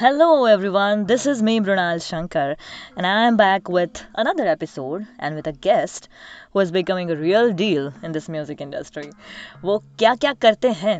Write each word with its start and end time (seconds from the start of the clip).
Hello 0.00 0.46
everyone, 0.46 1.04
this 1.04 1.26
is 1.26 1.42
me 1.42 1.60
Brunal 1.60 1.98
Shankar 2.02 2.56
and 2.96 3.06
I 3.06 3.26
am 3.26 3.36
back 3.36 3.68
with 3.68 4.02
another 4.14 4.46
episode 4.46 5.06
and 5.18 5.34
with 5.34 5.46
a 5.46 5.52
guest 5.52 6.08
who 6.54 6.60
is 6.60 6.70
becoming 6.70 7.10
a 7.10 7.16
real 7.16 7.52
deal 7.52 7.92
in 8.02 8.12
this 8.12 8.26
music 8.26 8.62
industry. 8.62 9.10
वो 9.62 9.76
क्या 9.98 10.14
क्या 10.22 10.32
करते 10.44 10.70
हैं 10.82 10.96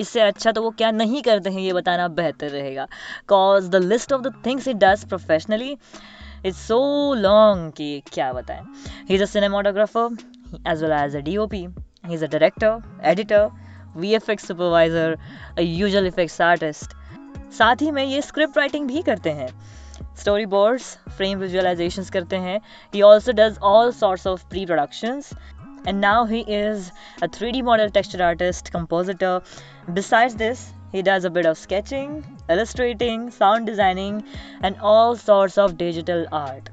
इससे 0.00 0.20
अच्छा 0.20 0.52
तो 0.52 0.62
वो 0.62 0.70
क्या 0.80 0.90
नहीं 0.90 1.22
करते 1.28 1.50
हैं 1.50 1.60
ये 1.60 1.72
बताना 1.72 2.08
बेहतर 2.18 2.50
रहेगा 2.50 2.86
cause 3.32 3.68
the 3.74 3.80
list 3.92 4.14
of 4.16 4.24
the 4.24 4.32
things 4.46 4.66
he 4.70 4.74
does 4.86 5.04
professionally 5.12 5.70
is 6.50 6.56
so 6.70 6.80
long 7.26 7.62
कि 7.76 7.88
क्या 8.12 8.32
बताएँ 8.40 8.64
he's 9.12 9.20
a 9.20 9.30
cinematographer 9.36 10.08
as 10.72 10.82
well 10.82 10.96
as 10.98 11.14
a 11.20 11.22
DOP 11.30 11.54
he's 12.08 12.26
a 12.30 12.32
director 12.34 12.72
editor 13.14 13.44
VFX 13.96 14.50
supervisor 14.52 15.08
a 15.56 15.68
usual 15.84 16.12
effects 16.12 16.40
artist 16.40 16.98
साथ 17.58 17.82
ही 17.82 17.90
में 17.90 18.04
ये 18.04 18.22
स्क्रिप्ट 18.22 18.58
राइटिंग 18.58 18.86
भी 18.88 19.02
करते 19.02 19.30
हैं 19.40 19.48
स्टोरी 20.20 20.46
बोर्ड्स 20.46 20.96
फ्रेम 21.16 21.38
विजुअलाइजेशंस 21.38 22.10
करते 22.10 22.36
हैं 22.46 22.60
he 22.94 23.02
also 23.02 23.32
does 23.40 23.58
all 23.72 23.92
sorts 23.92 24.26
of 24.26 24.46
pre 24.50 24.66
productions 24.66 25.32
and 25.84 26.00
now 26.00 26.24
he 26.24 26.40
is 26.40 26.90
a 27.22 27.28
3D 27.28 27.62
model 27.62 27.90
texture 27.90 28.22
artist, 28.22 28.70
compositor. 28.72 29.42
Besides 29.92 30.36
this, 30.36 30.72
he 30.92 31.02
does 31.02 31.24
a 31.24 31.30
bit 31.30 31.46
of 31.46 31.58
sketching, 31.58 32.24
illustrating, 32.48 33.30
sound 33.30 33.66
designing, 33.66 34.22
and 34.60 34.76
all 34.80 35.16
sorts 35.16 35.58
of 35.58 35.76
digital 35.76 36.26
art. 36.30 36.70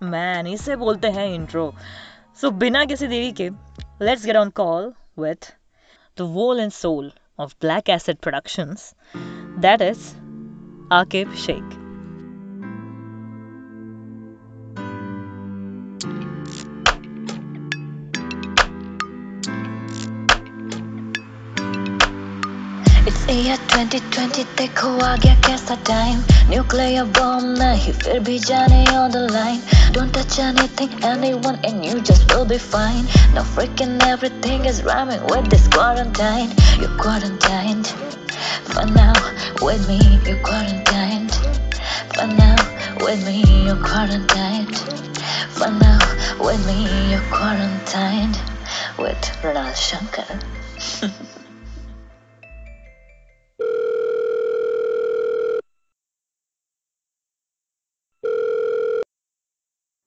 Man, 0.00 0.46
इसे 0.46 0.76
बोलते 0.76 1.10
हैं 1.10 1.28
intro. 1.34 1.72
So 2.34 2.50
बिना 2.50 2.84
किसी 2.84 3.06
देरी 3.08 3.32
के, 3.40 3.50
let's 4.00 4.26
get 4.26 4.36
on 4.36 4.50
call 4.52 4.92
with 5.16 5.50
the 6.16 6.26
whole 6.26 6.60
and 6.60 6.72
soul 6.72 7.10
of 7.38 7.58
Black 7.60 7.88
Acid 7.88 8.20
Productions. 8.20 8.94
That 9.56 9.80
is 9.80 10.14
Akib 10.90 11.34
Sheikh. 11.34 11.85
year 23.35 23.57
2020 23.71 24.43
देखो 24.57 24.89
आ 25.03 25.15
गया 25.23 25.33
कैसा 25.47 25.75
टाइम 25.87 26.17
न्यूक्लियर 26.49 27.03
बॉम्ब 27.17 27.57
नहीं 27.59 27.93
फिर 28.03 28.19
भी 28.27 28.37
जाने 28.47 28.79
on 29.01 29.13
the 29.15 29.21
line 29.35 29.61
don't 29.95 30.13
touch 30.17 30.37
anything 30.45 30.91
anyone 31.11 31.57
and 31.69 31.85
you 31.87 31.99
just 32.09 32.33
will 32.33 32.45
be 32.51 32.57
fine 32.65 33.05
no 33.35 33.43
freaking 33.55 33.93
everything 34.07 34.65
is 34.71 34.81
rhyming 34.89 35.23
with 35.33 35.49
this 35.53 35.67
quarantine 35.75 36.51
you're 36.81 36.95
quarantined 37.03 37.91
for 38.71 38.85
now 38.99 39.13
with 39.69 39.87
me 39.91 39.99
you're 40.27 40.41
quarantined 40.49 41.39
for 42.15 42.27
now 42.33 42.55
with 43.07 43.25
me 43.29 43.37
you're 43.67 43.81
quarantined 43.89 44.83
for 45.59 45.71
now 45.85 45.99
with 46.49 46.65
me 46.71 46.79
you're 47.11 47.27
quarantined 47.37 48.41
with 49.05 49.31
Ronald 49.43 49.77
Shankar 49.87 50.29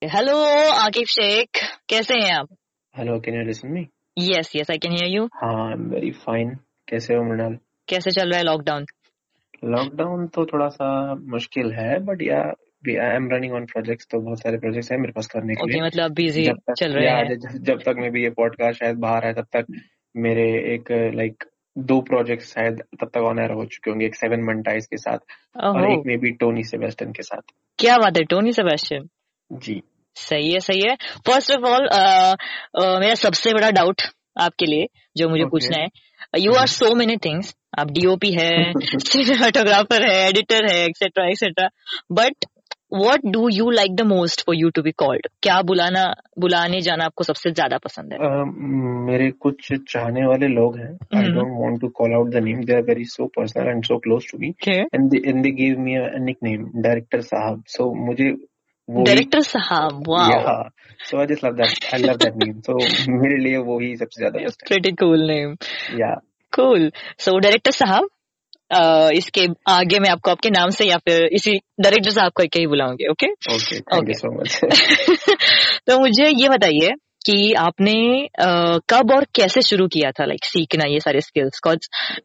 Hello 0.10 0.36
Aqib 0.84 1.06
Shaikh 1.08 1.60
कैसे 1.90 2.14
हैं 2.20 2.34
आप? 2.34 2.48
Hello 2.96 3.20
can 3.26 3.36
you 3.36 3.42
listen 3.48 3.72
me 3.72 3.82
yes 4.18 4.52
yes 4.56 4.70
I 4.72 4.78
can 4.78 4.92
hear 4.92 5.10
you 5.10 5.26
हाँ 5.34 5.66
I 5.66 5.74
am 5.74 5.84
very 5.90 6.10
fine 6.22 6.50
कैसे 6.90 7.16
हो 7.16 7.24
मृणाल? 7.24 7.58
कैसे 7.88 8.12
चल 8.12 8.30
रहा 8.30 8.38
है 8.38 8.46
लॉकडाउन 8.46 8.86
लॉकडाउन 9.74 10.26
तो 10.28 10.46
थोड़ा 10.46 10.68
सा 10.68 10.88
मुश्किल 11.34 11.72
है 11.74 12.00
but 12.06 12.22
yeah 12.22 12.40
I 12.88 13.16
am 13.16 13.30
running 13.32 13.54
on 13.54 13.66
projects 13.66 14.08
तो 14.12 14.20
बहुत 14.20 14.42
सारे 14.42 14.58
प्रोजेक्ट्स 14.58 14.92
हैं 14.92 15.00
मेरे 15.00 15.14
पास 15.16 15.28
करने 15.28 15.56
के 15.56 15.64
ओके 15.64 15.72
लिए। 15.72 15.82
मतलब 15.82 16.14
बिज़ी 16.14 16.46
चल 16.80 16.94
रहे 16.94 17.10
हैं। 17.10 17.38
जब, 17.38 17.64
जब 17.64 17.84
तक 17.86 17.96
मैं 18.00 18.12
भी 18.12 18.24
ये 18.24 18.30
पॉडकास्ट 18.40 18.80
शायद 18.80 18.98
बाहर 18.98 19.26
है 19.26 19.34
तब 19.34 19.48
तक 19.58 19.66
मेरे 20.16 20.48
एक 20.74 20.92
लाइक 21.16 21.44
दो 21.78 22.00
प्रोजेक्ट 22.02 22.44
शायद 22.46 22.82
तब 23.02 23.12
तक 23.14 23.30
ऑन 23.30 23.40
एयर 23.40 23.52
हो 23.52 23.66
चुके 23.66 23.92
होंगे 23.92 24.06
एक 24.06 24.16
सेवन 24.16 24.48
मंटाइज 24.48 24.88
के 24.88 24.98
साथ 24.98 25.38
और 25.70 25.92
एक 25.92 26.04
मे 26.08 26.18
बी 26.18 26.32
टोनी 26.42 26.64
सेबेस्टन 26.64 27.12
के 27.12 27.24
साथ। 27.24 27.56
क्या 27.80 27.98
बात 27.98 28.18
है 28.18 28.24
टोनी 28.30 28.54
सेबेस्टियन 28.54 29.08
जी। 29.52 29.82
सही 30.16 30.52
है 30.54 30.60
सही 30.60 30.82
है। 30.82 30.96
फ़र्स्ट 31.28 31.52
ऑफ़ 31.52 31.66
ऑल 31.66 31.88
मेरा 33.00 33.14
सबसे 33.16 33.54
बड़ा 33.54 33.70
डाउट 33.72 34.02
आपके 34.42 34.66
लिए 34.66 34.88
जो 35.18 35.30
मुझे 35.30 35.44
Okay. 35.44 35.52
पूछना 35.52 35.82
है 35.82 36.42
you 36.44 36.54
are 36.54 36.68
so 36.68 36.94
many 36.96 37.18
things 37.18 37.56
आप 37.80 37.92
डीओपी 37.92 38.32
है 38.34 38.50
सिनेमाटोग्राफर 39.10 40.10
है 40.10 40.16
एडिटर 40.30 40.66
है 40.72 40.78
etcetera 40.86 41.28
etcetera 41.30 41.70
but 42.12 42.46
what 42.94 43.26
do 43.26 43.48
you 43.54 43.70
like 43.70 43.96
the 43.96 44.02
most 44.02 44.42
for 44.46 44.56
you 44.56 44.70
to 44.76 44.82
be 44.82 44.92
called 44.98 45.28
क्या 45.44 45.62
बुलाना 45.62 46.06
बुलाने 46.40 46.80
जाना 46.82 47.06
आपको 47.06 47.24
सबसे 47.24 47.52
ज़्यादा 47.52 47.78
पसंद 47.78 48.14
है? 48.14 48.20
अ, 48.20 48.44
मेरे 49.10 49.30
कुछ 49.42 49.72
चाहने 49.92 50.26
वाले 50.28 50.48
लोग 50.48 50.78
हैं। 50.78 50.92
I. 51.18 51.28
Don't 51.34 51.52
want 51.60 51.80
to 51.82 51.88
call 52.00 52.14
out 52.14 52.30
the 52.34 52.44
name 52.44 52.64
they 52.64 52.76
are 52.76 52.82
very 52.84 53.06
so 53.06 53.26
personal 53.38 53.68
and 53.68 53.84
so 53.86 53.98
close 54.06 54.32
to 54.32 54.38
me 54.38 54.54
and 54.70 55.10
they 55.12 55.22
and 55.30 55.44
they 55.44 55.52
give 55.62 55.80
me 55.80 55.96
a 55.96 56.08
nickname 56.26 56.66
director 56.82 57.22
साहब. 57.22 57.64
सो 57.68 57.94
मुझे 58.06 58.32
डायरेक्टर 58.90 59.42
साहब 59.42 60.04
wow 60.10 60.70
so 61.10 61.18
i 61.18 61.26
just 61.26 61.44
love 61.44 61.58
that. 61.58 61.76
I 61.94 61.98
love 61.98 62.18
that 62.20 62.36
name. 62.36 62.62
So 62.62 62.74
मेरे 63.10 63.38
लिए 63.44 63.58
वो 63.58 63.80
ही 63.80 63.96
सबसे 63.98 64.22
ज़्यादा 64.22 64.40
best 64.40 64.68
pretty 64.68 64.92
cool 64.92 65.28
name 65.32 65.56
yeah 66.00 66.14
cool 66.54 66.92
so 67.20 67.38
director 67.40 67.72
साहब 67.72 68.10
इसके 69.16 69.48
आगे 69.68 70.00
मैं 70.00 70.10
आपको 70.10 70.32
आपके 70.32 70.50
नाम 70.50 70.70
से 70.70 70.86
या 70.86 70.98
फिर 70.98 71.24
इसी 71.34 71.58
डायरेक्टर 71.82 72.12
साहब 72.12 72.32
को 72.32 72.44
ही 72.44 72.68
बुलाऊँगी 72.68 73.08
ओके 73.08 73.32
ओके 73.98 74.14
सो 74.14 74.32
मच 74.42 74.60
तो 75.88 76.00
मुझे 76.00 76.28
ये 76.30 76.50
बताइए 76.50 76.90
कि 77.26 77.54
आपने 77.54 77.96
अ, 78.26 78.78
कब 78.90 79.12
और 79.16 79.26
कैसे 79.36 79.62
शुरू 79.62 79.88
किया 79.88 80.12
था 80.12 80.26
लाइक 80.26 80.46
सीखना 80.46 80.86
ये 80.86 81.00
सारे 81.00 81.22
skills 81.22 81.62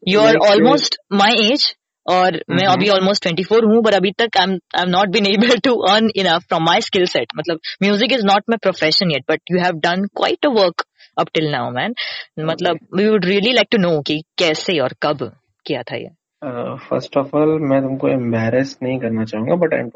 you 0.09 0.21
are 0.21 0.37
almost 0.51 0.97
my 1.13 1.51
age 1.53 1.75
और 2.07 2.39
मैं। 2.51 2.67
अभी 2.67 2.89
ऑलमोस्ट 2.89 3.23
ट्वेंटी 3.23 3.43
फोर 3.43 3.65
हूँ 3.65 3.83
बट 3.83 3.95
अभी 3.95 4.11
तक 4.19 4.37
I 4.41 4.47
I 4.47 4.83
am 4.83 4.91
not 4.91 5.09
been 5.09 5.27
able 5.27 5.59
to 5.65 5.75
earn 5.91 6.11
enough 6.17 6.47
from 6.49 6.65
my 6.65 6.81
skill 6.81 7.05
set 7.07 7.33
मतलब 7.39 7.61
music 7.83 8.13
is 8.13 8.27
not 8.27 8.43
my 8.51 8.57
profession 8.63 9.11
yet 9.11 9.25
but 9.31 9.41
you 9.53 9.59
have 9.59 9.79
done 9.87 10.05
quite 10.17 10.47
a 10.47 10.49
work 10.49 10.85
up 11.19 11.29
till 11.35 11.51
now 11.51 11.71
man 11.71 11.95
मतलब 12.41 12.79
we 12.97 13.09
would 13.09 13.25
really 13.25 13.53
like 13.53 13.69
to 13.71 13.79
know 13.79 14.01
कि 14.01 14.21
कैसे 14.39 14.79
और 14.79 14.95
कब 15.03 15.31
किया 15.67 15.83
था 15.83 15.97
ये। 15.97 16.09
First 16.89 17.17
of 17.17 17.37
all 17.37 17.59
मैं 17.71 17.81
तुमको 17.83 18.09
एम्बेरस 18.09 18.77
नहीं 18.83 18.99
करना 19.01 19.25
चाहूँगा 19.25 19.55
बट 19.57 19.75
आई 19.75 19.81
एम 19.81 19.91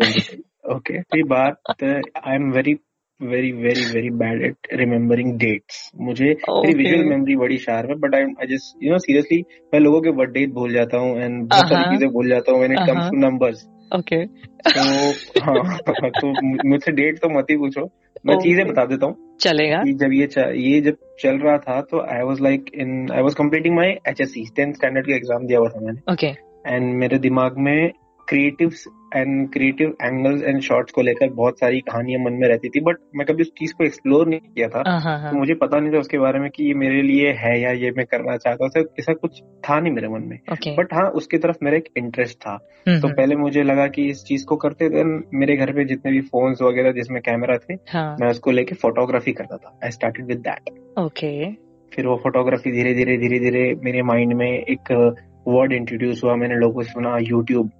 ओके 0.74 1.22
बात 1.22 1.60
I 1.70 2.34
am 2.34 2.50
very 2.52 2.74
very 3.20 3.50
very 3.52 3.84
very 3.84 4.10
bad 4.18 4.42
at 4.44 4.66
remembering 4.78 5.32
dates 5.38 5.90
मुझे 6.00 6.24
मेरी 6.24 6.74
विजुअल 6.74 7.04
मेमोरी 7.04 7.36
बड़ी 7.36 7.56
शार्प 7.58 7.90
है 7.90 7.96
but 8.00 8.14
I 8.14 8.22
I 8.40 8.46
just 8.48 8.84
you 8.84 8.92
know 8.92 8.98
seriously 8.98 9.38
मैं 9.74 9.80
लोगों 9.80 10.00
के 10.00 10.10
बर्थडे 10.18 10.46
भूल 10.54 10.72
जाता 10.74 10.98
हूँ 10.98 11.16
एंड 11.18 11.42
बहुत 11.44 11.68
सारी 11.68 11.76
Uh-huh. 11.78 11.92
चीज़ें 11.92 12.10
भूल 12.12 12.28
जाता 12.28 12.52
हूँ 12.52 12.58
when 12.60 12.72
it 12.72 12.78
comes. 12.88 13.10
To 13.10 13.18
numbers 13.18 13.66
okay 13.92 14.24
तो 14.68 15.42
हाँ 15.44 16.10
तो 16.20 16.32
मुझसे 16.68 16.92
डेट 16.92 17.18
तो 17.18 17.28
मत 17.38 17.50
ही 17.50 17.56
पूछो। 17.56 17.84
मैं 18.26 18.34
Okay. 18.34 18.42
चीज़ें 18.44 18.66
बता 18.66 18.84
देता 18.86 19.06
हूँ 19.06 19.36
चलेगा। 19.40 19.82
जब 19.98 20.12
ये 20.12 20.28
ये 20.62 20.80
जब 20.80 20.96
चल 21.20 21.38
रहा 21.38 21.56
था 21.58 21.80
तो 21.90 22.00
I 22.14 22.22
was 22.28 22.40
like 22.42 22.70
in 22.74 23.10
I 23.12 23.22
was 23.22 23.34
completing 23.34 23.76
my 23.76 23.96
HSC 24.08 24.44
10th 24.50 24.74
standard 24.76 25.06
का 25.06 25.14
एग्ज़ाम 25.16 25.46
दिया 25.46 25.58
हुआ 25.58 25.68
था 25.68 25.80
मैंने। 25.80 26.12
ओके 26.12 26.26
एंड 26.66 26.94
मेरे 27.00 27.18
दिमाग 27.18 27.58
में 27.66 27.92
creative 28.28 28.72
and 29.16 29.53
creative 29.53 29.97
angles 30.03 30.43
and 30.43 30.61
shots 30.61 30.93
को 30.93 31.03
लेकर 31.03 31.28
बहुत 31.31 31.59
सारी 31.59 31.81
कहानियाँ 31.81 32.25
मन 32.25 32.33
में 32.33 32.49
रहती 32.49 32.69
थी 32.69 32.81
बट 32.81 32.97
मैं 33.16 33.27
कभी 33.27 33.43
उस 33.43 33.53
चीज़ 33.59 33.75
को 33.75 33.84
एक्सप्लोर 33.84 34.28
नहीं 34.28 34.41
किया 34.41 34.69
था। 34.69 34.83
हाँ 34.87 35.00
हाँ 35.00 35.31
तो 35.31 35.37
मुझे 35.37 35.55
पता 35.55 35.81
नहीं 35.81 35.93
था 35.93 35.99
उसके 35.99 36.19
बारे 36.19 36.41
में 36.41 36.50
कि 36.50 36.65
ये 36.65 36.75
मेरे 36.75 37.03
लिए 37.03 37.33
है 37.33 37.61
या 37.61 37.71
ये 37.71 37.91
मैं 37.91 38.06
करना 38.06 38.37
चाहता 38.37 38.65
हूँ 38.65 38.84
ऐसा- 38.99 39.16
कुछ 39.16 39.43
था 39.43 39.81
नहीं 39.81 39.93
मेरे 39.93 40.09
मन 40.09 40.22
में। 40.22 40.39
ओके 40.53 40.77
बट 40.77 40.94
हाँ 40.94 41.11
उसकी 41.11 41.39
तरफ़ 41.39 41.56
मेरा 41.62 41.77
एक 41.77 41.84
इंटरेस्ट 41.97 42.39
था। 42.39 42.56
तो 42.89 43.09
पहले 43.09 43.37
मुझे 43.37 43.62
लगा 43.62 43.87
कि 43.87 44.09
इस 44.09 44.25
चीज़ 44.25 44.47
को 44.47 44.57
करते 44.57 44.89
देन 44.89 45.24
मेरे 45.34 45.57
घर 45.57 45.72
पे 45.72 45.84
जितने 45.84 46.13
भी 46.13 46.21
फ़ोन 46.21 46.57
वगैरह 46.63 46.92
जिसमें 46.92 47.22
कैमरा 47.22 47.57
थे 47.59 47.74
हाँ। 47.74 48.16
मैं 48.21 48.28
उसको 48.28 48.51
लेके 48.51 48.74
फोटोग्राफी 48.74 49.33
करता 49.33 49.57
था। 49.57 49.81
I 49.84 49.91
started 49.91 50.27
with 50.27 50.39
that 50.39 50.71
okay 50.98 51.53
फिर 51.95 52.07
वो 52.07 52.16
फोटोग्राफी 52.16 52.72
धीरे 52.72 52.95
धीरे 52.95 53.16
धीरे 53.16 53.39
धीरे 53.39 53.74
मेरे 53.84 54.03
माइंड 54.03 54.33
में 54.33 54.51
एक 54.51 55.16
वर्ड 55.48 55.72
इंट्रोड्यूस 55.72 56.24
हुआ 56.24 56.36
मैंने 56.36 56.54
लोगों 56.54 56.83
से 56.83 56.92
सुना 56.92 57.19
यूट्यूब 57.21 57.71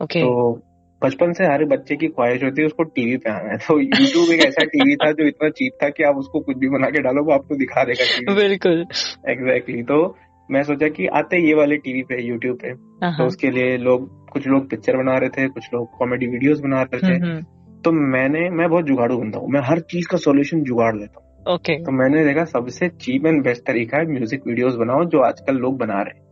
ओके। 0.00 0.20
तो 0.20 0.60
बचपन 1.02 1.32
से 1.32 1.44
हर 1.44 1.64
बच्चे 1.64 1.96
की 1.96 2.08
ख्वाहिश 2.08 2.42
होती 2.44 2.62
है 2.62 2.66
उसको 2.66 2.84
टीवी 2.86 3.16
पे 3.16 3.30
आना 3.30 3.50
है। 3.50 3.56
तो 3.58 3.78
यूट्यूब 3.80 4.32
एक 4.32 4.40
ऐसा 4.46 4.64
टीवी 4.66 4.96
था 4.96 5.10
जो 5.12 5.26
इतना 5.26 5.48
चीप 5.50 5.78
था 5.82 5.88
कि 5.88 6.02
आप 6.02 6.16
उसको 6.16 6.40
कुछ 6.40 6.56
भी 6.56 6.68
बना 6.68 6.90
के 6.90 7.02
डालो 7.02 7.24
वो 7.24 7.32
आपको 7.32 7.56
दिखा 7.56 7.84
देगा 7.84 8.34
बिल्कुल। 8.34 8.80
एग्जैक्टली 9.28 9.82
तो 9.82 10.02
मैं 10.48 10.62
सोचा 10.62 10.88
कि 10.88 11.06
आते 11.14 11.38
ये 11.46 11.54
वाले 11.54 11.76
टीवी 11.78 12.02
पे 12.02 12.22
यूट्यूब 12.22 12.56
पे। 12.56 12.72
तो 12.72 13.06
हाँ। 13.06 13.26
उसके 13.26 13.50
लिए 13.50 13.76
लोग 13.78 14.08
कुछ 14.30 14.46
लोग 14.46 14.68
पिक्चर 14.70 14.96
बना 14.96 15.16
रहे 15.18 15.28
थे 15.28 15.48
कुछ 15.48 15.68
लोग 15.74 15.98
कॉमेडी 15.98 16.26
वीडियोस 16.26 16.60
बना 16.60 16.82
रहे 16.82 17.00
थे। 17.02 17.14
हम्म, 17.16 17.40
तो 17.84 17.92
मैंने 17.92 18.48
मैं 18.50 18.68
बहुत 18.70 18.84
जुगाड़ू 18.84 19.18
बनता 19.18 19.38
हूँ। 19.38 19.48
मैं 19.48 19.60
हर 19.60 19.80
चीज़ 19.90 20.08
का 20.08 20.16
सोल्यूशन 20.18 20.62
जुगाड़ 20.62 20.94
लेता 20.96 21.20
हूँ। 21.20 21.54
ओके। 21.54 21.76
तो 21.76 21.92
मैंने 21.92 22.24
देखा 22.24 22.44
सबसे 22.44 22.88
चीप 23.00 23.26
एंड 23.26 23.42
बेस्ट 23.44 23.62
तरीका 23.66 23.98
है 23.98 24.06
म्यूज़िक 24.08 24.46
वीडियोस 24.46 24.74
बनाओ 24.74 25.04
जो 25.04 25.22
आजकल 25.22 25.56
लोग 25.56 25.78
बना 25.78 26.02
रहे 26.02 26.18
हैं। 26.18 26.28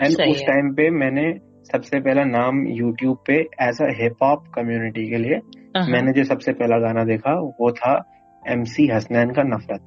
एंड 0.00 0.30
उस 0.30 0.42
टाइम 0.42 0.72
पे 0.72 0.90
मैंने 0.90 1.28
सबसे 1.72 2.00
पहला 2.00 2.24
नाम 2.24 2.66
यूट्यूब 2.66 3.18
पे 3.26 3.34
as 3.60 3.82
a 3.82 3.88
hip 4.02 4.14
hop 4.22 4.44
community 4.54 5.10
के 5.10 5.16
लिए 5.16 5.38
uh-huh. 5.38 5.88
मैंने 5.88 6.12
जो 6.12 6.24
सबसे 6.24 6.52
पहला 6.52 6.78
गाना 6.78 7.04
देखा 7.04 7.32
वो 7.60 7.70
था 7.72 8.04
एम 8.48 8.64
सी 8.64 8.88
हसनैन 8.88 9.30
का 9.30 9.42
नफरत 9.42 9.84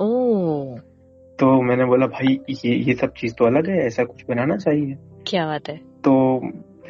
ओ। 0.00 0.76
तो 1.40 1.62
मैंने 1.62 1.84
बोला 1.84 2.06
भाई 2.06 2.38
ये 2.50 2.74
ये 2.74 2.94
सब 2.94 3.12
चीज़ 3.12 3.34
तो 3.34 3.44
अलग 3.44 3.70
है 3.70 3.86
ऐसा 3.86 4.04
कुछ 4.04 4.24
बनाना 4.28 4.56
चाहिए 4.56 4.94
क्या 5.26 5.46
बात 5.46 5.68
है 5.68 5.76
तो 5.76 6.40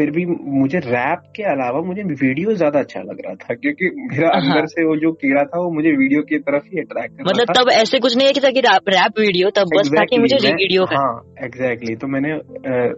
फिर 0.00 0.10
भी 0.10 0.24
मुझे 0.26 0.78
रैप 0.80 1.24
के 1.36 1.42
अलावा 1.44 1.80
मुझे 1.82 2.02
वीडियो 2.02 2.52
ज़्यादा 2.54 2.78
अच्छा 2.78 3.00
लग 3.00 3.18
रहा 3.24 3.34
था 3.36 3.54
क्योंकि 3.54 3.88
मेरा 3.94 4.28
हाँ। 4.28 4.40
अंदर 4.40 4.66
से 4.66 4.84
वो 4.84 4.94
जो 4.96 5.10
कीड़ा 5.14 5.42
था 5.44 5.58
वो 5.58 5.72
मुझे 5.72 5.90
वीडियो 5.94 6.22
की 6.22 6.38
तरफ़ 6.40 6.64
ही 6.66 6.80
अट्रैक्ट 6.80 7.16
कर 7.16 7.24
मतलब 7.24 7.52
तब 7.56 7.70
ऐसे 7.72 7.98
कुछ 7.98 8.16
नहीं 8.16 8.26
है 8.26 8.32
कि 8.32 8.40
था 8.40 8.50
कि 8.50 8.60
रैप 8.60 8.88
रैप 8.88 9.18
वीडियो 9.18 9.50
तब 9.50 9.74
बस 9.74 9.90
था 9.90 10.04
कि 10.04 10.18
मुझे 10.18 10.36
वीडियो 10.44 10.84
का 10.84 11.00
हाँ 11.00 11.44
एग्जैक्टली 11.44 11.96
तो 11.96 12.06
मैंने 12.06 12.32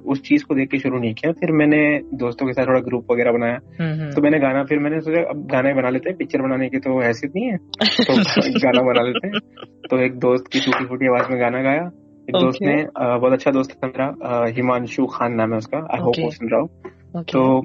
उस 0.07 0.23
चीज़ 0.23 0.45
को 0.45 0.55
देख 0.55 0.71
के 0.71 0.79
शुरू 0.79 0.99
नहीं 0.99 1.15
किया 1.15 1.33
फिर 1.41 1.53
मैंने 1.55 1.81
दोस्तों 2.19 2.47
के 2.47 2.53
साथ 2.53 2.67
थोड़ा 2.67 2.81
ग्रुप 2.83 3.11
वगैरह 3.13 3.37
बनाया 3.39 3.59
हम्म, 3.81 3.91
हम्म। 3.93 4.11
तो 4.11 4.23
मैंने 4.23 4.39
गाना 4.39 4.63
फिर 4.65 4.79
मैंने 4.79 5.01
सोचा 5.01 5.25
अब 5.31 5.43
गाना 5.49 5.75
बना 5.75 5.91
लेते 5.91 6.11
हैं 6.11 6.19
पिक्चर 6.19 6.43
बनाने 6.43 6.69
की 6.69 6.85
तो 6.87 7.01
हैसियत 7.01 7.37
नहीं 7.37 7.51
है 7.51 7.59
तो 8.03 8.61
गाना 8.67 8.83
बना 8.83 9.03
लेते 9.03 9.27
हैं 9.27 9.43
तो 9.91 10.01
एक 10.01 10.19
दोस्त 10.21 10.53
की 10.53 10.61
टूटी 10.61 10.85
फूटी 10.85 11.07
आवाज़ 11.07 11.33
में 11.33 11.41
गाना 11.41 11.63
गाया 11.63 11.91
एक 12.23 12.35
okay. 12.35 12.45
दोस्त 12.45 12.63
ने 12.63 12.75
बहुत 12.97 13.33
अच्छा 13.33 13.51
दोस्त 13.51 13.73
था 13.75 13.87
मेरा 13.87 14.45
हिमांशु 14.57 15.07
खान 15.07 15.33
नाम 15.35 15.53
है 15.53 15.59
उसका 15.59 15.79
आई 15.95 16.01
होप. 16.01 16.15
वो 16.19 16.31
सुन 16.31 16.49
रहा 16.49 16.61
हो 16.61 16.92
तो 17.17 17.59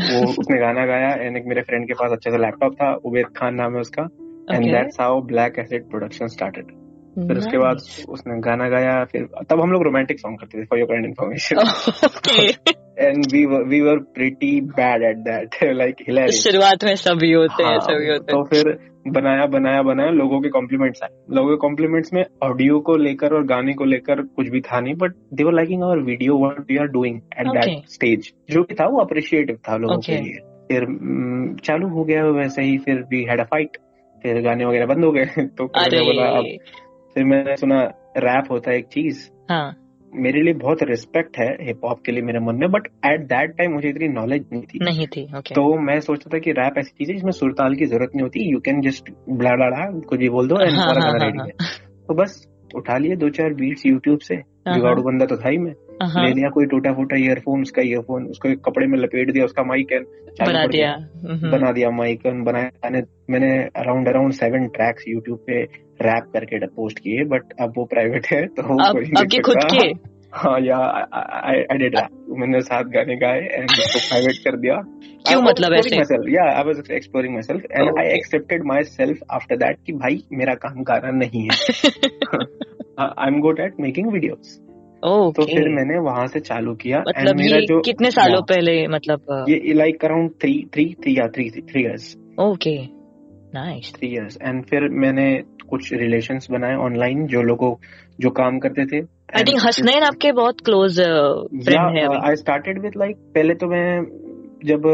वो 0.00 0.30
उसने 0.30 0.58
गाना 0.58 0.86
गाया 0.86 1.14
एंड 1.14 1.36
एक 1.36 1.44
मेरे 1.46 1.62
फ्रेंड 1.62 1.86
के 1.86 1.94
पास 1.94 2.10
अच्छा 2.12 2.30
सा 2.30 2.36
लैपटॉप 2.36 2.74
था 2.74 2.94
उबेद 2.94 3.26
खान 3.36 3.54
नाम 3.54 3.74
है 3.74 3.80
उसका 3.80 4.02
and. 4.50 4.70
That's 4.70 5.00
how 5.00 5.20
Black 5.22 5.58
Acid 5.58 5.90
production 5.90 6.26
started 6.26 6.77
फिर 7.26 7.38
उसके 7.38 7.58
बाद 7.58 7.76
उसने 8.08 8.40
गाना 8.40 8.68
गाया 8.68 9.04
फिर 9.04 9.28
तब 9.50 9.60
हम 9.60 9.72
लोग 9.72 9.82
रोमांटिक 9.82 10.20
सॉन्ग 10.20 10.38
करते 10.38 10.60
थे 10.60 10.64
for 10.64 10.78
your 10.78 10.88
kind 10.88 11.06
information 11.06 11.56
and 12.98 13.24
we 13.32 13.44
we 13.46 13.80
were 13.80 13.98
pretty 14.14 14.60
bad 14.60 15.02
at 15.02 15.16
that 15.16 15.64
like 15.64 15.96
hilarious 16.08 16.44
शुरुआत 16.44 16.84
में 16.84 16.94
सभी 16.94 17.32
होते 17.32 17.62
हैं 17.62 17.70
हाँ, 17.70 17.80
सभी 17.80 18.08
होते 18.08 18.36
हैं। 18.36 18.42
तो 18.42 18.44
फिर 18.44 18.78
बनाया 19.08 19.46
बनाया 19.46 19.82
बनाया 19.82 20.10
लोगों 20.10 20.40
के 20.40 20.48
कॉम्प्लीमेंट्स 20.48 21.02
आए। 21.02 21.08
लोगों 21.30 21.50
के 21.50 21.56
कॉम्प्लीमेंट्स 21.56 22.12
में 22.12 22.24
ऑडियो 22.42 22.80
को 22.80 22.96
लेकर 22.96 23.34
और 23.34 23.44
गाने 23.44 23.74
को 23.74 23.84
लेकर 23.84 24.22
कुछ 24.22 24.48
भी 24.48 24.60
था 24.60 24.80
नहीं 24.80 24.94
but 24.94 25.12
they 25.34 25.44
were 25.44 25.52
liking 25.52 25.82
our 25.82 25.98
video 25.98 26.38
what 26.38 26.60
we 26.60 26.76
are 26.76 26.86
doing 26.86 27.16
at 27.16 27.46
that 27.46 27.88
stage 27.88 28.32
जो 28.50 28.62
भी 28.62 28.74
था 28.74 28.86
वो 28.86 29.00
अप्रिशिएटिव 29.00 29.56
था 29.68 29.76
लोगों 29.76 29.96
के 29.96 30.12
लिए। 30.12 30.40
फिर 30.68 30.84
mm, 30.84 31.60
चालू 31.64 31.88
हो 31.88 32.04
गया 32.04 32.24
वैसे 32.24 32.62
ही 32.62 32.78
फिर 32.78 32.94
वी 33.10 33.22
हैड 33.30 33.40
अ 33.40 33.44
फाइट 33.44 33.76
फिर 34.22 34.42
गाने 34.42 34.64
वगैरह 34.64 34.86
बंद 34.86 35.04
हो 35.04 35.12
गए। 35.12 35.24
तो 35.58 35.64
बोला 36.04 36.26
अब 36.38 36.44
फिर 37.18 37.26
मैंने 37.26 37.56
सुना 37.56 37.80
रैप 38.16 38.50
होता 38.50 38.70
है 38.70 38.76
एक 38.78 38.86
चीज़। 38.86 39.28
हाँ। 39.50 39.76
मेरे 40.12 40.42
लिए 40.42 40.52
बहुत 40.54 40.82
रिस्पेक्ट 40.82 41.38
है 41.38 41.46
हिप 41.60 41.80
हॉप 41.84 42.00
के 42.06 42.12
लिए 42.12 42.22
मेरे 42.22 42.38
मन 42.38 42.56
में 42.56 42.70
बट 42.70 42.86
एट 43.06 43.20
दैट 43.20 43.50
टाइम 43.50 43.72
मुझे 43.72 43.88
इतनी 43.88 44.08
नॉलेज 44.08 44.44
नहीं 44.52 44.62
थी। 44.62 44.78
नहीं 44.84 45.06
थी 45.06 45.24
ओके 45.38 45.54
तो 45.54 45.64
मैं 45.80 45.98
सोचता 46.00 46.30
था 46.34 46.38
कि 46.38 46.52
रैप 46.52 46.78
ऐसी 46.78 46.90
चीज़ 46.98 47.10
है 47.10 47.14
जिसमें 47.16 47.30
सुरताल 47.30 47.74
की 47.74 47.86
ज़रूरत 47.86 48.10
नहीं 48.14 48.22
होती 48.22 48.50
यू 48.52 48.60
कैन 48.60 48.80
जस्ट 48.80 49.10
ब्ला 49.28 49.50
कुछ 50.08 50.18
भी 50.18 50.28
बोल 50.28 50.48
दो 50.48 50.60
एंड 50.60 50.70
हाँ, 50.70 50.86
हाँ, 50.94 51.10
हाँ, 51.10 51.46
है। 51.46 51.68
तो 52.08 52.14
बस 52.14 52.46
उठा 52.76 52.96
लिए 52.98 53.16
दो 53.16 53.28
चार 53.30 53.54
बीट्स 53.54 53.86
यूट्यूब 53.86 54.18
से 54.18 54.34
हाँ, 54.34 54.74
जुगाड़ू 54.74 55.02
बंदा 55.02 55.26
तो 55.26 55.36
था 55.36 55.48
ही 55.48 55.58
मैं। 55.58 55.72
हाँ, 56.02 56.24
ले 56.24 56.32
लिया 56.34 56.48
कोई 56.48 56.66
टूटा 56.66 56.92
फूटा 56.92 57.16
ईयरफोन 57.16 57.62
उसका 57.62 57.82
ईयरफोन 57.82 58.26
उसको 58.26 58.48
एक 58.48 58.58
कपड़े 58.58 58.86
में 58.86 58.98
लपेट 58.98 59.30
दिया 59.32 59.44
उसका 59.44 59.62
माइक 59.62 59.92
एन 59.92 60.04
बना 60.40 60.66
दिया। 60.66 60.90
हम्म, 60.92 61.50
बना 61.50 61.72
दिया 61.72 61.90
माइक 61.90 62.26
एन 62.26 62.42
बनाया 62.44 62.90
मैंने 63.30 63.50
around 63.76 64.08
around 64.08 64.32
seven 64.32 64.66
tracks 64.68 65.04
YouTube 65.08 65.38
पे 65.46 65.62
रैप 66.02 66.30
करके 66.32 66.66
पोस्ट 66.66 66.98
किए 66.98 67.24
बट 67.24 67.52
अब 67.60 67.72
वो 67.78 67.84
प्राइवेट 67.84 68.26
है 68.26 68.46
तो 68.46 68.62
अब 68.62 68.92
कोई 68.92 69.02
नहीं 69.02 69.22
अब 69.22 69.30
के 69.30 69.38
खुद 69.38 69.58
के 69.72 69.86
हाँ 70.34 70.58
या 70.60 70.76
आई 70.76 71.78
डिड 71.78 71.96
रैप 71.96 72.26
मैंने 72.38 72.60
सात 72.60 72.86
गाने 72.86 73.16
गाए 73.16 73.40
एंड 73.40 73.70
उसको 73.70 73.98
प्राइवेट 74.08 74.38
कर 74.44 74.56
दिया। 74.56 74.74
क्यों 75.28 75.42
मतलब 75.42 75.74
ऐसे? 75.74 75.96
Yeah 76.34 76.44
I 76.56 76.62
was 76.62 76.90
exploring 76.90 77.34
my 77.34 77.42
self 77.42 77.62
and 77.72 77.98
I 77.98 78.06
accepted 78.06 78.64
my 78.64 78.82
self 78.82 79.18
after 79.30 79.56
that 79.56 79.78
कि 79.86 79.92
भाई 79.92 80.22
मेरा 80.32 80.54
काम 80.54 80.82
गाना 80.82 81.10
नहीं 81.10 81.42
है। 81.42 81.90
I 82.98 83.26
am 83.26 83.40
good 83.40 83.60
at 83.60 83.80
making 83.80 84.12
videos 84.12 84.58
तो 85.04 85.44
फिर 85.44 85.68
मैंने 85.68 85.98
वहाँ 85.98 86.26
से 86.26 86.40
चालू 86.40 86.74
किया 86.74 86.98
and 86.98 87.08
मतलब 87.08 87.36
मेरा 87.36 87.58
जो 87.60 87.80
कितने 87.80 88.10
सालों 88.10 88.42
पहले 88.42 88.86
मतलब 88.88 89.44
ये 89.48 89.74
like 89.74 90.04
around 90.04 90.30
three 90.42 90.54
three 90.74 90.86
three 91.02 91.18
या 91.18 91.26
three 91.28 91.50
three 91.50 91.82
years 91.82 92.16
okay 92.40 92.97
nice 93.54 93.92
three 93.94 94.08
years 94.08 94.38
and 94.42 94.64
फिर 94.64 94.88
मैंने 95.04 95.26
कुछ 95.70 95.92
रिलेशंस 95.92 96.46
बनाए 96.50 96.74
ऑनलाइन 96.76 97.26
जो 97.26 97.42
लोगों 97.42 97.74
जो 98.20 98.30
काम 98.30 98.58
करते 98.58 98.86
थे। 98.86 99.00
आई 99.36 99.44
थिंक 99.44 99.60
हसनैन 99.66 100.02
आपके 100.02 100.32
बहुत 100.32 100.60
क्लोज 100.60 101.00
फ्रेंड 101.64 101.96
हैं 101.96 102.08
आई 102.28 102.36
स्टार्टेड 102.36 102.82
विद 102.82 102.92
लाइक 102.96 103.16
पहले 103.34 103.54
तो 103.54 103.66
मैं 103.66 104.02
जब 104.64 104.86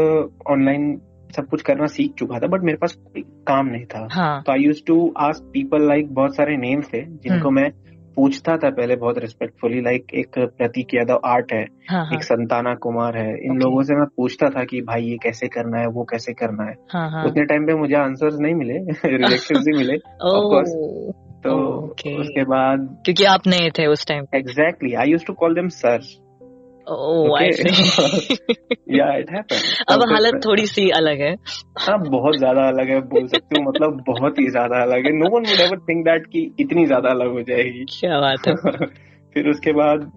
ऑनलाइन 0.47 0.95
सब 1.35 1.47
कुछ 1.47 1.61
करना 1.61 1.85
सीख 1.87 2.13
चुका 2.13 2.39
था 2.39 2.47
बट 2.47 2.63
मेरे 2.63 2.77
पास 2.77 2.93
कोई 2.93 3.21
काम 3.47 3.67
नहीं 3.67 3.85
था। 3.85 4.41
तो 4.41 4.51
I 4.51 4.59
use 4.59 4.81
to 4.87 4.97
ask 5.17 5.49
people 5.53 5.87
like 5.87 6.13
बहुत 6.13 6.35
सारे 6.35 6.57
नेम्स 6.57 6.93
थे 6.93 7.01
जिनको 7.01 7.47
हम्म। 7.47 7.55
मैं 7.55 7.71
पूछता 8.15 8.55
था 8.57 8.69
पहले 8.69 8.95
बहुत 8.95 9.17
रिस्पेक्टफुली 9.17 9.81
लाइक 9.81 10.13
एक 10.13 10.39
प्रतीक 10.57 10.93
यादव 10.93 11.19
आर्ट 11.25 11.53
है 11.53 11.63
हाँ 11.89 12.05
हाँ 12.05 12.15
एक 12.15 12.23
संताना 12.23 12.73
कुमार 12.75 13.17
है 13.17 13.29
इन 13.29 13.51
Okay. 13.51 13.61
लोगों 13.63 13.83
से 13.83 13.95
मैं 13.95 14.05
पूछता 14.17 14.49
था 14.49 14.63
कि 14.63 14.81
भाई 14.81 15.03
ये 15.03 15.17
कैसे 15.23 15.47
करना 15.47 15.79
है 15.79 15.87
वो 15.87 16.03
कैसे 16.03 16.33
करना 16.33 16.63
है 16.63 16.75
हाँ 16.93 17.09
हाँ 17.11 17.25
उतने 17.25 17.45
टाइम 17.45 17.65
पे 17.65 17.75
मुझे 17.75 17.95
आंसर्स 17.95 18.39
नहीं 18.39 18.55
मिले 18.55 18.73
रिजेक्शन 19.17 19.59
ही 19.59 19.77
मिले 19.77 19.97
ऑफकोर्स. 20.29 20.75
तो 21.43 21.55
Okay. 21.89 22.13
उसके 22.19 22.43
बाद 22.43 22.87
क्योंकि 23.05 23.25
आप 23.25 23.47
नए 23.47 23.69
थे 23.69 23.85
उस 23.87 24.05
time 24.07 24.25
exactly 24.35 24.93
I 24.93 25.09
use 25.09 25.25
to 25.25 25.33
call 25.33 25.55
them 25.55 25.67
sir 25.67 25.99
oh 26.87 27.37
I 27.39 27.51
see 27.51 28.35
yeah 28.89 29.05
it 29.17 29.31
happened 29.31 29.61
अब 29.89 30.03
हालत 30.11 30.39
थोड़ी 30.45 30.65
सी 30.65 30.89
अलग 30.91 31.21
है। 31.21 31.33
हाँ 31.79 31.97
बहुत 32.01 32.37
ज़्यादा 32.37 32.67
अलग 32.67 32.89
है 32.89 32.99
बोल 33.07 33.27
सकती 33.27 33.59
हूँ 33.59 33.65
मतलब 33.67 34.03
बहुत 34.07 34.39
ही 34.39 34.49
ज़्यादा 34.49 34.81
अलग 34.81 35.05
है। 35.05 35.11
No 35.13 35.29
one 35.29 35.49
would 35.49 35.61
ever 35.61 35.79
think 35.79 36.05
that 36.05 36.27
कि 36.27 36.41
इतनी 36.59 36.85
ज़्यादा 36.85 37.09
अलग 37.09 37.31
हो 37.31 37.41
जाएगी। 37.41 37.85
क्या 37.91 38.19
बात 38.19 38.47
है। 38.47 38.53
फिर 39.33 39.49
उसके 39.49 39.71
बाद 39.73 40.11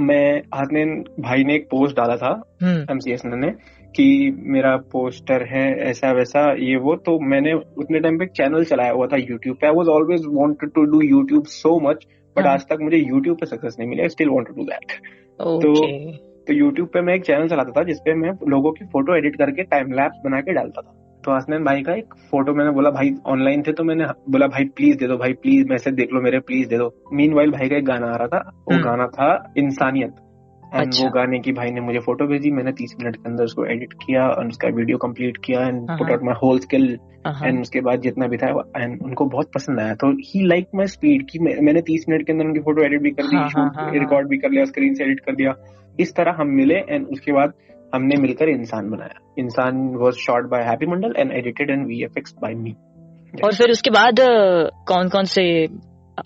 मैं 0.00 0.42
हसनैन 0.54 0.92
भाई 1.20 1.44
ने 1.44 1.54
एक 1.54 1.66
पोस्ट 1.70 1.96
डाला 1.96 2.16
था 2.16 2.30
हम्म। 2.62 2.86
एमसीएस 2.90 3.22
ने 3.26 3.50
कि 3.94 4.06
मेरा 4.46 4.76
पोस्टर 4.92 5.42
है 5.46 5.64
ऐसा 5.84 6.10
वैसा 6.12 6.40
ये 6.60 6.76
वो 6.78 6.94
तो 7.06 7.18
मैंने 7.28 7.52
उतने 7.52 8.00
टाइम 8.00 8.18
पे 8.18 8.24
एक 8.24 8.30
चैनल 8.32 8.64
चलाया 8.64 8.92
हुआ 8.92 9.06
था 9.06 9.16
यूट्यूब 9.16 9.56
पे। 9.56 9.66
I 9.66 9.72
was 9.74 9.88
always 9.88 10.26
wanted 10.26 10.70
to 10.70 10.84
do 10.92 11.00
YouTube 11.02 11.46
so 11.52 11.78
much 11.80 12.06
but. 12.36 12.46
आज 12.46 12.66
तक 12.66 12.78
मुझे 12.80 12.96
यूट्यूब 12.98 13.36
पे 13.36 13.46
सक्सेस 13.46 13.76
नहीं 13.78 13.88
मिला। 13.88 14.02
I 14.02 14.08
still 14.08 14.28
want 14.28 14.46
to 14.48 14.54
do 14.54 14.64
that 14.64 14.92
okay. 15.40 16.12
तो 16.16 16.54
यूट्यूब 16.54 16.88
पे 16.88 17.00
मैं 17.00 17.14
एक 17.14 17.24
चैनल 17.24 17.48
चलाता 17.48 17.70
था 17.70 17.82
जिसपे 17.82 18.14
मैं 18.14 18.32
लोगों 18.48 18.72
की 18.72 18.84
फ़ोटो 18.84 19.16
एडिट 19.16 19.36
करके 19.36 19.62
टाइम 19.62 19.92
लैप्स 19.92 20.20
बना 20.24 20.40
के 20.40 20.52
डालता 20.52 20.80
था। 20.80 20.94
तो 21.24 21.36
हसनैन 21.36 21.64
भाई 21.64 21.82
का 21.82 21.92
एक 21.92 22.14
फ़ोटो 22.30 22.54
मैंने 22.54 22.70
बोला 22.70 22.90
भाई 22.90 23.14
ऑनलाइन 23.26 23.62
थे 23.62 23.72
तो 23.72 23.84
मैंने 23.84 24.04
बोला 24.30 24.46
भाई 24.46 24.64
प्लीज़ 24.64 24.98
दे 24.98 25.06
दो 25.06 25.16
भाई 25.16 25.32
प्लीज़ 25.32 25.68
मैसेज 25.68 25.94
देख 25.94 26.12
लो 26.12 26.20
मेरे 26.20 26.38
प्लीज़ 26.40 26.68
दे 26.68 26.78
दो। 26.78 26.94
मीन 27.12 27.34
भाई 27.34 27.68
का 27.68 27.76
एक 27.76 27.84
गाना 27.84 28.06
आ 28.06 28.16
रहा 28.16 28.26
था 28.26 28.38
वो 28.38 28.74
हम्म। 28.74 28.84
गाना 28.84 29.06
था 29.06 29.52
इंसानियत। 29.56 30.14
एंड 30.74 30.86
अच्छा। 30.86 31.04
वो 31.04 31.10
गाने 31.10 31.38
की 31.38 31.52
भाई 31.52 31.70
ने 31.70 31.80
मुझे 31.80 31.98
फ़ोटो 31.98 32.26
भेजी 32.26 32.50
मैंने 32.50 32.72
तीस 32.72 32.94
मिनट 33.00 33.16
के 33.16 33.28
अंदर 33.28 33.44
उसको 33.44 33.64
एडिट 33.66 33.92
किया 34.02 34.26
और 34.28 34.48
उसका 34.48 34.68
वीडियो 34.68 34.98
कंप्लीट 34.98 35.36
किया 35.44 35.60
and 35.62 35.80
put. 35.90 36.10
Out 36.10 36.22
my 36.22 36.34
whole 36.42 36.58
skill 36.58 36.98
and 37.26 37.60
उसके 37.60 37.80
बाद 37.80 38.00
जितना 38.00 38.26
भी 38.26 38.36
था 38.36 38.48
एंड 38.76 39.02
उनको 39.02 39.24
बहुत 39.26 39.50
पसंद 39.54 39.80
आया 39.80 39.94
तो 39.94 40.10
ही 40.24 40.46
लाइक 40.46 40.68
माई 40.74 40.86
स्पीड 40.86 41.26
की 41.30 41.38
मैं, 41.38 41.56
मैंने 41.60 41.82
तीस 41.82 42.04
मिनट 42.08 42.26
के 42.26 42.32
अंदर 42.32 42.44
उनकी 42.44 42.60
फ़ोटो 42.60 42.82
एडिट 42.82 43.02
भी 43.02 43.10
कर 43.10 43.26
दी 43.26 43.36
हाँ, 43.36 43.48
हाँ, 43.48 43.72
हाँ, 43.76 43.84
हाँ। 43.84 43.92
रिकॉर्ड 43.92 44.28
भी 44.28 44.38
कर 44.38 44.50
लिया 44.50 44.64
स्क्रीन 44.64 44.94
से 44.94 45.04
एडिट 45.04 45.20
कर 45.20 45.34
दिया 45.34 45.54
इस 46.00 46.14
तरह 46.16 46.36
हम 46.38 46.48
मिले 46.56 46.78
एंड 46.88 47.06
उसके 47.06 47.32
बाद 47.32 47.52
हमने 47.94 48.16
मिलकर 48.16 48.48
इंसान 48.48 48.90
बनाया 48.90 49.20
Insaan 49.38 49.86
was 49.96 50.16
short 50.16 50.46
by 50.46 50.62
Happy 50.64 50.86
Mandal 50.86 51.14
and 51.18 51.32
edited 51.32 51.70
and 51.70 51.86
V 51.86 52.02
F 52.04 52.18
X 52.18 52.34
by 52.42 52.54
me 52.54 52.74
और 53.44 53.54
फिर 53.54 53.70
उसके 53.70 53.90
बाद 53.90 54.20
कौन 54.88 55.08
कौन 55.08 55.24
से 55.24 55.44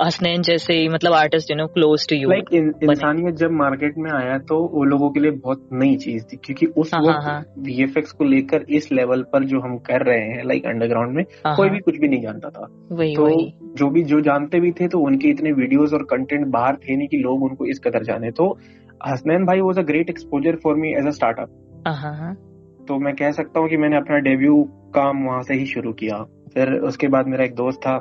हसनैन 0.03 0.43
जैसे 0.43 0.89
मतलब 0.89 1.13
artist 1.13 1.51
you 1.51 1.57
know 1.57 1.67
close 1.67 2.09
to 2.09 2.17
you 2.17 2.29
like 2.29 2.53
इंसानियत 2.53 3.35
जब 3.35 3.51
मार्केट 3.51 3.95
में 3.99 4.11
आया 4.11 4.39
तो 4.39 4.59
वो 4.73 4.85
लोगों 4.85 5.11
के 5.11 5.21
लिए 5.21 5.31
बहुत 5.31 5.69
नई 5.73 5.97
चीज़ 5.97 6.25
थी 6.25 6.37
क्योंकि 6.37 6.67
उस 6.67 6.95
हाँ, 6.95 7.03
हाँ, 7.03 7.11
वक्त 7.11 7.27
हाँ। 7.27 7.45
वीएफएक्स 7.59 8.13
को 8.13 8.25
लेकर 8.25 8.65
इस 8.71 8.93
लेवल 8.93 9.23
पर 9.23 9.45
जो 9.45 9.61
हम 9.61 9.77
कर 9.79 10.07
रहे 10.07 10.21
हैं 10.21 10.45
लाइक 10.45 10.67
अंडरग्राउंड 10.67 11.17
में 11.17 11.25
कोई 11.47 11.69
भी 11.69 11.79
कुछ 11.79 11.99
भी 11.99 12.09
नहीं 12.09 12.23
जानता 12.23 12.51
था। 12.51 12.69
वही 12.93 13.15
तो 13.17 13.25
वही। 13.25 13.53
जो 13.75 13.91
भी 13.91 14.03
जो 14.03 14.21
जानते 14.21 14.61
भी 14.61 14.73
थे 14.73 14.89
तो 14.89 15.01
उनके 15.01 15.29
इतने 15.29 15.53
वीडियोस 15.53 15.93
और 15.93 16.03
कंटेंट 16.03 16.47
बाहर 16.47 16.77
थे 16.77 16.97
नहीं 16.97 17.09
कि 17.09 17.17
लोग 17.17 17.43
उनको 17.43 17.67
इस 17.67 17.79
कदर 17.79 18.03
जाने। 18.03 18.31
तो 18.31 18.59
हसनैन 19.07 19.45
भाई 19.45 19.61
was 19.61 19.79
a 19.79 19.83
great 19.83 20.11
exposure 20.11 20.57
for 20.57 20.75
me 20.75 20.95
as 20.95 21.07
a 21.07 21.11
startup 21.11 21.83
हाँ 21.87 21.97
हाँ 21.97 22.15
हाँ। 22.17 22.35
तो 22.89 22.99
मैं 22.99 23.15
कह 23.17 23.31
सकता 23.31 23.61
हूँ 23.61 23.69
कि 23.69 23.77
मैंने 23.77 23.97
अपना 23.97 24.19
डेब्यू 24.19 24.63
काम 24.95 25.25
वहाँ 25.25 25.43
से 25.43 25.55
ही 25.55 25.67
शुरू 25.67 25.93
किया। 25.93 26.23
फिर 26.55 26.73
उसके 26.73 27.09
बाद 27.09 27.27
मेरा 27.27 27.45
एक 27.45 27.55
दोस्त 27.55 27.79
था 27.79 27.99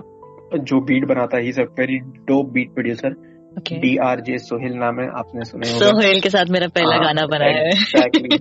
जो 0.58 0.82
बीट 0.82 1.06
बनाता 1.06 1.38
है 1.38 1.44
very 1.50 2.00
dope 2.00 2.50
beat 2.50 2.74
producer 2.74 3.32
D 3.72 3.98
R 3.98 4.20
J 4.20 4.38
Sohail 4.38 4.74
नाम 4.74 5.00
है 5.00 5.08
आपने 5.08 5.46
सुने 5.46 5.70
होंगे। 5.70 5.86
सोहेल 5.86 6.22
के 6.22 6.30
साथ 6.30 6.46
मेरा 6.50 6.68
पहला 6.68 6.96
हाँ, 6.96 7.04
गाना 7.04 7.26
बनाया 7.26 7.58
है। 7.58 7.70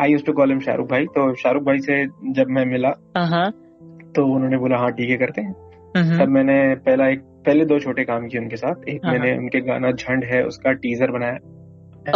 I 0.00 0.12
use 0.12 0.24
to 0.24 0.32
call 0.32 0.50
him 0.50 0.60
Shahrukh 0.60 0.90
भाई। 0.90 1.04
तो 1.04 1.34
शाहरुख 1.34 1.62
भाई 1.62 1.78
से 1.78 2.06
जब 2.06 2.46
मैं 2.48 2.64
मिला 2.64 2.88
हाँ 3.16 3.50
तो 4.16 4.34
उन्होंने 4.34 4.56
बोला 4.56 4.76
हाँ 4.76 4.90
ठीक 4.90 5.10
है 5.10 5.16
करते 5.16 5.40
हैं। 5.40 5.54
हम्म 5.96 6.24
तब 6.24 6.28
मैंने 6.28 6.74
पहला 6.74 7.08
एक 7.08 7.20
पहले 7.20 7.64
दो 7.64 7.78
छोटे 7.78 8.04
काम 8.04 8.28
किए 8.28 8.40
उनके 8.40 8.56
साथ। 8.56 8.88
एक 8.88 9.00
हाँ, 9.04 9.12
मैंने 9.12 9.38
उनके 9.38 9.60
गाना 9.60 9.90
झंड 9.90 10.24
है 10.24 10.44
उसका 10.44 10.72
टीजर 10.72 11.10
बनाया। 11.10 11.38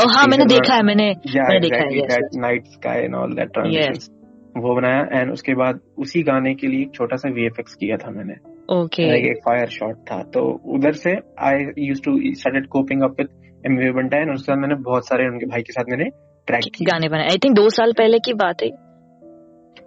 ओ 0.00 0.06
हाँ 0.08 0.26
मैंने 0.26 0.44
देखा 0.44 0.74
है 0.74 0.82
मैंने 0.82 1.14
देखा 1.24 1.82
है, 2.14 2.20
night 2.36 2.66
sky 2.66 3.02
and 3.02 3.14
all 3.14 3.34
that 3.34 3.58
Yes. 3.68 4.08
वो 4.56 4.74
बनाया 4.74 5.20
एंड 5.20 5.32
उसके 5.32 5.54
बाद 5.54 5.80
उसी 5.98 6.22
गाने 6.22 6.54
के 6.54 6.66
लिए 6.66 6.82
एक 6.82 6.94
छोटा 6.94 7.16
सा 7.16 7.28
वीएफएक्स 7.28 7.74
किया 7.74 7.96
था 7.96 8.10
मैंने। 8.10 8.34
ओके 8.74 9.06
लाइक 9.08 9.24
एक 9.26 9.38
फायर 9.44 9.68
शॉट 9.68 9.96
था। 10.10 10.22
तो 10.34 10.42
उधर 10.74 10.92
से 10.92 11.14
I 11.38 11.66
use 11.78 12.02
to 12.02 12.16
started 12.34 12.66
coping 12.66 13.02
up 13.02 13.16
with 13.20 13.28
MV 13.66 13.90
बंटा 13.90 14.18
and 14.18 14.32
उसके 14.34 14.52
बाद 14.52 14.60
मैंने 14.60 14.74
बहुत 14.82 15.08
सारे 15.08 15.26
उनके 15.28 15.46
भाई 15.46 15.62
के 15.62 15.72
साथ 15.72 15.90
मैंने 15.90 16.04
ट्रैक 16.48 16.82
गाने 16.82 17.08
बनाए। 17.08 17.28
आई 17.28 17.38
थिंक 17.44 17.56
दो 17.56 17.68
साल 17.70 17.92
पहले 17.92 18.18
की 18.18 18.34
बात 18.34 18.62
है। 18.62 18.68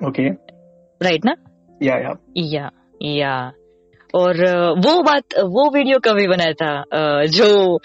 ओके 0.08 0.30
राइट 1.02 1.26
ना? 1.26 1.36
या 1.84 1.98
या 1.98 2.14
या 2.38 2.70
या 3.02 3.34
और 4.16 4.42
वो 4.86 5.02
बात 5.04 5.40
वो 5.56 5.70
वीडियो 5.76 6.00
कभी 6.00 6.28
बनाया 6.28 6.54
था 6.62 7.26
जो 7.38 7.80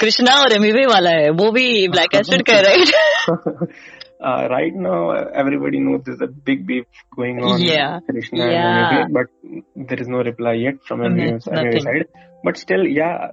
कृष्णा 0.00 0.40
और 0.42 0.52
एमवी 0.52 0.86
वाला 0.86 1.10
है 1.10 1.30
वो 1.30 1.50
भी 1.52 1.88
ब्लैक 1.88 2.14
एसिड 2.14 2.42
का 2.50 2.60
right 2.68 2.94
Uh, 4.30 4.46
right 4.50 4.74
now, 4.82 4.98
everybody 5.40 5.78
knows 5.80 6.02
there's 6.04 6.20
a 6.20 6.28
big 6.48 6.60
beef 6.66 6.84
going 7.16 7.38
on 7.42 7.60
Yeah. 7.60 7.98
Krishna 8.08 8.44
Yeah. 8.50 8.66
and 8.66 8.82
MV, 8.82 9.00
but 9.16 9.32
there 9.90 10.00
is 10.04 10.06
no 10.08 10.20
reply 10.28 10.52
yet 10.64 10.78
from 10.90 11.00
Mhm, 11.06 11.40
nothing. 11.56 11.80
side. 11.86 12.04
But 12.44 12.60
still, 12.60 12.86
yeah, 12.98 13.32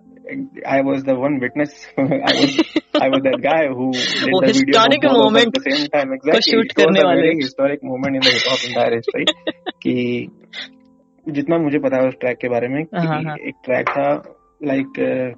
I 0.77 0.81
was 0.87 1.03
the 1.03 1.15
one 1.25 1.37
witness. 1.43 1.75
I 1.97 2.33
was 2.39 2.57
I 3.05 3.09
was 3.13 3.21
that 3.27 3.37
guy 3.45 3.61
who 3.67 3.91
did 3.91 4.33
वो 4.33 4.41
the 4.41 4.47
video 4.47 4.65
historic 4.65 5.01
them 5.01 5.13
moment 5.13 5.47
at 5.47 5.53
the 5.53 5.63
same 5.69 5.85
time. 5.97 6.15
Exactly. 6.17 6.57
It 6.57 6.83
was 6.83 6.99
a 7.03 7.07
very 7.21 7.35
historic 7.43 7.83
moment 7.83 8.15
in 8.15 8.21
the 8.21 8.31
hip 8.31 8.49
hop 8.49 8.91
history. 8.97 9.25
कि 9.85 9.95
जितना 11.31 11.57
मुझे 11.59 11.79
पता 11.79 12.01
है 12.01 12.07
उस 12.07 12.15
track 12.19 12.37
के 12.37 12.49
बारे 12.49 12.67
में 12.67 12.83
कि 12.83 13.07
हाँ, 13.07 13.21
हाँ। 13.23 13.35
एक 13.47 13.55
ट्रैक 13.65 13.89
था 13.89 14.11
लाइक 14.63 14.93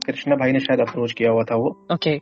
कृष्णा 0.06 0.36
भाई 0.36 0.52
ने 0.52 0.60
शायद 0.60 0.82
अप्रोच 0.82 1.12
किया 1.14 1.32
हुआ 1.32 1.44
था 1.44 1.56
वो। 1.56 1.70
Okay 1.94 2.20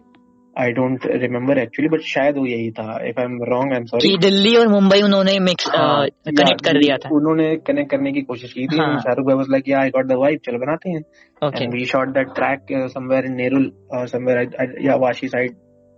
I 0.56 0.72
don't 0.72 1.06
remember 1.22 1.58
actually 1.58 1.90
but 1.90 2.02
शायद 2.06 2.38
वो 2.38 2.46
यही 2.46 2.72
था। 2.72 2.86
If 3.10 3.20
I 3.20 3.26
am 3.26 3.38
wrong 3.50 3.74
I 3.74 3.78
am 3.78 3.86
sorry 3.86 4.10
कि 4.10 4.18
दिल्ली 4.22 4.56
और 4.58 4.68
मुंबई 4.68 5.02
उन्होंने 5.02 5.38
मिक्स 5.42 5.70
कनेक्ट 5.70 6.64
कर 6.66 6.80
दिया 6.80 6.98
था। 6.98 7.10
उन्होंने 7.16 7.46
कनेक्ट 7.68 7.92
करने 7.92 8.12
की 8.12 8.22
कोशिश 8.24 8.54
की 8.54 8.66
थी। 8.68 8.78
हाँ। 8.78 8.98
शाहरुख 8.98 9.28
भाई 9.28 9.36
वाज 9.36 9.52
लाइक 9.52 9.70
या 9.70 9.80
आई 9.80 9.90
गॉट 9.90 10.08
द 10.08 10.18
वाइब 10.22 10.40
चलो 10.46 10.60
बनाते 10.60 10.90
हैं. 10.90 11.02
Okay 11.42 11.64
and 11.64 11.74
we 11.74 11.86
shot 11.86 12.10
that 12.18 12.34
track 12.36 12.76
somewhere 12.90 13.26
in 13.26 13.36
Nerul 13.36 13.72
somewhere 14.08 14.76
या 14.88 14.96
वाशी 15.06 15.28
साइड 15.28 15.56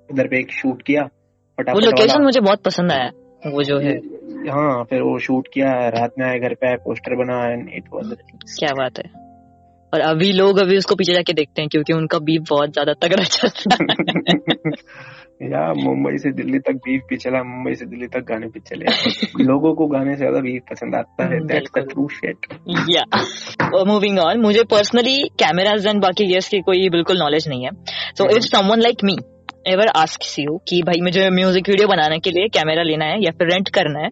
उधर 0.09 0.27
पे 0.27 0.39
एक 0.39 0.51
शूट 0.51 0.81
किया। 0.81 1.09
वो 1.57 1.79
लोकेशन 1.79 2.23
मुझे 2.23 2.41
बहुत 2.41 2.63
पसंद 2.65 2.91
आया 2.91 3.09
वो 3.47 3.63
जो 3.63 3.77
है। 3.79 3.93
हाँ 4.49 4.83
फिर 4.83 5.01
वो 5.01 5.19
शूट 5.19 5.47
किया 5.53 5.89
रात 5.89 6.11
में 6.19 6.27
आए 6.27 6.39
घर 6.39 6.53
पे 6.53 6.67
आए 6.67 6.75
पोस्टर 6.75 7.15
बना 7.15 7.47
एंड 7.47 7.69
इट 7.73 7.83
वाज 7.93 8.15
क्या 8.59 8.73
बात 8.73 8.97
है। 8.97 9.31
और 9.93 9.99
अभी 9.99 10.31
लोग 10.31 10.57
अभी 10.57 10.77
उसको 10.77 10.95
पीछे 10.95 11.13
जाके 11.13 11.33
देखते 11.33 11.61
हैं 11.61 11.69
क्योंकि 11.69 11.93
उनका 11.93 12.19
बीफ 12.19 12.41
बहुत 12.49 12.73
ज़्यादा 12.73 12.93
तगड़ा 12.93 13.23
चल 13.23 13.47
रहा 13.47 13.93
है। 14.17 14.71
या 15.51 15.73
मुंबई 15.73 16.17
से 16.17 16.31
दिल्ली 16.31 16.59
तक 16.59 16.73
बीफ 16.73 17.01
भी 17.09 17.17
चला 17.17 17.43
मुंबई 17.43 17.75
से 17.75 17.85
दिल्ली 17.85 18.07
तक 18.07 18.19
गाने 18.19 18.47
भी 18.47 18.59
चले। 18.59 18.85
लोगों 19.43 19.73
को 19.73 19.87
गाने 19.87 20.11
से 20.11 20.17
ज़्यादा 20.17 20.39
बीफ 20.39 20.63
पसंद 20.71 20.95
आता 20.95 21.25
है। 21.25 21.39
That's 21.39 21.71
the 21.77 21.87
true 21.89 22.07
shit 22.07 22.45
yeah 22.89 23.03
moving 23.85 24.19
on 24.19 24.41
मुझे 24.41 24.63
पर्सनली 24.63 25.29
कैमराज 25.29 25.87
एंड 25.87 26.01
बाकी 26.01 26.25
गेयर्स 26.25 26.47
की 26.47 26.59
कोई 26.59 26.89
बिल्कुल 26.89 27.19
नॉलेज 27.19 27.47
नहीं 27.47 27.65
है। 27.65 27.71
So. 28.17 28.29
If 28.29 28.43
someone 28.43 28.79
like 28.79 28.97
me 29.03 29.17
ever 29.67 29.87
ask 29.87 30.19
you 30.39 30.57
कि 30.67 30.81
भाई 30.83 31.01
मुझे 31.01 31.29
म्यूज़िक 31.29 31.69
वीडियो 31.69 31.87
बनाने 31.87 32.19
के 32.19 32.29
लिए 32.29 32.47
कैमरा 32.47 32.83
लेना 32.83 33.05
है 33.05 33.23
या 33.23 33.31
फिर 33.31 33.47
रेंट 33.47 33.69
करना 33.69 33.99
है 33.99 34.09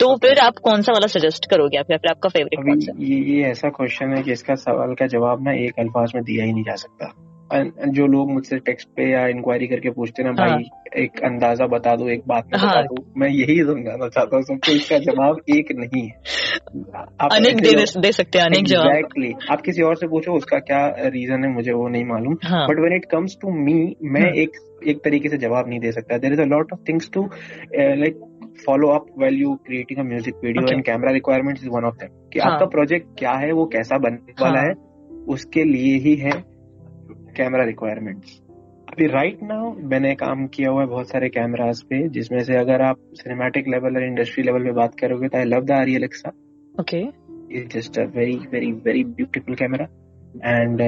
तो 0.00 0.16
फिर 0.16 0.38
आप 0.38 0.52
कौन 0.62 0.82
सा 0.82 0.92
वाला 0.92 1.06
सजेस्ट 1.06 1.50
करोगे 1.50 1.76
या 1.76 1.82
फिर 1.82 2.10
आपका 2.10 2.28
फेवरेट 2.28 2.66
कौन 2.66 2.80
सा? 2.80 2.92
ये 2.98 3.36
ये 3.36 3.50
ऐसा 3.50 3.68
क्वेश्चन 3.68 4.16
है 4.16 4.22
कि 4.22 4.32
इसका 4.32 4.54
सवाल 4.54 4.94
का 4.94 5.06
जवाब 5.06 5.44
ना 5.44 5.52
एक 5.52 5.72
अल्फाज 5.78 6.12
में 6.14 6.24
दिया 6.24 6.44
ही 6.44 6.52
नहीं 6.52 6.64
जा 6.64 6.74
सकता। 6.74 7.31
जो 7.52 8.06
लोग 8.06 8.30
मुझसे 8.32 8.58
टेक्स्ट 8.60 8.88
पे 8.88 9.10
या 9.10 9.26
इंक्वायरी 9.28 9.66
करके 9.66 9.90
पूछते 9.90 10.22
हैं 10.22 10.30
ना 10.30 10.42
हाँ। 10.42 10.50
भाई 10.50 11.02
एक 11.02 11.20
अंदाज़ा 11.24 11.66
बता 11.66 11.94
दो 11.96 12.08
एक 12.08 12.22
बात 12.26 12.44
में 12.44 12.52
बता 12.52 12.66
हाँ। 12.66 12.82
दो 12.84 13.04
मैं 13.16 13.28
यही 13.28 13.58
समझाना 13.62 14.08
चाहता 14.08 14.36
हूँ 14.36 14.44
सबको 14.44 14.72
इसका 14.72 14.98
जवाब 15.00 15.40
एक 15.50 15.72
नहीं 15.72 16.02
है 16.02 16.16
आप 16.94 17.32
अनेक 17.32 17.54
ऐसे 17.56 17.74
दे, 17.74 18.00
दे 18.00 18.12
सकते 18.12 18.38
हैं 18.38 18.46
अनेक 18.46 18.66
जवाब 18.66 18.86
एग्जैक्टली 18.86 19.32
आप 19.50 19.60
किसी 19.60 19.82
और 19.82 19.96
से 19.96 20.08
पूछो 20.08 20.34
उसका 20.34 20.58
क्या 20.62 20.84
रीजन 21.08 21.44
है 21.44 21.52
मुझे 21.54 21.72
वो 21.72 21.88
नहीं 21.88 22.04
मालूम 22.04 22.36
हाँ 22.44 22.66
but 22.68 22.80
when 22.80 22.96
it 22.96 23.04
comes 23.10 23.36
to 23.42 23.50
me 23.60 23.74
मैं 24.02 24.20
हम्म। 24.20 24.40
एक 24.40 24.58
एक 24.86 25.00
तरीके 25.04 25.28
से 25.28 25.38
जवाब 25.38 25.68
नहीं 25.68 25.80
दे 25.80 25.92
सकता 25.92 26.18
there 26.18 26.32
is 26.32 26.40
a 26.40 26.44
lot 26.46 26.72
of 26.72 26.80
things 26.88 27.10
to 27.14 27.24
like 27.74 28.20
follow 28.66 28.88
up 28.90 29.06
well 29.18 29.40
you 29.40 29.54
creating 29.66 29.98
a 29.98 30.02
music 30.04 30.40
video 30.44 30.72
and 30.72 30.84
camera 30.84 31.12
requirement 31.12 31.58
is 31.58 31.68
one 31.68 31.84
of 31.84 31.96
them 31.96 32.08
कि 32.32 32.38
हाँ। 32.38 32.52
आपका 32.52 32.66
प्रोजेक्ट 32.68 33.18
क्या 33.18 33.32
है 33.38 33.52
वो 33.52 33.66
कैसा 33.72 33.98
बनने 33.98 34.42
वाला 34.42 34.60
हाँ। 34.60 34.68
है 34.68 34.74
उसके 35.28 35.64
लिए 35.64 35.96
ही 35.98 36.14
है 36.16 36.32
कैमरा 37.36 37.64
रिक्वायरमेंट्स 37.64 38.40
अभी 38.88 39.06
राइट 39.06 39.42
नाउ 39.42 39.72
मैंने 39.90 40.14
काम 40.14 40.46
किया 40.46 40.70
हुआ 40.70 40.80
है 40.80 40.86
बहुत 40.88 41.08
सारे 41.08 41.28
कैमरास 41.28 41.80
पे 41.90 42.06
जिसमें 42.08 42.42
से 42.44 42.56
अगर 42.56 42.82
आप 42.82 42.98
सिनेमैटिक 43.14 43.68
लेवल 43.68 43.96
और 43.96 44.04
इंडस्ट्री 44.04 44.44
लेवल 44.44 44.64
पे 44.64 44.72
बात 44.72 44.94
करोगे 45.00 45.28
तो 45.28 45.38
I 45.38 45.44
love 45.44 45.64
the 45.64 45.70
ARRI 45.72 45.88
Alexa 45.90 46.32
okay 46.74 47.00
is 47.58 47.66
just 47.68 47.98
a 47.98 48.04
very 48.16 48.36
very 48.52 48.70
very 48.84 49.04
beautiful 49.16 49.54
camera 49.54 49.86
and 50.44 50.80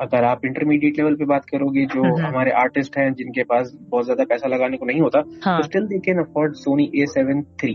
अगर 0.00 0.24
आप 0.24 0.44
इंटरमीडिएट 0.44 0.98
लेवल 0.98 1.14
पे 1.14 1.24
बात 1.24 1.44
करोगे 1.44 1.84
जो। 1.86 2.02
हमारे 2.18 2.50
आर्टिस्ट 2.60 2.96
हैं 2.98 3.12
जिनके 3.14 3.42
पास 3.44 3.72
बहुत 3.90 4.04
ज़्यादा 4.04 4.24
पैसा 4.24 4.48
लगाने 4.48 4.76
को 4.76 4.86
नहीं 4.86 5.00
होता 5.00 5.20
तो 5.20 5.62
still 5.62 5.86
they 5.86 5.98
can 5.98 6.18
afford 6.18 6.54
Sony 6.56 6.90
A 6.96 7.06
seven 7.08 7.42
three 7.60 7.74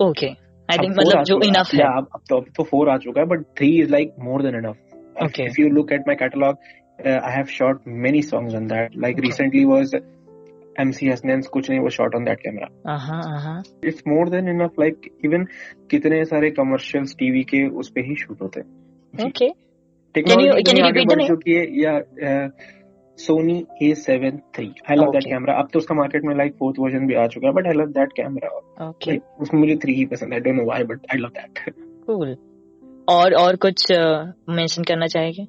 okay 0.00 0.26
I 0.68 0.78
think 0.78 0.96
मतलब 0.98 1.22
जो 1.24 1.40
इनफ 1.42 1.74
है। 1.74 1.84
अब 1.96 2.20
तो 2.28 2.36
अब 2.36 2.46
तो 2.56 2.62
फोर 2.62 2.88
आ 2.88 2.96
चुका 2.98 3.20
है 3.20 3.26
but 3.26 3.44
three 3.58 3.70
is 3.80 3.90
like 3.90 4.14
more 4.20 4.42
than 4.42 4.56
enough. 4.56 4.76
If 5.40 5.60
you 5.60 5.68
look 5.70 5.92
at 5.92 6.08
my 6.08 6.16
catalogue 6.16 6.56
I 7.00 7.32
have 7.32 7.44
shot 7.44 7.80
many 7.88 8.22
songs 8.22 8.54
on 8.54 8.66
that 8.66 8.96
like 8.96 9.16
Okay. 9.16 9.26
Recently 9.26 9.64
was 9.64 9.96
MC 10.80 11.08
Hasnan's 11.10 11.46
कुछ 11.46 11.70
नहीं 11.70 11.80
वो 11.80 11.90
शॉट 11.90 12.14
ऑन 12.14 12.24
दैट 12.24 12.40
कैमरा 12.40 12.92
हाँ 12.92 13.40
हाँ 13.42 13.62
it's 13.84 14.02
more 14.08 14.28
than 14.30 14.48
enough 14.48 14.80
like 14.80 15.10
even 15.24 15.44
कितने 15.90 16.24
सारे 16.24 16.50
commercials 16.50 17.14
TV 17.18 17.42
के 17.44 17.66
उस 17.78 17.90
पे 17.90 18.00
ही 18.00 18.16
शूट 18.16 18.42
होते 18.42 18.60
हैं। 18.60 18.66
जी। 19.14 19.26
Okay 19.26 19.48
technology 20.14 20.62
can 20.62 20.78
you 20.78 20.88
repeat 20.88 21.08
the 21.10 21.16
name? 21.16 21.28
चुकी 21.28 21.52
है 21.52 21.80
या 21.82 22.48
Sony 23.18 23.66
A 23.82 23.94
seven 23.94 24.38
three 24.56 24.66
I 24.90 24.96
love 24.96 25.10
that 25.12 25.24
camera 25.24 25.54
अब 25.54 25.68
तो 25.72 25.78
उसका 25.78 25.94
मार्केट 25.94 26.24
में 26.24 26.34
लाइक 26.36 26.54
फोर्थ 26.58 26.76
वर्जन 26.80 27.06
भी 27.06 27.14
आ 27.14 27.26
चुका 27.26 27.46
है 27.48 27.52
but 27.54 27.66
I 27.66 27.72
love 27.72 27.92
that 27.92 28.12
camera 28.12 28.48
उसमें 29.40 29.60
मुझे 29.60 29.76
थ्री 29.76 29.94
ही 29.94 30.04
पसंद 30.06 30.32
है। 30.32 30.40
Don't 30.40 30.56
know 30.56 30.64
why 30.64 30.84
but 30.84 31.06
I 31.12 31.18
love 31.18 31.28
that 31.28 31.74
cool 32.06 32.36
और 33.08 33.34
और 33.34 33.56
कुछ 33.56 33.86
मेंशन 34.48 34.82
करना 34.82 35.06
चाहेंगे? 35.06 35.46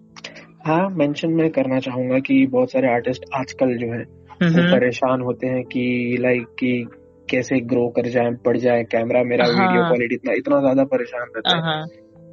हाँ 0.68 0.90
मेंशन 0.90 1.30
मैं 1.30 1.50
करना 1.50 1.80
चाहूँगा 1.80 2.20
कि 2.20 2.46
बहुत 2.48 2.72
सारे 2.72 2.88
आर्टिस्ट 2.88 3.26
आजकल 3.34 3.78
जो 3.78 3.92
है 3.94 4.02
वो 4.42 4.72
परेशान 4.72 5.22
होते 5.22 5.48
हैं 5.48 5.64
कि 5.64 6.18
लाइक 6.22 6.48
कि 6.60 6.88
कैसे 7.30 7.60
ग्रो 7.60 7.88
कर 7.90 8.08
जाए 8.08 8.32
पड़ 8.32 8.58
जाए 8.58 8.84
कैमरा 8.84 9.24
मेरा 9.24 9.46
हाँ। 9.46 9.54
वीडियो 9.54 9.84
क्वालिटी 9.84 10.16
इतना 10.16 10.34
इतना 10.34 10.60
ज़्यादा 10.60 10.84
परेशान 10.84 11.22
रहता 11.22 11.56
है। 11.56 11.62
हाँ। 11.62 11.88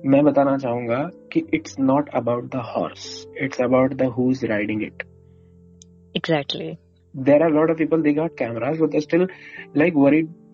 मैं 0.07 0.25
बताना 0.25 0.57
चाहूँगा 0.57 1.11
कि 1.33 1.47
it's 1.55 1.79
not 1.81 2.09
about 2.09 2.45
the 2.45 2.57
horse 2.57 3.27
it's 3.41 3.61
about 3.61 3.95
the 3.95 4.03
who 4.03 4.31
is 4.31 4.47
riding 4.47 4.83
it 4.83 5.03
exactly 6.17 6.73
there 7.17 7.43
are 7.43 7.51
lot 7.51 7.71
of 7.71 7.79
people 7.79 8.03
they 8.03 8.13
they 8.13 8.21
got 8.21 8.37
cameras 8.43 8.81
but 8.81 8.91
they're 8.91 9.01
still 9.01 9.27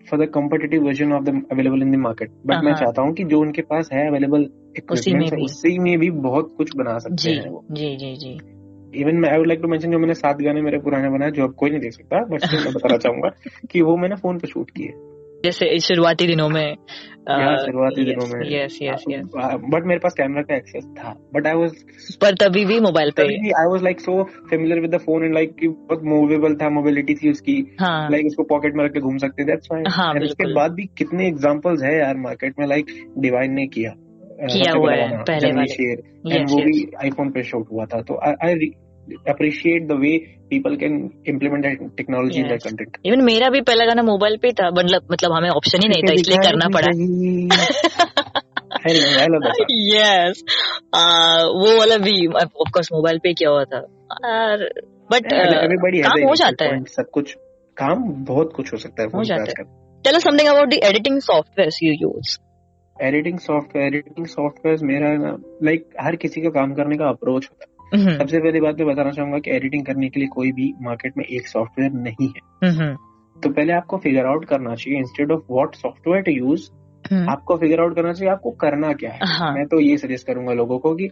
like 0.09 0.21
the 0.21 0.29
competitive 0.31 0.83
version 0.83 1.13
of 1.13 1.23
the 1.23 1.43
available 1.51 1.81
in 1.81 1.91
the 1.91 1.95
market 1.95 2.29
but 2.29 2.63
मैं 2.63 2.71
हाँ। 2.71 2.79
चाहता 2.79 3.01
हूँ 3.01 3.13
कि 3.13 3.23
जो 3.23 3.39
उनके 3.39 3.61
पास 3.61 3.89
है 3.93 4.07
available 4.07 4.49
उसी 4.91 5.13
में 5.13 5.29
भी। 5.29 5.43
उसी 5.43 5.79
में 5.79 5.99
भी 5.99 6.09
बहुत 6.09 6.53
कुछ 6.57 6.75
बना 6.75 6.97
सकते 6.99 7.15
जी 7.15 7.31
हैं 7.31 7.49
वो 7.49 7.65
जी 7.71 7.95
जी 7.95 8.15
जी 8.15 8.39
इवन 9.01 9.15
मैं 9.15 9.29
I 9.29 9.37
would 9.37 9.47
like 9.47 9.59
to 9.61 9.67
mention 9.67 9.91
जो 9.91 9.99
मैंने 9.99 10.13
सात 10.13 10.37
गाने 10.41 10.61
मेरे 10.61 10.77
पुराने 10.77 11.09
बनाए 11.09 11.31
जो 11.31 11.43
अब 11.43 11.53
कोई 11.53 11.69
नहीं 11.69 11.79
देख 11.79 11.93
सकता 11.93 12.19
बट 12.19 12.41
मैं 12.53 12.73
बताना 12.73 12.97
चाहूँगा 13.03 13.29
कि 13.71 13.81
वो 13.81 13.97
मैंने 13.97 14.15
फ़ोन 14.15 14.37
पे 14.37 14.47
शूट 14.47 14.69
किए 14.69 15.10
जैसे 15.43 15.77
शुरुआती 15.79 16.27
दिनों 16.27 16.47
में 16.49 16.75
शुरुआती 17.21 18.03
दिनों 18.05 18.25
में। 18.27 18.41
यस 18.51 18.77
यस 18.81 19.03
यस 19.09 19.25
बट 19.65 19.85
मेरे 19.85 19.99
पास 19.99 20.13
कैमरा 20.13 20.41
का 20.41 20.55
एक्सेस 20.55 20.85
था 20.97 21.13
बट 21.33 21.47
आई 21.47 21.53
वाज 21.53 21.71
पर 22.21 22.35
तभी 22.35 22.65
भी 22.65 22.79
मोबाइल 22.79 23.11
पे। 23.11 23.23
I 23.23 23.71
was 23.71 23.83
like 23.83 23.99
so 23.99 24.23
familiar 24.49 24.81
with 24.81 24.95
the 24.95 24.99
phone 24.99 25.23
and 25.23 25.33
like 25.33 25.55
बहुत 25.63 26.03
मूवेबल 26.05 26.55
था 26.55 26.69
मोबिलिटी 26.69 27.15
थी 27.15 27.31
उसकी। 27.31 27.57
हाँ। 27.79 28.09
लाइक 28.11 28.25
उसको 28.25 28.43
पॉकेट 28.45 28.75
में 28.75 28.83
रख 28.85 28.91
के 28.91 28.99
घूम 28.99 29.17
सकते 29.17 29.43
दैट्स 29.43 29.67
फाइन 29.67 29.83
हाँ, 29.89 30.13
उसके 30.21 30.53
बाद 30.53 30.71
भी 30.71 30.85
कितने 30.97 31.27
एग्जांपल्स 31.27 31.83
है 31.83 31.97
यार 31.97 32.17
मार्केट 32.19 32.59
में 32.59 32.67
लाइक 32.67 32.85
डिवाइन 33.17 33.53
ने 33.53 33.67
किया। 33.67 33.93
किया 34.43 34.71
हुआ 34.73 34.93
है, 34.93 35.17
पहले 35.21 35.49
वाले। 35.51 35.73
शेर 35.73 35.99
एंड 36.27 36.49
वो 36.49 36.57
भी 36.57 36.85
आईफोन 37.03 37.29
पे 37.31 37.43
शूट 37.43 37.67
हुआ 37.71 37.85
था। 37.85 38.01
तो 38.01 38.15
I 38.17 38.55
appreciate 39.29 39.87
the 39.87 39.91
way 39.91 40.37
people 40.49 40.75
can 40.75 41.11
implement 41.27 41.91
technology 41.97 42.39
in 42.39 42.47
Yes. 42.47 42.63
Content 42.63 42.97
even 43.05 43.21
मेरा 43.21 43.49
भी 43.49 43.61
पहला 43.61 43.85
गाना 43.85 44.01
मोबाइल 44.01 44.37
पे 44.37 44.51
था 44.51 44.69
मतलब 44.69 45.07
मतलब 45.11 45.31
हमें 45.31 45.49
ऑप्शन 45.49 45.79
ही 45.83 45.89
नहीं 45.89 46.03
था 46.03 46.13
इसलिए 46.21 46.37
करना 46.37 46.69
पड़ा। 46.69 46.91
यस 49.71 50.43
वो 51.55 51.79
वाला 51.79 51.97
भी 51.97 52.27
ऑफ़ 52.27 52.69
कोर्स 52.73 52.89
मोबाइल 52.93 53.17
पे 53.17 53.33
किया 53.33 53.49
हुआ 53.49 53.63
था? 53.63 53.79
बट 55.11 55.33
एवरीबॉडी 55.33 56.01
काम 56.01 56.27
हो 56.27 56.35
जाता 56.35 56.65
है। 56.65 56.83
सब 56.83 57.05
कुछ 57.13 57.37
काम 57.77 58.25
बहुत 58.25 58.53
कुछ 58.55 58.73
हो 58.73 58.77
सकता 58.77 59.03
है 59.03 59.09
हो 59.09 59.23
जाता 59.23 59.53
है। 59.59 59.65
Tell 60.05 60.15
us 60.15 60.27
something 60.27 60.51
about 60.51 60.73
the 60.73 60.79
editing 60.89 61.17
softwares 61.31 61.75
you 61.87 62.07
use. 62.07 62.39
Editing 63.01 63.39
software 63.39 63.87
editing 63.87 64.25
software 64.25 64.77
मेरा 64.83 65.17
ना 65.17 65.37
लाइक 65.63 65.89
हर 66.01 66.15
किसी 66.15 66.41
का 66.41 66.49
काम 66.49 66.73
करने 66.73 66.97
का 66.97 67.09
अप्रोच 67.09 67.45
होता 67.45 67.65
है। 67.69 67.70
सबसे 67.93 68.39
पहली 68.39 68.59
बात 68.61 68.79
मैं 68.79 68.87
बताना 68.87 69.11
चाहूँगा 69.11 69.39
कि 69.39 69.51
एडिटिंग 69.51 69.85
करने 69.85 70.09
के 70.09 70.19
लिए 70.19 70.29
कोई 70.29 70.51
भी 70.51 70.73
मार्केट 70.81 71.17
में 71.17 71.23
एक 71.25 71.47
सॉफ्टवेयर 71.47 71.91
नहीं 71.93 72.27
है। 72.27 72.69
हम्म। 72.69 72.95
तो 73.35 73.49
पहले 73.49 73.73
आपको 73.73 73.97
फिगर 73.97 74.25
आउट 74.25 74.45
करना 74.45 74.75
चाहिए 74.75 74.99
instead 74.99 75.31
of 75.31 75.41
what 75.51 75.75
software 75.75 76.23
to 76.23 76.31
use 76.31 76.69
hmm. 77.05 77.29
आपको 77.29 77.57
फिगर 77.57 77.81
आउट 77.81 77.95
करना 77.95 78.13
चाहिए 78.13 78.31
आपको 78.31 78.51
करना 78.61 78.91
क्या 78.93 79.11
है। 79.11 79.19
हाँ। 79.29 79.53
मैं 79.53 79.65
तो 79.67 79.79
ये 79.79 79.97
सजेस्ट 79.97 80.27
करूँगा 80.27 80.53
लोगों 80.53 80.79
को 80.79 80.93
कि 80.95 81.09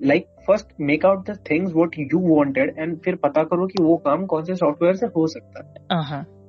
like 0.00 0.26
first 0.46 0.66
make 0.80 1.04
out 1.06 1.30
the 1.30 1.36
things 1.50 1.72
what 1.74 1.98
you 1.98 2.20
wanted 2.28 2.74
and 2.78 2.96
फिर 2.98 3.16
पता 3.16 3.42
करो 3.44 3.66
कि 3.66 3.82
वो 3.82 3.96
काम 4.06 4.24
कौन 4.26 4.44
से 4.44 4.54
सॉफ्टवेयर 4.54 4.94
से 4.94 5.06
हो 5.06 5.26
सकता 5.26 5.66
है। 5.66 5.98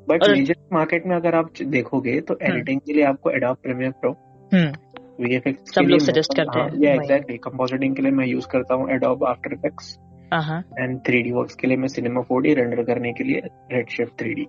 बट 0.10 0.24
मेजर 0.30 0.56
मार्केट 0.74 1.06
में 1.08 1.16
अगर 1.16 1.36
आप 1.36 1.50
देखोगे 1.68 2.20
तो 2.22 2.38
एडिटिंग 2.42 2.80
के 2.80 2.94
लिए 2.94 3.04
आपको 3.04 3.30
Adobe 3.30 3.58
Premiere 3.64 3.92
Pro 3.92 4.12
hmm. 4.52 4.72
VFX 5.24 5.74
सब 5.76 5.90
लोग 5.90 6.00
suggest 6.02 6.36
करते 6.38 6.60
हैं, 6.60 6.70
या 6.84 6.94
एग्जैक्टली 6.94 7.38
कंपोजिटिंग 7.44 7.96
के 7.96 8.02
लिए 8.02 8.12
मैं 8.12 8.26
यूज़ 8.28 8.48
करता 8.52 8.76
हूँ 8.76 8.90
Adobe 8.96 9.24
After 9.30 9.54
Effects 9.54 9.98
and 10.34 11.00
three 11.08 11.22
D 11.24 11.32
works 11.32 11.56
के 11.56 11.68
लिए 11.68 11.78
मैं 11.78 11.88
सिनेमा 11.88 12.22
फोर 12.30 12.42
डी 12.44 12.54
रेंडर 12.54 12.84
करने 12.84 13.12
के 13.14 13.24
लिए 13.24 13.42
रेड 13.72 13.90
शिफ्ट 13.98 14.20
थ्री 14.20 14.34
डी 14.36 14.46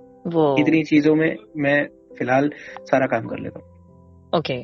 इतनी 0.63 0.83
चीज़ों 0.85 1.15
में 1.15 1.35
मैं 1.65 1.79
फ़िलहाल 2.19 2.51
सारा 2.91 3.07
काम 3.07 3.27
कर 3.29 3.39
लेता 3.39 3.61
हूँ। 3.61 4.39
Okay 4.39 4.55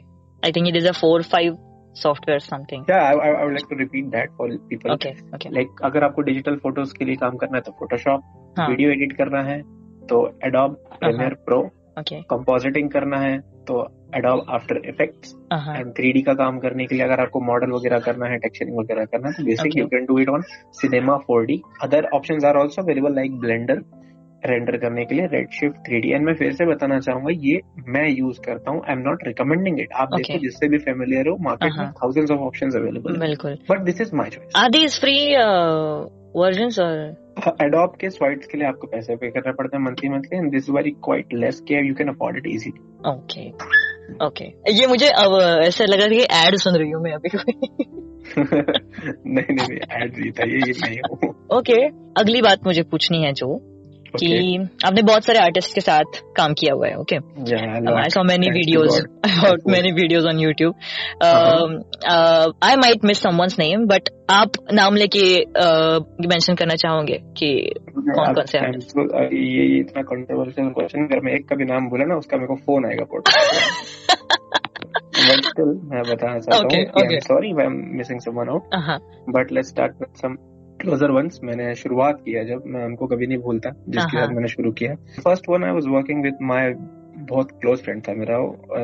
I 0.42 0.52
think 0.52 0.68
it 0.68 0.76
is 0.76 0.88
a 0.88 0.92
four 1.00 1.22
five 1.32 1.56
software 1.96 2.40
something 2.40 2.84
Yeah, 2.90 3.02
I, 3.04 3.14
I, 3.26 3.30
I 3.40 3.44
would 3.44 3.54
like 3.54 3.68
to 3.70 3.76
repeat 3.78 4.10
that 4.12 4.34
for 4.38 4.48
people. 4.70 4.92
Okay 4.94 5.10
okay 5.36 5.48
Like 5.56 5.82
अगर 5.84 6.04
आपको 6.04 6.22
डिजिटल 6.30 6.56
फ़ोटोज़ 6.62 6.94
के 6.98 7.04
लिए 7.04 7.16
काम 7.24 7.36
करना 7.36 7.56
है 7.56 7.62
तो 7.62 7.72
फोटोशॉप 7.78 8.54
वीडियो 8.60 8.90
एडिट 8.90 9.16
करना 9.18 9.42
है 9.44 9.60
तो 10.10 10.20
Adobe 10.46 10.74
Premiere 11.00 11.34
Pro 11.46 11.60
okay 11.96 12.20
compositing 12.30 12.90
करना 12.90 13.18
है 13.20 13.38
तो 13.68 13.80
एडोब 14.16 14.44
आफ्टर 14.50 14.80
इफेक्ट्स 14.88 15.34
हाँ 15.52 15.76
एंड 15.76 15.92
थ्री 15.94 16.22
का 16.22 16.34
काम 16.34 16.58
करने 16.58 16.86
के 16.86 16.94
लिए 16.94 17.04
अगर 17.04 17.20
आपको 17.20 17.40
मॉडल 17.40 17.72
वगैरह 17.72 17.98
करना 18.00 18.26
है 18.26 18.38
टेक्सचरिंग 18.38 18.78
वगैरह 18.78 19.04
करना 19.04 19.28
है 19.28 19.34
तो 19.34 19.44
basic 19.44 19.76
you 19.76 19.86
can 19.86 20.04
do 20.04 20.18
it 20.18 20.28
on 20.28 20.42
cinema 20.80 21.18
4D 21.30 21.58
other 21.82 22.08
options 22.14 22.44
are 22.44 22.56
also 22.56 22.82
available 22.82 23.14
like 23.14 23.38
Blender 23.40 23.82
render 24.46 24.76
करने 24.76 25.04
के 25.04 25.14
लिए 25.14 25.26
red 25.26 25.50
shift 25.50 25.76
three 25.86 25.98
D 26.00 26.10
and 26.10 26.24
मैं 26.26 26.34
फिर 26.34 26.52
से 26.52 26.66
बताना 26.66 26.98
चाहूँगा 27.00 27.30
ये 27.40 27.60
मैं 27.88 28.08
यूज़ 28.10 28.40
करता 28.40 28.70
हूँ 28.70 28.82
I 28.86 28.94
am 28.94 29.00
not 29.00 29.26
recommending 29.26 29.80
it 29.80 29.92
आप 29.94 30.08
Okay. 30.08 30.26
देखो 30.26 30.38
जिससे 30.38 30.68
भी 30.68 30.78
फेमिलियर 30.78 31.28
हो 31.28 31.36
मार्केट 31.40 31.72
में. 31.78 31.90
थाउजेंड्स 31.92 32.30
ऑफ़ 32.30 32.40
ऑप्शंस 32.40 32.76
अवेलेबल 32.76 33.18
बिल्कुल। 33.18 33.58
But 33.70 33.80
this 33.80 34.00
is 34.00 34.14
my 34.16 34.30
choice 34.30 34.56
are 34.56 34.70
these 34.70 35.00
free 35.00 35.16
versions 36.36 36.78
और 36.78 36.96
एडोब 37.62 37.94
के 38.00 38.10
स्वाइट्स 38.10 38.46
के 38.46 38.58
लिए 38.58 38.66
आपको 38.68 38.86
पैसे 38.86 39.16
पे 39.16 39.30
करना 39.30 39.52
पड़ता 39.52 39.76
है 39.76 39.82
monthly 39.82 40.08
monthly 40.08 40.38
and 40.38 40.50
this 40.50 40.68
very 40.70 40.90
quite 41.04 41.32
less 41.34 41.60
के 41.60 41.86
you 41.88 41.94
can 41.94 42.08
afford 42.08 42.36
it 42.36 42.46
easy 42.46 42.70
okay 43.08 43.48
okay 44.26 44.44
ये 44.72 44.86
मुझे 44.86 45.08
अब 45.08 45.38
ऐसा 45.64 45.84
लग 45.84 46.00
रहा 46.00 46.04
है 46.04 46.10
कि 46.10 46.46
एड 46.46 46.56
सुन 46.56 46.76
रही 46.76 46.90
हूँ 46.90 47.02
मैं 47.02 47.12
अभी 47.12 47.30
नहीं 48.36 49.54
नहीं 49.54 49.54
नहीं 49.54 50.08
नहीं 50.08 50.30
था 50.30 50.44
ये 50.44 50.58
ये 50.58 50.72
नहीं 50.80 50.98
ओके 51.00 51.56
okay, 51.56 51.82
अगली 52.18 52.42
बात 52.42 52.66
मुझे 52.66 52.82
पूछनी 52.82 53.22
है 53.22 53.32
जो 53.32 53.48
कि 54.16 54.56
आपने 54.86 55.02
बहुत 55.02 55.24
सारे 55.24 55.38
आर्टिस्ट 55.38 55.74
के 55.74 55.80
साथ 55.80 56.20
काम 56.36 56.54
किया 56.54 56.74
हुआ 56.74 56.88
है 56.88 56.96
okay 56.96 57.18
I 57.96 58.08
saw 58.08 58.24
many 58.24 58.50
videos 58.50 59.00
about 59.24 59.66
many 59.76 59.92
videos 59.92 60.26
on 60.26 60.38
YouTube. 60.38 60.74
Um, 61.20 61.84
uh, 62.06 62.52
I 62.62 62.76
might 62.76 63.02
miss 63.02 63.20
someone's 63.20 63.58
name, 63.58 63.86
but 63.86 64.10
आप 64.30 64.52
नाम 64.72 64.96
लेके 64.96 65.22
मेंशन 66.28 66.54
करना 66.54 66.74
चाहोगे 66.74 67.16
कि 67.38 67.48
कौन 67.98 68.34
कौन 68.34 68.44
से 68.44 68.58
ये 68.58 69.64
ये 69.68 69.78
इतना 69.80 70.02
कंट्रोवर्शियल 70.02 70.68
क्वेश्चन 70.68 71.04
अगर 71.04 71.20
मैं 71.24 71.32
एक 71.32 71.48
का 71.48 71.56
भी 71.56 71.64
नाम 71.64 71.88
बोला 71.88 72.04
ना 72.04 72.16
उसका 72.16 72.36
मेरे 72.36 72.46
को 72.46 72.56
फ़ोन 72.66 72.86
आएगा 72.86 73.04
बट 73.14 73.28
स्टिल 75.48 75.72
मैं 75.90 76.02
बताना 76.02 76.38
चाहता 76.38 76.56
हूँ 76.56 77.18
sorry 77.20 77.50
I 77.52 77.66
am 77.66 77.82
missing 77.96 78.20
someone 78.20 78.48
out 78.48 78.62
but 79.36 79.52
let's 79.52 79.68
start 79.68 79.92
with 80.00 80.16
some 80.22 80.36
closure 80.80 81.10
once 81.12 81.40
मैंने 81.44 81.74
शुरुआत 81.76 82.20
किया 82.24 82.44
जब 82.44 82.62
मैं 82.68 82.84
उनको 82.84 83.06
कभी 83.06 83.26
नहीं 83.26 83.38
भूलता 83.40 83.70
जिसके 83.70 84.16
हाँ। 84.16 84.26
साथ 84.26 84.34
मैंने 84.34 84.48
शुरू 84.50 84.72
किया 84.74 84.94
first 85.18 85.48
one 85.48 85.64
I 85.64 85.72
was 85.72 85.86
working 85.88 86.22
with 86.24 86.38
my 86.44 86.74
बहुत 87.22 87.50
क्लोज 87.60 87.82
फ्रेंड 87.82 88.02
था 88.02 88.12
मेरा 88.14 88.38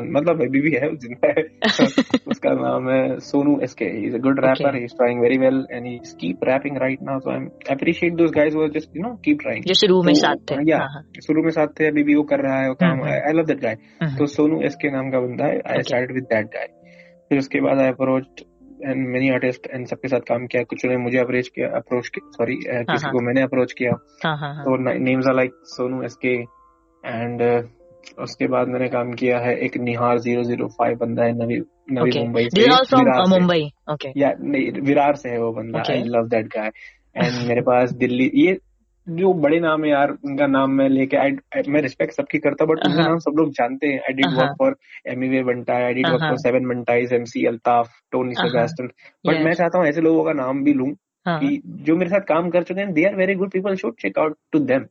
मतलब 0.09 0.41
अभी 0.41 0.59
भी 0.61 0.71
है 0.73 0.89
ज़िंदा 0.97 1.29
है 1.29 1.43
उसका 2.27 2.51
नाम 2.55 2.89
है 2.89 3.01
Sonu 3.21 3.57
SK 3.63 3.85
he 3.87 4.05
is 4.07 4.15
a 4.15 4.19
good 4.19 4.39
rapper 4.45 4.75
he 4.75 4.83
is 4.83 4.95
trying 4.95 5.21
very 5.21 5.37
well 5.37 5.65
and 5.71 5.85
he 5.85 5.97
keep 6.21 6.43
rapping 6.49 6.77
right 6.77 7.01
now 7.03 7.19
so 7.19 7.31
I 7.31 7.45
appreciate 7.71 8.15
those 8.15 8.31
guys 8.31 8.55
who 8.55 8.67
just 8.75 8.97
you 8.97 9.03
know 9.03 9.13
keep 9.25 9.39
trying 9.41 9.63
जो 9.63 9.73
शुरू 9.75 10.01
में 10.03 10.13
तो, 10.13 10.19
साथ 10.19 10.43
थे 10.51 10.55
yeah. 10.55 10.79
हाँ, 10.79 10.89
हाँ. 10.89 11.03
शुरू 11.25 11.43
में 11.43 11.49
साथ 11.51 11.79
थे 11.79 11.87
अभी 11.87 12.03
भी 12.03 12.15
वो 12.15 12.23
कर 12.25 12.41
रहा 12.41 12.59
है 12.61 12.67
वो 12.69 12.75
काम 12.81 13.03
आई 13.05 13.33
लव 13.33 13.45
दैट 13.45 13.61
गाय 13.61 13.77
तो 14.17 14.27
सोनू 14.35 14.61
एसके 14.63 14.91
नाम 14.91 15.11
का 15.11 15.19
बंदा 15.19 15.45
है 15.45 15.57
I 15.57 15.73
Okay. 15.73 15.87
Start 15.87 16.11
with 16.11 16.23
that 16.25 16.53
guy 16.53 16.67
फिर 17.31 17.39
उसके 17.39 17.61
बाद 17.61 17.79
I 17.79 17.89
approach 17.89 18.43
and 18.85 19.07
many 19.07 19.29
artist 19.29 19.67
and 19.67 19.87
सबके 19.87 20.07
साथ 20.07 20.19
काम 20.19 20.45
किया 20.47 20.63
कुछ 20.63 20.85
ने 20.85 20.97
मुझे 20.97 21.17
अप्रोच 21.17 21.47
किया 21.47 21.67
अप्रोच 21.67 22.09
सॉरी 22.17 22.55
किसी 22.55 23.03
हाँ। 23.03 23.11
को 23.11 23.19
मैंने 23.19 23.41
अप्रोच 23.41 23.73
किया 23.73 23.91
हाँ 24.25 24.37
हाँ 24.37 24.63
तो 24.63 24.77
names 24.99 25.27
are 25.27 25.35
like 25.35 25.53
Sonu 25.65 26.03
SK 26.03 26.33
and 27.03 27.69
उसके 28.19 28.47
बाद 28.47 28.67
मैंने 28.67 28.87
काम 28.89 29.13
किया 29.13 29.39
है 29.39 29.55
एक 29.57 29.77
निहार 29.77 30.19
ज़ीरो 30.19 30.43
ज़ीरो 30.43 30.67
फाइव 30.67 30.97
बंदा 30.97 31.23
है 31.23 31.33
Navi 31.33 31.61
Navi 31.91 32.11
Okay. 32.11 32.23
Mumbai. 32.23 32.47
Mumbai. 33.29 33.59
Okay. 33.91 34.11
या 34.17 34.31
नहीं 34.39 34.71
विरार 34.81 35.15
से 35.15 35.29
है 35.29 35.39
वो 35.41 35.51
बंदा 35.51 35.83
I 35.89 36.03
love 36.03 36.27
that 36.27 36.47
guy 36.47 36.71
and 37.15 37.47
मेरे 37.47 37.61
पास 37.61 37.91
दिल्ली 37.91 38.31
ये 38.35 38.57
जो 39.09 39.33
बड़े 39.33 39.59
नाम 39.59 39.83
है 39.85 39.91
यार 39.91 40.11
उनका 40.25 40.47
नाम 40.47 40.71
मैं 40.71 40.89
लेके 40.89 41.17
I, 41.17 41.67
मैं 41.67 41.81
रिस्पेक्ट 41.81 42.13
सबकी 42.13 42.37
करता 42.37 42.65
बट 42.65 42.85
उनका 42.85 43.01
हाँ। 43.01 43.09
नाम 43.09 43.17
सब 43.17 43.35
लोग 43.37 43.51
जानते 43.51 43.87
हैं 43.87 43.99
I 43.99 44.13
did. 44.13 44.25
Work 44.25 44.55
for 44.59 44.77
Emiway 45.07 45.43
Bantai 45.43 45.85
I 45.85 45.93
did 45.93 46.07
work. 46.07 46.21
For 46.21 46.37
seven 46.37 46.65
Bantaiz 46.65 47.13
MC 47.13 47.45
Altaf 47.45 47.89
Tony. 48.11 48.33
Sebastian 48.33 48.87
but 49.27 49.45
मैं 49.45 49.53
चाहता 49.53 49.79
हूँ 49.79 49.87
ऐसे 49.87 50.01
लोगों 50.01 50.23
का 50.23 50.33
नाम 50.33 50.63
भी 50.63 50.73
लूँ 50.73 50.91
हाँ. 51.25 51.39
कि 51.39 51.61
जो 51.65 51.95
मेरे 51.95 52.09
साथ 52.09 52.19
काम 52.19 52.49
कर 52.49 52.63
चुके 52.63 52.81
हैं 52.81 52.93
they 52.93 53.03
are 53.03 53.15
very 53.15 53.35
good 53.35 53.51
people 53.51 53.75
should 53.75 53.93
check 54.01 54.19
out 54.19 54.37
to 54.51 54.59
them 54.59 54.85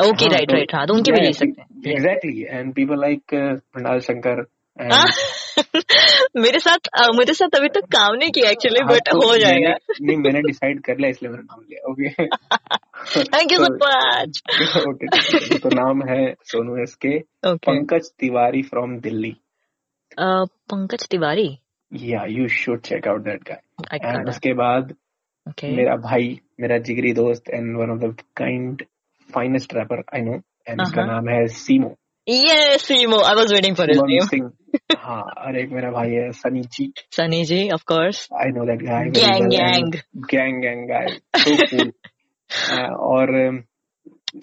हाँ, 0.00 0.08
right, 0.08 0.48
तो- 0.48 0.74
हाँ, 0.74 0.86
तो 0.86 0.94
उनके 0.94 1.12
भी 1.12 1.20
ले 1.20 1.32
सकते 1.32 1.62
हैं. 1.62 1.92
Exactly 1.92 2.46
and 2.50 2.74
people 2.74 3.00
like 3.00 3.22
Mrinal 3.76 3.98
Shankar 3.98 4.46
हाँ, 4.80 5.06
मेरे 6.36 6.58
साथ 6.58 6.88
मेरे 7.16 7.34
साथ 7.34 7.56
अभी 7.56 7.68
तक 7.68 7.86
काम 7.92 8.14
नहीं 8.14 8.30
किया 8.30 8.50
एक्चुअली 8.50 8.82
बट 8.84 9.08
तो 9.10 9.28
हो 9.28 9.36
जाएगा। 9.36 9.74
नहीं 10.02 10.16
मैंने 10.16 10.40
डिसाइड 10.40 10.82
कर 10.84 10.98
लिया 10.98 11.10
इसलिए 11.10 11.32
मैंने 11.32 11.44
नाम 11.44 11.60
लिया 11.70 11.90
okay 11.90 12.26
thank 13.24 13.52
you 13.52 13.58
so 13.58 13.72
much 13.74 14.42
okay 14.88 15.58
तो 15.58 15.68
नाम 15.80 16.02
है 16.08 16.22
Sonu 16.44 16.82
S 16.82 16.94
K 16.94 17.18
Pankaj 17.46 18.10
Tiwari 18.20 18.62
from 18.62 18.98
Delhi. 19.00 19.34
Pankaj 20.18 21.08
Tiwari? 21.10 21.48
या 21.92 22.24
you 22.28 22.48
should 22.48 22.80
check 22.80 23.08
out 23.08 23.24
that 23.24 23.48
guy 23.48 23.98
and 24.04 24.28
उसके 24.28 24.52
बाद 24.54 24.94
मेरा 25.64 25.96
भाई 25.96 26.38
मेरा 26.60 26.78
जिगरी 26.78 27.12
दोस्त 27.12 27.50
and 27.50 27.76
one 27.76 27.90
of 27.90 27.98
the 27.98 28.22
kind 28.36 28.82
finest 29.30 29.74
rapper 29.74 30.02
I 30.14 30.20
know 30.20 30.34
and 30.68 30.80
उसका. 30.82 31.04
नाम 31.04 31.28
है 31.28 31.46
Seemo. 31.46 31.96
Yes 32.26 32.82
Seemo 32.82 33.18
I 33.24 33.34
was 33.34 33.52
waiting 33.52 33.76
for 33.76 33.90
his 33.90 33.96
Suman 33.96 34.10
name 34.10 34.26
Singh 34.26 34.50
हाँ 34.98 35.20
और 35.46 35.58
एक 35.58 35.70
मेरा 35.72 35.90
भाई 35.90 36.10
है 36.10 36.30
Sunny 36.32 36.60
ji. 36.74 36.92
Sunny 37.12 37.44
ji 37.44 37.60
of 37.70 37.82
course 37.86 38.28
I 38.42 38.50
know 38.50 38.64
that 38.66 38.82
guy 38.82 39.08
Gang, 39.10 39.46
gang. 39.50 39.96
Gang 40.30 40.60
gang 40.62 40.84
guy 40.88 41.06
so 41.36 41.56
cool 41.66 41.90
और 43.10 43.32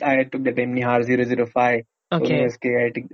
I 0.04 0.24
took 0.24 0.42
the 0.42 0.54
time 0.58 0.74
Nihar 0.74 1.04
005 1.04 1.80
okay 2.12 2.46
उसके 2.46 2.74
I 2.82 2.90
टिक 2.90 3.08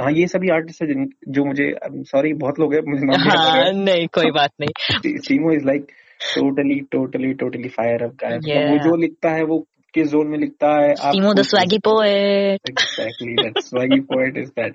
हाँ 0.00 0.12
ये 0.12 0.26
सभी 0.26 0.50
आर्टिस्ट 0.50 0.82
है 0.82 0.88
जिन 0.88 1.08
जो 1.28 1.44
मुझे 1.44 1.72
सॉरी 2.10 2.32
बहुत 2.34 2.58
लोग 2.60 2.74
हैं 2.74 2.80
मुझे 2.86 3.06
नाम 3.06 3.20
नहीं 3.20 3.36
हाँ। 3.38 3.56
याद 3.56 3.76
नहीं 3.80 4.06
कोई 4.08 4.30
बात 4.30 4.50
नहीं। 4.60 4.68
आ 4.68 4.92
रहा 4.92 5.08
है। 5.08 5.16
Seemo 5.18 5.52
is 5.52 5.66
like 5.66 5.86
totally 6.20 6.80
totally 6.92 7.32
totally 7.34 7.68
fire 7.68 8.02
up 8.04 8.14
guy 8.14 8.38
Yeah. 8.38 8.70
वो 8.70 8.78
जो 8.78 8.96
लिखता 8.96 9.30
है 9.30 9.44
वो 9.44 9.58
किस 9.94 10.08
जोन 10.08 10.26
में 10.26 10.38
लिखता 10.38 10.68
है 10.76 10.94
Seemo 10.94 11.34
the 11.34 11.42
swaggy 11.42 11.78
poet 11.78 12.70
exactly 12.70 13.52
swaggy 13.60 14.00
poet 14.12 14.38
is 14.38 14.50
that 14.50 14.74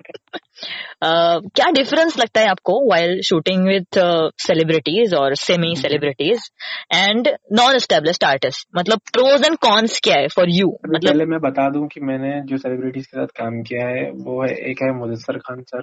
क्या 1.04 1.70
डिफरेंस 1.70 2.18
लगता 2.18 2.40
है 2.40 2.46
आपको 2.46 2.80
वाइल 2.90 3.20
शूटिंग 3.20 3.66
विद 3.68 4.00
सेलिब्रिटीज 4.38 5.14
और 5.14 5.34
semi 5.34 5.74
celebrities 5.76 6.50
and 6.94 7.28
non 7.52 7.74
established 7.74 8.24
artist 8.24 8.68
मतलब 8.76 8.98
प्रोज 9.12 9.46
एंड 9.46 9.56
कॉन्स 9.58 10.00
क्या 10.04 10.16
है 10.16 10.28
फॉर 10.28 10.46
यू 10.50 10.68
मतलब 10.86 11.10
पहले 11.10 11.26
मैं 11.26 11.40
बता 11.40 11.68
दूँ 11.70 11.86
कि 11.88 12.00
मैंने 12.00 12.40
जो 12.46 12.56
सेलिब्रिटीज 12.56 13.06
के 13.06 13.20
साथ 13.20 13.38
काम 13.40 13.62
किया 13.62 13.86
है 13.88 14.10
वो 14.24 14.42
है 14.42 14.54
एक 14.70 14.82
है 14.82 14.92
मुदस्सर 14.98 15.38
खान 15.38 15.62
सर। 15.62 15.82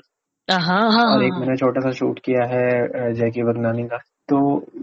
हाँ 0.52 0.92
हाँ 0.92 1.06
और 1.16 1.24
एक 1.24 1.32
हाँ। 1.34 1.40
मैंने 1.40 1.56
छोटा 1.58 1.82
सा 1.82 1.92
शूट 1.92 2.20
किया 2.20 2.44
है 2.46 3.14
जैकी 3.14 3.44
बगनानी 3.44 3.84
का। 3.84 3.98
तो 4.30 4.38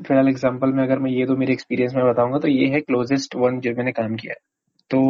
फ़िलहाल 0.06 0.28
एग्जांपल 0.28 0.72
में 0.72 0.82
अगर 0.82 0.98
मैं 0.98 1.10
ये 1.10 1.26
दो 1.26 1.36
मेरे 1.36 1.52
एक्सपीरियंस 1.52 1.94
में 1.94 2.04
बताऊँगा 2.06 2.38
तो 2.38 2.48
ये 2.48 2.66
है 2.66 2.80
क्लोजेस्ट 2.80 3.36
वन 3.36 3.60
जो 3.60 3.74
मैंने 3.76 3.92
काम 3.92 4.14
किया 4.16 4.32
है। 4.32 4.38
तो 4.90 5.00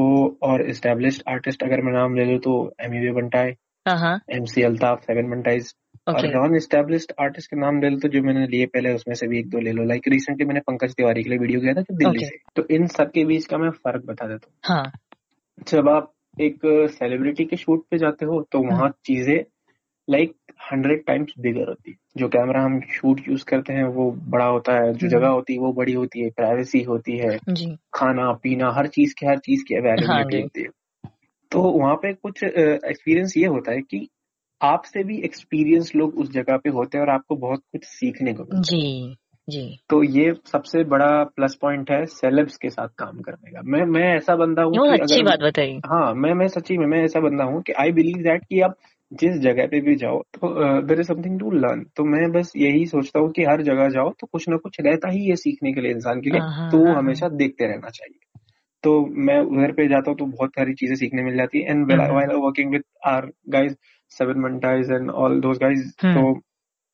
और 0.43 0.63
एस्टेब्लिश्ड 0.71 1.23
आर्टिस्ट 1.29 1.63
अगर 1.63 1.81
मैं 1.81 1.93
नाम 1.93 2.15
ले 2.15 2.25
लूँ 2.25 2.39
तो 2.39 2.55
एम 2.81 2.95
यू 2.95 3.13
बंटा 3.15 3.39
है 3.39 3.55
हाँ 3.87 3.97
हाँ। 3.99 4.19
M 4.31 4.45
C 4.45 4.63
Altaf 4.63 5.03
seven 5.03 5.31
Bantaiz 5.31 5.73
और 6.09 6.27
नॉन 6.27 6.57
एस्टेब्लिश्ड 6.57 7.13
आर्टिस्ट 7.21 7.51
के 7.51 7.57
नाम 7.57 7.81
ले 7.83 7.89
लो 7.91 7.99
तो 7.99 8.09
जो 8.09 8.23
मैंने 8.23 8.47
लिए 8.47 8.67
पहले 8.67 8.93
उसमें 8.95 9.15
से 9.15 9.27
भी 9.29 9.39
एक 9.39 9.49
दो 9.51 9.61
ले 9.61 9.73
लो। 9.73 9.85
लाइक 9.85 10.09
रिसेंटली 10.09 10.47
मैंने 10.47 10.61
पंकज 10.61 10.95
तिवारी 10.95 11.23
के 11.23 11.31
लिए 11.31 11.39
वीडियो 11.39 11.61
किया 11.61 11.75
था 11.75 11.83
तो 11.83 11.95
दिल्ली 11.95 12.25
से। 12.27 12.39
तो 12.57 12.67
इन 12.71 12.87
सब 12.87 13.11
के 13.11 13.25
बीच 13.25 13.47
का 13.47 13.59
मैं 13.59 13.71
फ़र्क 13.71 14.05
बता 14.07 14.27
देता 14.27 14.49
हूँ। 14.49 14.77
हाँ। 14.77 14.93
जब 15.69 15.89
आप 15.89 16.13
एक 16.41 16.61
सेलिब्रिटी 16.91 17.45
के 17.45 17.57
शूट 17.57 17.85
पे 17.91 17.99
जाते 17.99 18.27
हो 18.27 18.41
तो 18.53 18.63
वहाँ 18.63 18.89
चीज़ें 19.05 19.39
लाइक 20.09 20.35
हंड्रेड 20.73 21.05
टाइम्स 21.07 21.33
बिगर 21.39 21.69
होती 21.69 21.91
है। 21.91 21.97
जो 22.17 22.29
कैमरा 22.29 22.63
हम 22.63 22.81
शूट 22.81 23.21
यूज़ 23.29 23.45
करते 23.45 23.73
हैं 23.73 23.85
वो 23.85 24.11
बड़ा 24.13 24.45
होता 24.45 24.73
है 24.73 24.93
जो 24.95 25.07
हम्म। 25.07 25.09
जगह 25.09 25.29
होती 25.29 25.53
है 25.53 25.59
वो 25.59 25.73
बड़ी 25.73 25.93
होती 25.93 26.21
है 26.21 26.31
प्राइवेसी 26.31 26.83
होती 26.83 27.19
है। 27.19 27.39
जी। 27.49 27.79
खाना 27.95 28.33
पीना 28.33 28.73
हर 28.73 28.87
चीज़ 28.87 29.15
की 29.19 29.27
हर 29.27 29.39
चीज़ 29.39 29.65
की 29.65 29.75
हाँ 29.75 29.83
अवेलेबिलिटी 29.83 30.37
जी। 30.37 30.43
होती 30.43 30.63
है। 30.63 30.69
तो 31.51 31.63
वहाँ 31.63 31.95
पे 31.95 32.13
कुछ 32.13 32.45
एक्सपीरियंस 32.45 33.35
ये 33.37 33.47
होता 33.47 33.73
है 33.73 33.81
कि 33.81 34.09
आपसे 34.63 35.05
भी 35.05 35.19
एक्सपीरियंस 35.19 35.93
लोग 35.97 36.19
उस 36.19 36.33
जगह 36.33 36.57
पे 36.57 36.71
होते 36.71 36.99
हैं 36.99 37.05
और 37.05 37.11
आपको 37.11 37.37
बहुत 37.37 37.61
कुछ 37.73 37.85
सीखने 37.85 38.33
को 38.33 38.43
मिलता 38.43 38.57
है। 38.57 38.63
जी 38.63 39.17
जी। 39.49 39.79
तो 39.91 40.03
ये 40.03 40.35
सबसे 40.53 40.85
बड़ा 40.85 41.25
प्लस 41.25 41.55
पॉइंट 41.55 41.91
है 41.91 42.07
सेलेब्स 42.07 42.57
के 42.57 42.71
साथ 42.71 42.89
काम 42.99 43.21
करने 43.21 43.51
का। 43.51 43.63
मैं 43.65 43.85
मैं 43.87 44.17
ऐसा 44.17 44.37
बंदा 44.37 44.63
हूँ 44.63 44.89
अच्छी 44.93 45.21
अगर 45.21 45.25
बात 45.25 45.41
बताई। 45.41 45.81
हाँ 45.87 46.15
मैं 46.15 46.35
मैं 46.35 46.49
सच्ची 46.49 46.79
में 46.79 46.87
मैं 46.87 47.05
ऐसा 47.05 47.21
बंदा 47.21 47.45
हूँ 47.45 47.63
कि 47.63 47.73
आई 47.73 47.93
बिलीव 47.93 48.23
दैट 48.23 48.45
कि 48.45 48.61
आप 48.61 48.77
जिस 49.13 49.37
जगह 49.37 49.67
पे 49.67 49.81
भी 49.81 49.95
जाओ 49.97 50.23
तो 50.23 50.81
there 50.83 51.01
is 51.01 51.07
something 51.07 51.41
to 51.41 51.51
learn 51.51 51.85
तो 51.97 52.05
मैं 52.05 52.33
बस 52.33 52.53
यही 52.57 52.87
सोचता 52.87 53.21
हूँ 53.21 53.33
कि 53.33 53.45
हर 53.45 53.63
जगह 53.63 53.89
जाओ 53.89 54.11
तो 54.21 54.27
कुछ 54.27 54.49
ना 54.49 54.57
कुछ 54.57 54.81
रहता 54.81 55.09
ही 55.09 55.27
है 55.27 55.37
सीखने 55.37 55.73
के 55.73 55.81
लिए 55.81 55.91
इंसान 55.91 56.21
के 56.21 56.31
लिए 56.31 56.41
हाँ 56.41 56.51
हाँ 56.53 56.71
तो 56.71 56.79
वो 56.79 56.87
हाँ 56.87 56.99
हमेशा 56.99 57.29
देखते 57.29 57.67
रहना 57.67 57.91
चाहिए। 57.91 58.19
तो 58.85 59.07
मैं 59.07 59.41
उधर 59.41 59.73
पे 59.73 59.89
जाता 59.89 60.11
हूँ 60.11 60.19
तो 60.19 60.25
बहुत 60.27 60.51
सारी 60.51 60.75
चीज़ें 60.75 60.97
सीखने 60.97 61.23
मिल 61.23 61.37
जाती 61.37 61.61
है। 61.63 61.71
And 61.71 61.93
working 62.33 62.71
with 62.71 62.83
our 63.07 63.33
guys 63.49 63.75
seven 64.11 64.41
Bantaiz 64.41 64.91
and 64.91 65.11
all 65.11 65.41
those 65.41 65.59
guys 65.59 65.91
तो 65.91 66.41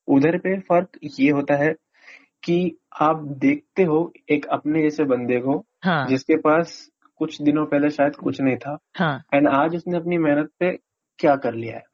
उधर 0.07 0.37
पे 0.37 0.59
फ़र्क 0.59 0.89
ये 1.19 1.29
होता 1.31 1.55
है 1.55 1.75
कि 2.43 2.77
आप 3.01 3.23
देखते 3.23 3.83
हो 3.83 4.13
एक 4.29 4.45
अपने 4.45 4.81
जैसे 4.81 5.03
बंदे 5.03 5.39
को 5.39 5.65
हाँ। 5.83 6.07
जिसके 6.07 6.35
पास 6.35 6.89
कुछ 7.15 7.41
दिनों 7.41 7.65
पहले 7.65 7.89
शायद 7.89 8.15
कुछ 8.15 8.41
नहीं 8.41 8.57
था। 8.57 8.77
एंड 9.33 9.47
हाँ 9.47 9.63
आज 9.63 9.75
उसने 9.75 9.97
अपनी 9.97 10.17
मेहनत 10.17 10.49
पे 10.59 10.79
क्या 11.19 11.35
कर 11.35 11.53
लिया 11.53 11.75
है 11.75 11.77
हाँ 11.77 11.77
हाँ 11.77 11.77
हाँ 11.77 11.79
हाँ? 11.79 11.88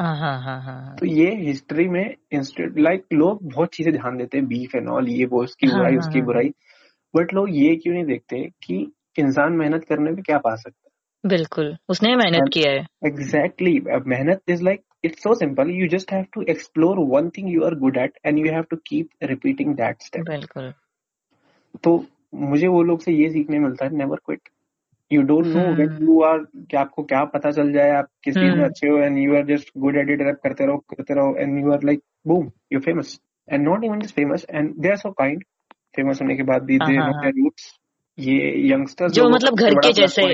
तो 0.00 1.06
ये 1.06 1.30
हिस्ट्री 1.36 1.88
में 1.88 2.14
इंस्टेड 2.32 2.78
लाइक 2.78 3.04
लोग 3.12 3.42
बहुत 3.44 3.74
चीज़ें 3.74 3.92
ध्यान 3.94 4.16
देते 4.16 4.38
हैं 4.38 4.46
बीफ 4.46 4.74
एंड 4.74 4.88
ऑल 4.88 5.08
ये 5.08 5.24
वो 5.24 5.42
उसकी 5.44 5.66
हाँ 5.66 5.76
बुराई 5.76 5.92
हाँ 5.92 5.98
उसकी 5.98 6.18
हाँ। 6.18 6.26
बुराई। 6.26 6.48
बट 7.14 7.34
लोग 7.34 7.48
ये 7.50 7.74
क्यों 7.76 7.94
नहीं 7.94 8.04
देखते 8.04 8.42
कि 8.62 8.76
इंसान 9.18 9.52
मेहनत 9.52 9.84
करने 9.84 10.10
में 10.10 10.22
क्या 10.22 10.38
पा 10.38 10.54
सकता 10.56 11.28
बिल्कुल 11.28 11.76
उसने 11.88 12.14
मेहनत 12.16 12.50
किया 12.52 12.70
है। 12.70 12.86
एग्जैक्टली 13.06 13.72
मेहनत 14.06 14.40
is 14.48 14.62
like 14.62 14.82
it's 15.04 15.22
so 15.22 15.34
simple 15.34 15.70
you 15.70 15.88
just 15.88 16.12
have 16.12 16.24
to 16.34 16.42
explore 16.48 16.98
one 17.08 17.28
thing 17.28 17.52
you 17.52 17.64
are 17.64 17.74
good 17.74 17.96
at 17.96 18.18
and 18.26 18.38
you 18.38 18.52
have 18.52 18.62
to 18.70 18.76
keep 18.86 19.08
repeating 19.22 19.74
that 19.74 20.02
step 20.02 20.24
बिल्कुल। 20.30 20.72
तो 21.84 22.04
मुझे 22.34 22.66
वो 22.66 22.82
लोग 22.82 23.00
से 23.00 23.12
ये 23.12 23.28
सीखने 23.30 23.58
मिलता 23.58 23.84
है 23.84 23.96
never 23.96 24.18
quit 24.26 24.48
you 25.10 25.22
don't 25.22 25.46
know 25.46 25.64
when 25.74 25.96
you 26.02 26.20
are 26.22 26.38
कि 26.38 26.76
आपको 26.76 27.02
क्या 27.04 27.24
पता 27.32 27.50
चल 27.50 27.72
जाए 27.72 27.90
आप 27.92 28.08
किस 28.24 28.34
चीज़ 28.34 28.44
में 28.44 28.52
हम्म 28.52 28.64
अच्छे 28.64 28.88
हो 28.88 28.98
and 28.98 29.18
you 29.18 29.36
are 29.36 29.46
just 29.46 29.70
good 29.78 29.96
at 29.96 30.10
it 30.10 30.22
rap 30.22 30.40
करते 30.42 30.66
रहो 30.66 30.76
करते 30.90 31.14
रहो 31.14 31.34
and 31.36 31.58
you 31.60 31.72
are 31.72 31.84
like 31.84 32.02
boom 32.26 32.50
you 32.72 32.80
famous 32.80 33.18
and 33.48 33.64
not 33.64 33.84
even 33.84 34.00
just 34.00 34.14
famous 34.14 34.46
and 34.50 34.74
they 34.76 34.90
are 34.90 34.96
so 34.96 35.10
kind 35.12 35.44
famous 35.96 36.22
होने 36.22 36.36
के 36.36 36.42
बाद 36.42 36.62
भी 36.62 36.78
दे 36.78 36.96
हाँ 36.96 37.06
नो 37.06 37.12
हाँ। 37.12 37.22
देयर 37.22 37.34
रूट्स 37.34 37.72
ये 38.18 38.52
यंगस्टर्स 38.68 39.12
जो 39.12 39.28
मतलब 39.28 39.54
घर 39.56 39.74
के 39.76 39.92
जैसे 39.92 40.26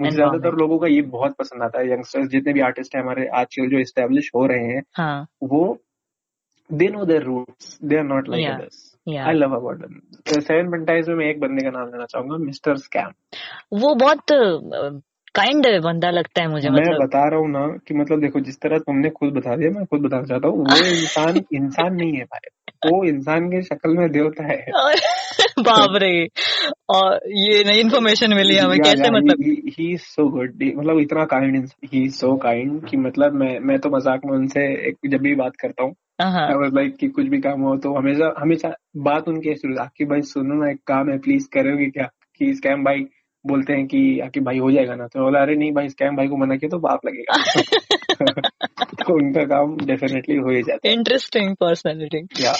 मुझे 0.00 0.10
ज़्यादातर 0.10 0.54
लोगों 0.56 0.78
का 0.78 0.86
ये 0.86 1.02
बहुत 1.08 1.34
पसंद 1.38 1.62
आता 1.62 1.78
है 1.78 1.90
यंगस्टर्स 1.90 2.28
जितने 2.28 2.52
भी 2.52 2.60
आर्टिस्ट 2.60 2.94
हैं 2.96 3.02
हमारे 3.02 3.26
आजकल 3.34 3.68
जो 3.70 3.78
एस्टेब्लिश 3.78 4.30
हो 4.34 4.46
रहे 4.46 4.64
हैं 4.66 4.82
हाँ। 4.96 5.26
वो 5.42 5.62
they 6.70 6.88
know 6.88 7.04
their 7.04 7.22
roots 7.22 7.78
they 7.84 7.96
are 7.96 8.04
not 8.04 8.28
like 8.28 8.48
others 8.48 8.93
I 9.08 9.34
love 9.34 9.56
about 9.56 9.76
them 9.76 10.40
seven 10.40 10.70
Bantaiz 10.70 11.08
में 11.08 11.16
मैं 11.16 11.26
एक 11.26 11.40
बंदे 11.40 11.64
का 11.64 11.70
नाम 11.70 11.88
लेना 11.88 12.04
चाहूँगा 12.04 12.36
मिस्टर 12.36 12.76
स्कैम 12.76 13.10
वो 13.72 13.94
बहुत 13.94 14.22
काइंड 15.34 15.66
बंदा 15.82 16.10
लगता 16.10 16.42
है 16.42 16.48
मुझे 16.48 16.68
मैं 16.70 16.82
मतलब। 16.82 17.02
बता 17.02 17.28
रहा 17.28 17.38
हूँ 17.40 17.50
ना 17.50 17.66
कि 17.88 17.94
मतलब 17.94 18.20
देखो 18.20 18.40
जिस 18.40 18.60
तरह 18.60 18.78
तुमने 18.78 19.10
खुद 19.10 19.32
बता 19.32 19.56
दिया 19.56 19.70
मैं 19.70 19.86
खुद 19.86 20.00
बताना 20.00 20.22
चाहता 20.22 20.48
हूँ 20.48 20.58
वो 20.58 20.76
इंसान 20.86 21.44
इंसान 21.52 21.94
नहीं 21.94 22.12
है 22.12 22.24
भाई। 22.24 22.50
वो 22.90 23.04
इंसान 23.04 23.48
के 23.48 23.62
शक्ल 23.62 23.98
में 23.98 24.12
देवता 24.12 24.44
है। 24.44 24.66
बाप 25.60 25.98
रे। 26.02 26.28
और 26.88 27.20
ये 27.26 27.64
नई 27.64 27.80
इन्फॉर्मेशन 27.80 28.34
मिली 28.34 28.56
हमें 28.56 28.78
कैसे 28.78 29.10
मतलब? 29.10 29.36
ही 29.78 29.96
सो 29.96 30.28
गुड 30.28 30.58
मतलब 30.76 30.98
इतना 30.98 31.24
काइंड 31.24 31.68
ही 31.92 32.08
सो 32.08 32.36
काइंड 32.36 32.88
कि 32.88 32.96
मतलब 32.96 33.32
मैं 33.32 33.58
मैं 33.60 33.78
तो 33.78 33.90
मज़ाक 33.90 34.20
में 34.26 34.32
उनसे 34.32 34.88
एक 34.88 34.96
जब 35.06 35.18
भी 35.18 35.34
बात 35.34 35.52
करता 35.56 35.82
हूँ 35.82 35.94
लाइक 36.74 36.96
कि 36.96 37.08
कुछ 37.08 37.26
भी 37.26 37.40
काम 37.40 37.60
हो 37.60 37.76
तो 37.76 37.94
हमेशा 37.94 38.34
हमेशा 38.38 38.74
बात 38.96 39.28
उनके 39.28 39.74
आकी 39.82 40.04
भाई 40.04 40.22
सुनो 40.22 40.64
ना 40.64 40.70
एक 40.70 40.78
काम 40.86 41.10
है 41.10 41.18
प्लीज़ 41.18 41.48
करोगे 41.48 41.86
क्या? 41.86 42.08
कि 42.38 42.54
स्कैम 42.54 42.84
भाई 42.84 43.06
बोलते 43.46 43.72
हैं 43.72 43.86
कि 43.86 44.20
आकी 44.20 44.40
भाई 44.40 44.58
हो 44.58 44.72
जाएगा 44.72 44.94
ना 44.94 45.06
तो 45.06 45.24
बोला 45.24 45.40
अरे 45.40 45.56
नहीं 45.56 45.72
भाई 45.72 45.88
स्कैम 45.88 46.16
भाई 46.16 46.28
को 46.28 46.36
मना 46.36 46.56
किया 46.56 46.68
तो 46.68 46.78
बाप 46.78 47.00
लगेगा। 47.06 47.44
तो 48.84 49.14
उनका 49.14 49.44
काम 49.44 49.76
डेफिनेटली 49.76 50.36
हो 50.36 50.50
ही 50.50 50.62
जाता 50.62 50.88
है। 50.88 50.94
इंटरेस्टिंग 50.94 51.56
पर्सनैलिटी 51.56 52.44
या 52.44 52.54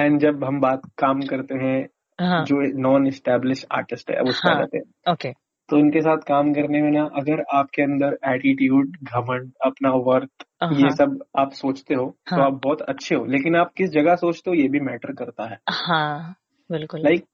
एंड 0.00 0.20
जब 0.20 0.44
हम 0.44 0.60
बात 0.60 0.82
काम 0.98 1.20
करते 1.22 1.54
हैं 1.54 1.88
हाँ। 2.20 2.44
जो 2.44 2.56
नॉन 2.80 3.10
स्टेब्लिश 3.10 3.66
आर्टिस्ट 3.72 4.10
है 4.10 4.20
वो 4.20 4.30
हाँ 4.30 4.60
रहते 4.60 4.78
हैं। 4.78 5.12
ओके 5.12 5.32
तो 5.68 5.78
इनके 5.78 6.00
साथ 6.00 6.16
काम 6.16 6.52
करने 6.52 6.82
में 6.82 6.90
ना 6.90 7.02
अगर 7.04 7.44
आपके 7.54 7.82
अंदर 7.82 8.18
एटीट्यूड 8.34 8.96
घमंड 9.02 9.52
अपना 9.66 9.90
वर्थ 9.90 10.44
ये 10.72 10.82
हाँ। 10.82 10.90
सब 10.90 11.24
आप 11.38 11.52
सोचते 11.52 11.94
हो 11.94 12.04
हाँ. 12.04 12.38
तो 12.38 12.42
हाँ। 12.42 12.46
आप 12.46 12.60
बहुत 12.64 12.82
अच्छे 12.82 13.14
हो। 13.14 13.24
लेकिन 13.24 13.56
आप 13.56 13.72
किस 13.76 13.90
जगह 13.90 14.14
सोचते 14.14 14.50
हो 14.50 14.56
ये 14.56 14.68
भी 14.68 14.80
मैटर 14.80 15.12
करता 15.12 15.50
है। 15.50 15.58
हाँ 15.70 16.34
बिल्कुल। 16.70 17.00
लाइक 17.00 17.24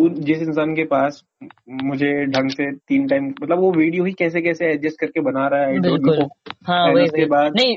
जिस 0.00 0.42
इंसान 0.42 0.74
के 0.74 0.84
पास 0.84 1.24
मुझे 1.70 2.26
ढंग 2.26 2.50
से 2.50 2.72
तीन 2.72 3.06
टाइम 3.08 3.26
मतलब 3.42 3.58
वो 3.58 3.72
वीडियो 3.72 4.04
ही 4.04 4.12
कैसे 4.12 4.40
कैसे 4.40 4.66
एडजस्ट 4.66 5.00
करके 5.00 5.20
बना 5.20 5.48
रहा 5.48 5.60
है 5.60 5.80
बिल्कुल। 5.80 6.28
हाँ 6.66 6.92
वही 6.92 7.04
उसके 7.04 7.26
बाद 7.26 7.52
नहीं 7.56 7.76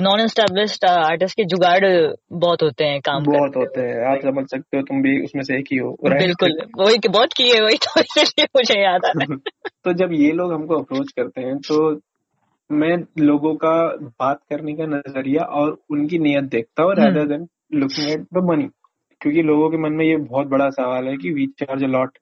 नॉन 0.00 0.20
एस्टेब्लिश्ड 0.20 0.84
आर्टिस्ट 0.84 1.36
के 1.36 1.44
जुगाड़ 1.44 2.12
बहुत 2.32 2.62
होते 2.62 2.84
हैं 2.84 3.00
काम 3.00 3.24
बहुत 3.24 3.56
होते 3.56 3.80
हैं 3.80 4.06
आप 4.06 4.20
समझ 4.22 4.50
सकते 4.50 4.76
हो 4.76 4.82
तुम 4.82 5.02
भी 5.02 5.24
उसमें 5.24 5.42
से 5.42 5.58
एक 5.58 5.64
ही 5.72 5.78
हो 5.78 5.96
बिल्कुल। 6.04 6.58
वही 6.78 6.98
कि 6.98 7.08
बहुत 7.08 7.32
किए 7.32 7.60
वही 7.60 7.76
तो 7.76 8.00
इसलिए 8.00 8.44
मुझे 8.44 8.82
याद 8.82 9.04
आ 9.04 9.12
रहा 9.16 9.34
है। 9.34 9.36
तो 9.84 9.92
जब 9.92 10.08
ये 10.12 10.32
लोग 10.32 10.52
हमको 10.52 10.74
अप्रोच 10.74 11.12
करते 11.12 11.40
हैं 11.40 11.58
तो 11.58 12.00
मैं 12.72 12.98
लोगों 13.18 13.54
का 13.54 13.96
बात 13.96 14.40
करने 14.50 14.72
का 14.72 14.86
नज़रिया 14.86 15.42
और 15.42 15.78
उनकी 15.90 16.18
नीयत 16.18 16.44
देखता 16.44 16.82
हूँ 16.82 16.92
rather 16.92 17.28
then 17.28 17.48
looking 17.74 18.10
at 18.10 18.20
the 18.20 18.36
money 18.36 18.68
क्योंकि 19.24 19.42
लोगों 19.42 19.68
के 19.70 19.76
मन 19.76 19.92
में 19.92 20.04
ये 20.04 20.16
बहुत 20.16 20.46
बड़ा 20.46 20.68
सवाल 20.70 21.06
है 21.08 21.16
कि 21.16 21.30
वी 21.32 21.46
चार्ज 21.58 21.82
लॉट 21.84 22.18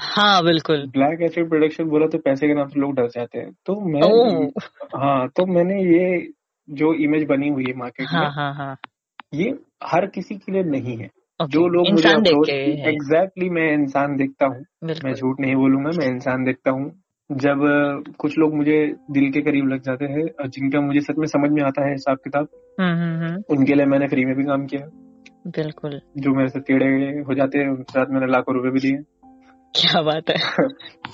हाँ 0.00 0.42
बिल्कुल। 0.44 0.80
ब्लैक 0.92 1.20
एसिड 1.22 1.48
प्रोडक्शन 1.48 1.84
बोला 1.84 2.06
तो 2.06 2.18
पैसे 2.18 2.46
के 2.46 2.54
नाम 2.54 2.68
से 2.68 2.80
लोग 2.80 2.94
डर 2.94 3.08
जाते 3.08 3.38
हैं। 3.38 3.50
तो 3.66 3.74
मैं 3.80 4.46
हाँ 4.94 5.28
तो 5.28 5.46
मैंने 5.46 5.82
ये 5.82 6.32
जो 6.68 6.92
इमेज 7.04 7.26
बनी 7.28 7.48
हुई 7.48 7.64
है 7.68 7.74
मार्केट 7.76 8.06
हाँ 8.10 8.22
में 8.22 8.30
हाँ 8.30 8.52
हाँ। 8.54 8.76
ये 9.34 9.54
हर 9.84 10.06
किसी 10.06 10.34
के 10.34 10.52
लिए 10.52 10.62
नहीं 10.62 10.96
है। 10.96 11.06
ओके 11.40 11.52
जो 11.52 11.66
लोग 11.68 11.90
मुझे 11.92 12.10
एग्जैक्टली 12.88 13.50
मैं 13.50 13.70
इंसान 13.72 14.16
देखता 14.16 14.46
हूँ 14.46 14.64
मैं 15.04 15.14
झूठ 15.14 15.40
नहीं 15.40 15.54
बोलूँगा 15.54 15.90
मैं 15.98 16.08
इंसान 16.08 16.44
देखता 16.44 16.70
हूँ। 16.70 16.90
जब 17.30 17.60
कुछ 18.18 18.38
लोग 18.38 18.54
मुझे 18.54 18.76
दिल 19.10 19.30
के 19.32 19.40
करीब 19.40 19.68
लग 19.68 19.82
जाते 19.82 20.04
हैं 20.04 20.24
और 20.40 20.48
जिनका 20.48 20.80
मुझे 20.80 21.00
सच 21.00 21.18
में 21.18 21.26
समझ 21.26 21.50
में 21.50 21.62
आता 21.62 21.86
है 21.86 21.92
हिसाब 21.92 22.18
किताब 22.24 22.48
हम्म 22.80 22.98
हम्म 22.98 23.24
हम्म। 23.24 23.42
उनके 23.50 23.74
लिए 23.74 23.86
मैंने 23.86 24.08
फ्री 24.08 24.24
में 24.24 24.34
भी 24.36 24.44
काम 24.44 24.66
किया। 24.66 24.86
बिल्कुल। 25.44 26.00
जो 26.18 26.34
मेरे 26.34 26.48
से 26.48 26.60
टेढ़े 26.60 26.86
हो 27.20 27.34
जाते 27.34 27.58
हैं 27.58 27.68
उनके 27.68 27.92
साथ 27.92 28.06
मैंने 28.10 28.26
लाखों 28.26 28.54
रुपए 28.54 28.70
भी 28.70 28.80
दिए। 28.80 29.02
क्या 29.74 30.00
बात 30.02 30.30
है। 30.30 30.36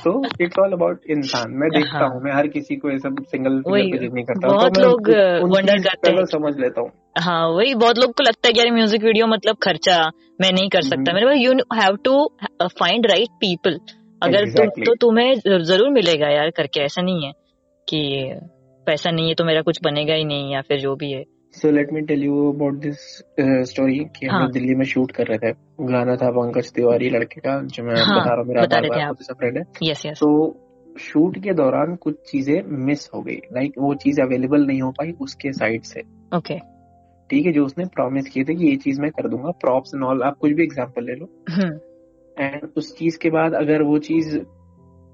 तो 0.04 0.10
इट्स 0.40 0.58
ऑल 0.58 0.72
अबाउट 0.72 1.04
इंसान। 1.10 1.52
मैं 1.52 1.68
देखता 1.70 1.98
हाँ। 1.98 2.08
हूँ 2.08 2.22
मैं 2.22 2.32
हर 2.32 2.46
किसी 2.46 2.76
को 2.76 2.90
ये 2.90 2.98
सब 2.98 3.22
सिंगल 3.24 3.52
नहीं 3.66 4.24
करता 4.24 4.48
बहुत 4.48 4.74
तो 4.74 4.80
लोग 4.80 5.08
वंडर 5.52 5.78
करते 5.78 6.10
हैं 6.10 6.24
समझ 6.24 6.52
लेता 6.58 6.80
हूँ। 6.80 6.90
हाँ 7.18 7.48
वही 7.48 7.74
बहुत 7.74 7.98
लोग 7.98 8.12
को 8.12 8.22
लगता 8.22 8.48
है 8.48 8.52
कि 8.52 8.60
यार 8.60 8.70
म्यूज़िक 8.72 9.04
वीडियो 9.04 9.26
मतलब 9.26 9.56
खर्चा 9.62 9.98
मैं 10.40 10.52
नहीं 10.52 10.68
कर 10.68 10.82
सकता। 10.82 11.12
मैंने 11.12 11.42
you 11.44 11.52
have 11.74 11.96
to 12.04 12.28
find 12.62 13.06
right 13.06 13.28
people 13.40 13.78
अगर 14.22 14.44
तुम 14.44 14.64
Exactly. 14.64 14.86
तो 14.86 14.94
तुम्हें 14.94 15.34
ज़रूर 15.64 15.90
मिलेगा 15.90 16.28
यार 16.28 16.50
करके 16.50 16.80
ऐसा 16.80 17.02
नहीं 17.02 17.26
है 17.26 17.32
कि 17.88 18.00
पैसा 18.86 19.10
नहीं 19.10 19.28
है 19.28 19.34
तो 19.34 19.44
मेरा 19.44 19.62
कुछ 19.62 19.78
बनेगा 19.84 20.14
ही 20.14 20.24
नहीं 20.24 20.52
या 20.52 20.60
फिर 20.60 20.80
जो 20.80 20.94
भी 20.96 21.10
है। 21.12 21.24
So 21.54 21.70
let 21.70 21.92
me 21.92 22.00
tell 22.00 22.22
you 22.22 22.52
about 22.52 22.74
this 22.74 22.98
story 23.70 23.98
कि 24.16 24.26
हम 24.26 24.36
हाँ। 24.36 24.50
दिल्ली 24.52 24.74
में 24.74 24.84
शूट 24.84 25.12
कर 25.12 25.26
रहे 25.26 25.38
थे। 25.38 25.52
गाना 25.86 26.16
था 26.16 26.30
पंकज 26.30 26.72
तिवारी 26.72 27.10
लड़के 27.10 27.40
का 27.40 27.60
जो 27.62 27.84
मैं 27.84 27.94
हाँ, 27.96 28.20
बता 28.20 28.30
रहा 28.30 28.40
हूँ 28.40 28.46
मेरा 28.48 28.62
बार 28.62 28.88
बार। 28.88 29.34
फ्रेंड 29.34 29.58
है। 29.58 29.64
यस 29.82 30.06
यस 30.06 30.18
तो 30.20 30.30
शूट 31.00 31.38
के 31.38 31.52
दौरान 31.54 31.94
कुछ 31.96 32.14
चीज़ें 32.30 32.62
मिस 32.86 33.08
हो 33.14 33.22
गई। 33.22 33.36
लाइक 33.52 33.72
वो 33.78 33.94
चीज़ 33.94 34.20
अवेलेबल 34.20 34.66
नहीं 34.66 34.80
हो 34.82 34.90
पाई 34.90 35.12
उसके 35.20 35.52
साइड 35.52 35.82
से। 35.82 36.00
ओके 36.36 36.58
ठीक 37.30 37.46
है 37.46 37.52
जो 37.52 37.64
उसने 37.64 37.84
प्रॉमिस 37.84 38.28
किए 38.28 38.44
थे 38.44 38.54
कि 38.54 38.66
ये 38.66 38.76
चीज़ 38.76 39.00
मैं 39.00 39.10
कर 39.10 39.28
दूँगा 39.28 39.50
प्रॉप्स 39.60 39.94
एंड 39.94 40.04
ऑल 40.04 40.22
आप 40.22 40.36
कुछ 40.40 40.52
भी 40.52 40.62
एग्जांपल 40.62 41.04
ले 41.04 41.14
लो। 41.14 41.28
हम्म। 41.50 41.78
एंड 42.36 42.68
उस 42.76 42.96
चीज़ 42.98 43.18
के 43.18 43.30
बाद 43.30 43.54
अगर 43.54 43.82
वो 43.82 43.98
चीज़ 43.98 44.38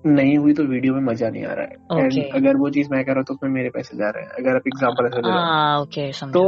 नहीं 0.06 0.36
हुई 0.38 0.52
तो 0.54 0.64
वीडियो 0.64 0.94
में 0.94 1.00
मज़ा 1.02 1.28
नहीं 1.28 1.44
आ 1.44 1.52
रहा 1.52 1.64
है। 1.64 2.00
And 2.00 2.12
Okay. 2.12 2.24
अगर 2.36 2.56
वो 2.56 2.70
चीज़ 2.70 2.88
मैं 2.90 3.04
कर 3.04 3.12
रहा 3.12 3.18
हूँ 3.18 3.24
तो 3.24 3.34
उसमें 3.34 3.50
मेरे 3.50 3.70
पैसे 3.70 3.96
जा 3.96 4.10
रहे 4.10 4.24
हैं। 4.24 4.30
अगर 4.40 4.56
आप 4.56 4.66
एग्ज़ाम्पल 4.66 5.06
ऐसा 5.06 5.78
ओके 5.80 6.10
तो 6.32 6.42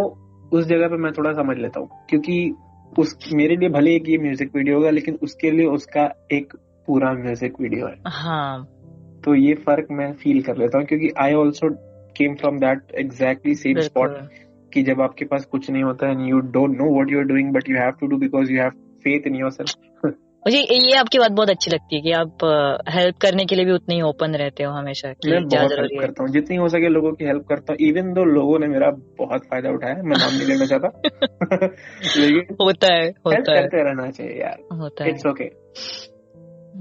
उस 0.53 0.67
जगह 0.67 0.89
पे 0.89 0.97
मैं 0.99 1.13
थोड़ा 1.13 1.33
समझ 1.35 1.57
लेता 1.59 1.81
हूँ 1.81 1.89
क्योंकि 2.11 2.55
उस 2.93 3.17
मेरे 3.35 3.57
लिए 3.57 3.69
भले 3.71 3.95
एक 3.97 4.09
ये 4.09 4.19
म्यूज़िक 4.19 4.55
वीडियो 4.57 4.77
होगा 4.77 4.91
लेकिन 4.91 5.19
उसके 5.23 5.51
लिए 5.51 5.67
उसका 5.69 6.05
एक 6.33 6.55
पूरा 6.89 7.13
म्यूज़िक 7.15 7.61
वीडियो 7.61 7.87
है। 7.87 7.97
हाँ। 8.15 8.65
तो 9.25 9.35
ये 9.35 9.55
फ़र्क 9.67 9.87
मैं 9.93 10.13
फील 10.15 10.43
कर 10.43 10.57
लेता 10.57 10.79
हूँ 10.79 10.87
क्योंकि 10.87 11.11
I 11.21 11.35
also 11.35 11.69
came 12.17 12.35
from 12.35 12.59
that 12.59 12.95
exactly 12.99 13.55
same 13.57 13.81
spot 13.81 14.17
कि 14.73 14.83
जब 14.83 15.01
आपके 15.01 15.25
पास 15.25 15.45
कुछ 15.47 15.71
नहीं 15.71 15.83
होता 15.83 16.07
है 16.07 16.29
you 16.29 16.41
don't 16.55 16.77
know 16.79 16.93
what 16.93 17.13
you 17.13 17.19
are 17.19 17.25
doing 17.27 17.53
but 17.53 17.69
you 17.71 17.77
have 17.77 17.93
to 18.01 18.07
do 18.07 18.17
because 18.19 18.53
you 18.53 18.61
have 18.61 18.71
faith 19.05 19.27
in 19.27 19.37
yourself 19.37 20.15
मुझे 20.47 20.59
ये 20.59 20.97
आपकी 20.97 21.19
बात 21.19 21.31
बहुत 21.31 21.51
अच्छी 21.51 21.71
लगती 21.71 21.97
है 21.97 22.03
कि 22.03 22.13
आप 22.13 22.45
हेल्प 22.89 23.17
करने 23.17 23.45
के 23.45 23.55
लिए 23.55 23.65
भी 23.65 23.73
उतने 23.73 23.95
ही 23.95 24.01
ओपन 24.01 24.35
रहते 24.35 24.63
हो 24.63 24.73
हमेशा 24.73 25.13
कि 25.13 25.31
मैं 25.31 25.45
बहुत 25.45 25.73
हेल्प 25.73 26.01
करता 26.01 26.23
हूँ। 26.23 26.31
जितनी 26.33 26.57
हो 26.57 26.69
सके 26.69 26.89
लोगों 26.89 27.13
की 27.13 27.25
हेल्प 27.25 27.45
करता 27.49 27.73
हूँ। 27.73 27.89
इवन 27.89 28.13
दो 28.13 28.25
लोगों 28.25 28.59
ने 28.59 28.67
मेरा 28.67 28.91
बहुत 29.19 29.45
फ़ायदा 29.45 29.71
उठाया 29.71 29.95
मैं 29.95 30.17
नाम 30.17 30.35
नहीं 30.35 30.47
लेना 30.47 30.67
चाहता। 30.67 30.89
लेकिन 32.21 32.57
होता 32.63 32.95
है 32.95 33.09
होता 33.27 33.53
है। 33.53 33.63
करते 33.63 33.83
रहना 33.83 34.11
चाहिए 34.11 34.41
यार। 34.41 34.77
होता 34.77 35.05
है। 35.05 35.11
इट्स 35.11 35.27
ओके 35.27 35.51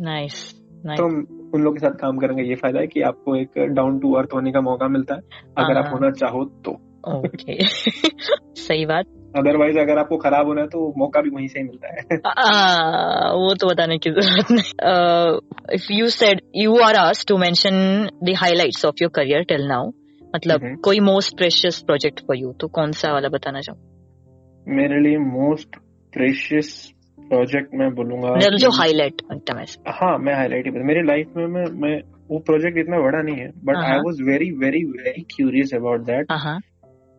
नाइस 0.04 0.54
तो 0.86 1.06
उन 1.06 1.62
लोगों 1.63 1.74
के 1.74 1.80
साथ 1.80 1.91
काम 1.91 2.17
करेंगे 2.17 2.43
ये 2.43 2.56
फ़ायदा 2.56 2.80
है 2.80 2.88
कि 2.88 3.02
आपको 3.02 3.36
एक 3.36 3.60
डाउन 3.60 4.00
टू 4.00 4.13
अर्थ 4.13 4.34
होने 4.34 4.52
का 4.52 4.62
मौका 4.62 4.88
मिलता 4.88 5.15
है। 5.15 5.22
अगर 5.58 5.78
आप 5.78 5.86
हाँ। 5.86 5.91
होना 5.91 6.12
चाहो 6.12 6.46
तो। 6.46 6.72
ओके 7.17 7.63
सही 8.56 8.86
बात। 8.86 9.06
अदरवाइज़ 9.36 9.78
अगर 9.78 9.98
आपको 9.98 10.18
खराब 10.18 10.48
होना 10.48 10.62
है 10.62 10.68
तो 10.68 10.94
मौका 10.98 11.22
भी 11.22 11.30
वहीं 11.30 11.48
से 11.48 11.60
ही 11.60 11.66
मिलता 11.66 11.88
है। 11.88 12.20
आ, 12.26 13.32
वो 13.34 13.54
तो 13.54 13.68
बताने 13.68 13.98
की 13.98 14.10
ज़रूरत 14.10 14.52
नहीं। 14.52 15.40
If 15.74 15.94
you 15.94 16.10
said 16.10 16.42
you 16.56 16.78
are 16.78 16.96
as 16.96 17.26
to 17.28 17.38
mention 17.38 18.10
the 18.24 18.34
highlights 18.38 18.86
of 18.86 18.96
your 19.02 19.12
career 19.16 19.44
till 19.44 19.68
now 19.68 19.88
मतलब 20.36 20.63
हम्म। 20.63 20.76
कोई 20.76 21.00
most 21.00 21.38
precious 21.38 21.82
project 21.82 22.20
for 22.20 22.38
you 22.38 22.54
तो 22.54 22.68
कौन 22.68 22.92
सा 22.92 23.13
वाला 23.13 23.30
बताना 23.30 23.62
चाहूँ? 23.62 23.80
मेरे 24.68 25.00
लिए 25.00 25.18
मोस्ट 25.18 25.76
प्रेशियस 26.13 26.94
प्रोजेक्ट 27.20 27.70
मैं 27.74 27.96
बोलूँगा 27.96 28.36
जो 28.58 28.70
हाईलाइट 28.70 29.22
हाँ 29.88 30.18
मैं 30.18 30.36
हाईलाइट 30.36 30.66
ही 30.66 30.72
मेरी 30.72 31.04
लाइफ 31.08 31.28
में 31.38 31.48
मैं 31.48 31.66
मैं 31.66 32.02
वो 32.32 32.40
प्रोजेक्ट 32.40 32.78
इतना 32.78 33.00
बड़ा 33.00 33.22
नहीं 33.22 33.36
है 33.36 33.48
बट 33.63 33.76
आई 33.76 33.92
हाँ। 33.92 33.98
Was 33.98 34.22
very 34.22 34.52
very 34.52 34.84
very 34.84 35.22
curious 35.22 35.74
about 35.74 36.02
that 36.02 36.26
हाँ 36.32 36.40
हाँ 36.40 36.60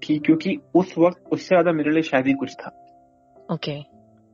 कि 0.02 0.18
क्योंकि 0.18 0.56
उस 0.74 0.94
वक्त 0.98 1.22
उससे 1.32 1.46
ज़्यादा 1.46 1.72
मेरे 1.72 1.90
लिए 1.90 2.02
शायद 2.02 2.26
ही 2.26 2.32
कुछ 2.32 2.54
था। 2.54 2.70
ओके 3.52 3.80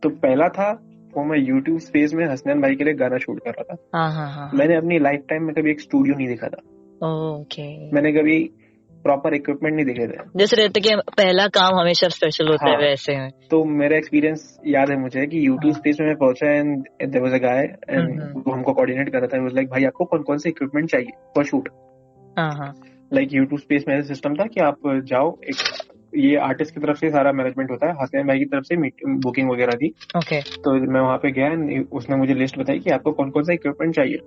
तो 0.03 0.09
पहला 0.09 0.49
था 0.49 0.71
वो 1.15 1.25
मैं 1.25 1.39
यूट्यूब 1.39 1.79
स्पेस 1.79 2.15
में 2.15 2.25
हसनैन 2.27 2.61
भाई 2.61 2.75
के 2.75 2.85
लिए 2.85 2.95
गाना 2.95 3.19
शूट 3.19 3.39
कर 3.39 3.51
रहा 3.51 3.75
था। 3.75 3.99
हाँ 3.99 4.11
हाँ 4.13 4.31
हाँ। 4.33 4.51
मैंने 4.55 4.77
अपनी 4.77 4.99
लाइफ 4.99 5.25
टाइम 5.29 5.43
में 5.43 5.55
कभी 5.55 5.71
एक 5.71 5.81
स्टूडियो 5.81 6.17
नहीं 6.17 6.29
देखा 6.29 6.49
था। 6.49 6.63
ओके 7.09 7.67
मैंने 7.93 8.13
कभी 8.13 8.39
प्रॉपर 9.05 9.35
इक्विपमेंट 9.35 9.75
नहीं 9.75 9.87
देखे 9.87 10.07
थे। 10.09 10.17
जैसे 10.37 10.57
रहते 10.57 10.81
कि 10.81 10.95
पहला 11.17 11.47
काम 11.49 11.79
हमेशा 11.81 12.09
स्पेशल 12.09 12.49
होता 12.49 12.67
हाँ, 12.67 12.73
है। 12.73 12.81
हाँ। 12.81 12.89
वैसे 12.89 13.17
में। 13.17 13.31
तो 13.51 13.65
मेरा 13.65 13.97
एक्सपीरियंस 13.97 14.59
याद 14.67 14.91
है 14.91 14.97
मुझे 15.01 15.27
कि 15.27 15.47
यूट्यूब 15.47 15.73
हाँ। 15.73 15.81
स्पेस 15.81 16.01
में 16.01 16.07
मैं 16.07 16.17
पहुँचा 16.17 16.51
and 16.51 16.85
there 17.03 17.23
was 17.23 17.33
a 17.33 17.39
guy 17.39 17.63
and. 17.91 18.23
वो 18.37 18.53
हमको 18.53 18.73
कोऑर्डिनेट 18.73 19.11
कर 19.13 19.19
रहा 19.19 19.29
था। 19.29 19.43
वाज 19.43 19.55
लाइक 19.55 19.69
भाई 19.69 19.85
आपको 19.85 20.05
कौन 20.05 20.23
कौन 20.23 20.39
से 20.39 20.49
इक्विपमेंट 20.49 20.91
चाहिए 20.91 21.11
फॉर 21.35 21.45
शूट 21.45 21.69
हाँ 22.39 22.51
हाँ। 22.53 22.73
लाइक 23.15 23.35
यूट्यूब 23.35 23.61
स्पेस 23.61 23.85
में 23.89 24.01
सिस्टम 24.03 24.35
था 24.35 24.47
कि 24.47 24.61
आप 24.61 24.77
जाओ 25.05 25.31
एक 25.45 25.57
ये 26.17 26.37
आर्टिस्ट 26.37 26.75
की 26.75 26.81
तरफ़ 26.81 26.99
से 26.99 27.11
सारा 27.11 27.33
मैनेजमेंट 27.33 27.71
होता 27.71 27.87
है 27.87 27.95
हसनैन 28.03 28.27
भाई 28.27 28.39
की 28.39 28.45
तरफ़ 28.45 28.65
से 28.65 28.77
बुकिंग 29.21 29.51
वगैरह 29.51 29.73
थी। 29.73 29.89
ओके 30.17 30.41
तो 30.41 30.73
मैं 30.93 31.01
वहाँ 31.01 31.17
पे 31.17 31.31
गया 31.33 31.49
उसने 31.93 32.17
मुझे 32.17 32.35
लिस्ट 32.35 32.59
बताई 32.59 32.79
कि 32.79 32.91
आपको 32.91 33.13
कौन 33.13 33.31
कौन 33.31 33.45
सा 33.45 33.53
इक्विपमेंट 33.53 33.95
चाहिए। 33.95 34.19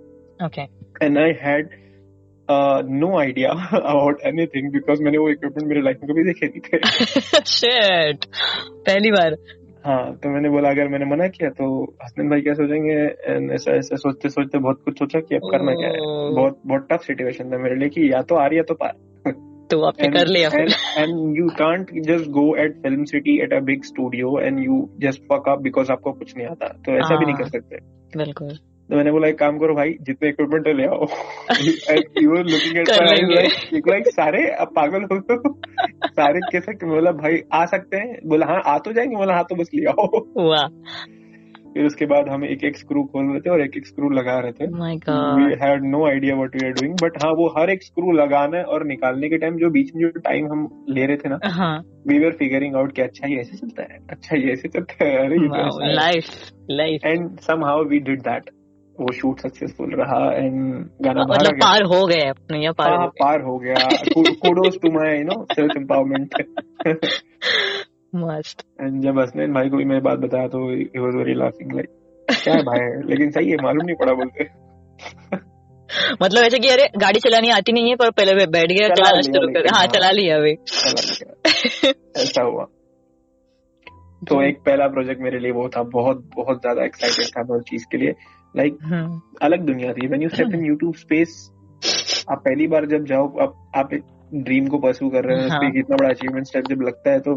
Okay 0.45 0.61
and 1.05 1.17
I 1.17 1.33
had 1.41 1.69
no 2.49 3.17
idea 3.19 3.49
about 3.73 4.21
anything 4.25 4.71
because 4.71 5.03
मैंने 5.03 5.17
वो 5.17 5.29
इक्विपमेंट 5.29 5.67
मेरे 5.69 5.81
लाइफ 5.81 5.97
में 6.03 6.11
कभी 6.11 6.23
देखे 6.23 6.47
नहीं 6.47 6.61
थे। 6.67 6.77
शिट 7.45 8.25
पहली 8.85 9.11
बार। 9.11 9.35
हाँ 9.87 10.15
तो 10.15 10.29
मैंने 10.29 10.49
बोला 10.49 10.69
अगर 10.69 10.87
मैंने 10.87 11.05
मना 11.05 11.27
किया 11.27 11.49
तो 11.49 11.95
हसनैन 12.03 12.29
भाई 12.29 12.41
क्या 12.41 12.53
सोचेंगे? 12.53 12.93
ऐसा 13.55 13.71
ऐसा 13.71 13.95
सोचते 13.95 14.29
सोचते 14.29 14.57
बहुत 14.57 14.81
कुछ 14.85 14.99
सोचा 14.99 15.19
कि 15.19 15.35
अब 15.35 15.41
करना 15.51 15.73
क्या 15.73 15.87
है। 15.87 16.33
बहुत 16.35 16.61
बहुत 16.65 16.87
टफ 16.91 17.01
सिचुएशन 17.01 17.51
था 17.51 17.57
मेरे 17.57 17.75
लिए 17.75 17.89
कि 17.89 18.13
या 18.13 18.21
तो 18.21 18.35
आ 18.35 18.47
रही 18.47 18.57
है 18.57 18.63
तो 18.63 18.73
पार 18.73 18.93
तो 19.71 19.81
आपने 19.81 20.07
कर 20.07 20.27
लिया? 20.27 20.49
And 20.49 21.37
you 21.37 21.47
can't 21.49 21.87
just 21.99 22.29
go 22.29 22.55
at 22.55 22.81
film 22.81 23.03
city 23.03 23.39
at 23.41 23.53
a 23.53 23.59
big 23.59 23.83
studio 23.83 24.39
and 24.39 24.59
you 24.59 24.89
just 24.99 25.21
fuck 25.23 25.49
up 25.49 25.59
because 25.59 25.91
आपको 25.91 26.11
कुछ 26.11 26.37
नहीं 26.37 26.47
आता। 26.47 26.67
तो 26.67 26.91
ऐसा 26.91 27.15
भी 27.15 27.25
नहीं 27.25 27.35
हाँ। 27.35 27.43
कर 27.43 27.49
सकते। 27.49 27.75
बिल्कुल। 28.17 28.57
तो 28.89 28.95
मैंने 28.95 29.11
बोला 29.11 29.27
एक 29.27 29.37
काम 29.39 29.57
करो 29.57 29.73
भाई 29.75 29.93
जितने 30.01 30.29
इक्विपमेंट 30.29 30.67
है 30.67 30.73
ले 30.73 30.85
आओ. 30.85 31.05
लुकिंग 32.41 32.77
एट 32.77 32.89
लाइक 32.89 33.87
लाइक 33.89 34.07
सारे 34.07 34.47
अब 34.49 34.67
पागल 34.67 35.03
हो 35.03 35.19
तो। 35.19 35.53
सारे 36.07 36.39
कैसे 36.51 36.71
बोला 36.85 37.11
भाई 37.11 37.41
आ 37.53 37.65
सकते 37.65 37.97
हैं? 37.97 38.19
बोला 38.25 38.45
हाँ 38.45 38.61
आ 38.65 38.77
तो 38.77 38.93
जाएँगे। 38.93 39.15
बोला 39.15 39.33
हाँ 39.33 39.43
तो 39.43 39.55
बस 39.55 39.69
ले 39.75 39.85
आओ। 39.85 40.25
वाह। 40.49 40.67
फिर 41.73 41.85
उसके 41.85 42.05
बाद 42.05 42.29
हम 42.29 42.43
एक 42.45 42.63
एक 42.63 42.77
स्क्रू 42.77 43.03
खोल 43.03 43.25
रहे 43.25 43.39
थे 43.39 43.49
और 43.49 43.61
एक 43.61 43.77
एक 43.77 43.87
स्क्रू 43.87 44.09
लगा 44.09 44.39
रहे 44.39 44.51
थे। 44.51 44.67
My 44.67 44.95
we 45.09 45.53
had 45.61 45.83
no 45.85 46.05
idea 46.07 46.35
what 46.35 46.55
we 46.55 46.65
are 46.67 46.71
doing 46.73 46.93
but 47.01 47.17
हाँ 47.23 47.31
वो 47.31 47.47
हर 47.57 47.69
एक 47.69 47.83
स्क्रू 47.83 48.11
लगाने 48.11 48.61
और 48.63 48.85
निकालने 48.85 49.29
के 49.29 49.37
टाइम 49.37 49.57
जो 49.57 49.69
बीच 49.69 49.91
में 49.95 50.01
जो 50.03 50.09
टाइम 50.19 50.45
हम 50.45 50.85
ले 50.89 51.05
रहे 51.05 51.17
थे 51.17 51.29
ना 51.29 51.39
हाँ। 51.45 51.77
वी 52.07 52.19
वर 52.19 52.31
फिगरिंग 52.31 52.75
आउट 52.75 52.91
कि 52.91 53.01
अच्छा 53.01 53.27
ये 53.27 53.39
ऐसे 53.39 53.57
चलता 53.57 53.83
है 53.83 53.99
अच्छा 54.09 54.35
ये 54.35 54.53
ऐसे 54.53 54.67
चलता 54.67 55.05
है। 55.05 55.17
अरे 55.17 55.93
life 55.93 56.25
life 56.71 57.05
and 57.05 57.39
somehow 57.39 57.83
we 57.83 57.99
did 57.99 58.21
that 58.21 58.49
वो 58.99 59.11
शूट 59.13 59.39
सक्सेसफुल 59.39 59.93
रहा 59.95 60.19
एंड 60.33 60.55
गाना 61.01 61.21
आ 61.21 61.25
मतलब 61.25 61.51
गया। 61.51 61.65
पार 61.65 61.83
हो 61.85 62.05
गए 62.07 62.27
अपने 62.29 62.63
या 62.63 62.71
पार 62.71 62.91
हाँ 62.91 63.01
हो 63.01 63.09
पार 63.19 63.41
हो 63.41 63.57
गया। 63.59 63.87
Kudos 64.43 64.79
to 64.81 64.91
my 64.91 65.17
you 65.17 65.23
know 65.23 65.43
self 65.51 65.77
empowerment 65.77 66.35
मस्त। 68.15 68.63
एंड 68.81 69.01
जब 69.03 69.19
हसनैन 69.19 69.53
भाई 69.53 69.69
को 69.69 69.77
भी 69.77 69.85
मैं 69.85 70.01
बात 70.03 70.19
बताया 70.19 70.47
तो 70.47 70.69
he 70.69 70.83
was 70.97 71.15
very 71.15 71.33
laughing 71.39 71.73
like 71.73 71.89
क्या 72.27 72.53
है 72.53 72.61
भाई? 72.63 72.79
लेकिन 73.09 73.31
सही 73.31 73.49
है 73.49 73.57
मालूम 73.63 73.85
नहीं 73.85 73.95
पड़ा 73.95 74.13
बोलते। 74.13 74.49
मतलब 76.21 76.43
ऐसे 76.43 76.59
कि 76.59 76.67
अरे 76.67 76.87
गाड़ी 76.97 77.19
चलानी 77.19 77.49
आती 77.49 77.71
नहीं 77.71 77.89
है 77.89 77.95
पर 77.95 78.09
पहले 78.11 78.45
बैठ 78.47 78.71
गया 78.71 78.87
चला 78.87 79.09
चलाना 79.09 79.21
शुरू 79.21 79.47
कर 79.53 79.67
हाँ 79.73 79.79
हाँ। 79.79 79.87
चला 79.87 80.09
लिया 80.11 80.37
अभी। 80.37 80.51
ऐसा 82.21 82.43
हुआ। 82.43 82.65
तो 84.21 84.41
एक 84.43 84.57
पहला 84.65 84.87
प्रोजेक्ट 84.87 85.21
मेरे 85.21 85.39
लिए 85.39 85.51
वो 85.51 85.67
था 85.69 85.81
बहुत 85.91 86.23
बहुत 86.35 86.61
ज़्यादा 86.61 86.85
एक्साइटेड 86.85 87.27
था 87.27 87.43
मैं 87.43 87.57
उस 87.57 87.63
चीज़ 87.69 87.85
के 87.91 87.97
लिए। 87.97 88.13
लाइक 88.55 88.77
हम्म, 88.83 89.21
अलग 89.41 89.65
दुनिया 89.65 89.93
थी। 89.93 90.07
When 90.07 90.21
you 90.21 90.29
step 90.29 90.53
in 90.53 90.65
YouTube 90.65 90.93
space 90.95 91.49
आप 92.31 92.41
पहली 92.45 92.67
बार 92.67 92.85
जब 92.85 93.05
जाओ 93.05 93.27
आप 93.37 93.53
आप 93.75 93.93
एक 93.93 94.03
ड्रीम 94.33 94.67
को 94.67 94.77
परस्यू 94.77 95.09
कर 95.09 95.25
रहे 95.25 95.43
हो 95.43 95.49
हाँ। 95.49 95.71
इतना 95.77 95.95
बड़ा 95.95 96.09
अचीवमेंट 96.09 96.47
स्टेप 96.47 96.67
जब 96.69 96.81
लगता 96.81 97.11
है 97.11 97.19
तो 97.19 97.33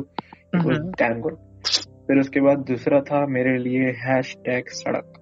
हम्म। 0.57 0.79
डैम 0.93 1.21
गुड 1.21 1.37
फिर 2.07 2.19
उसके 2.19 2.41
बाद 2.41 2.65
दूसरा 2.69 3.01
था 3.01 3.27
मेरे 3.27 3.57
लिए 3.59 3.91
हैश 4.05 4.35
टैग 4.47 4.69
सड़क। 4.69 5.13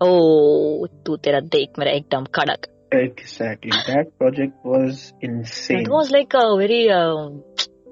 ओ 0.00 0.86
तू 1.06 1.16
तेरा 1.16 1.40
देख 1.40 1.78
मेरा 1.78 1.92
एकदम 1.92 2.24
कड़क। 2.34 2.66
Exactly 2.94 3.70
that 3.70 4.08
project 4.18 4.54
was 4.66 5.12
insane 5.24 5.80
it 5.80 5.88
was 5.88 6.12
like 6.12 6.36
very 6.58 6.82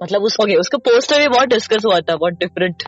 मतलब 0.01 0.21
उस 0.21 0.37
ओके 0.41 0.55
उसका 0.55 0.77
पोस्टर 0.77 1.19
भी 1.19 1.27
बहुत 1.27 1.49
डिस्कस 1.49 1.85
हुआ 1.85 1.99
था 1.99 2.15
बहुत 2.15 2.33
डिफरेंट 2.33 2.83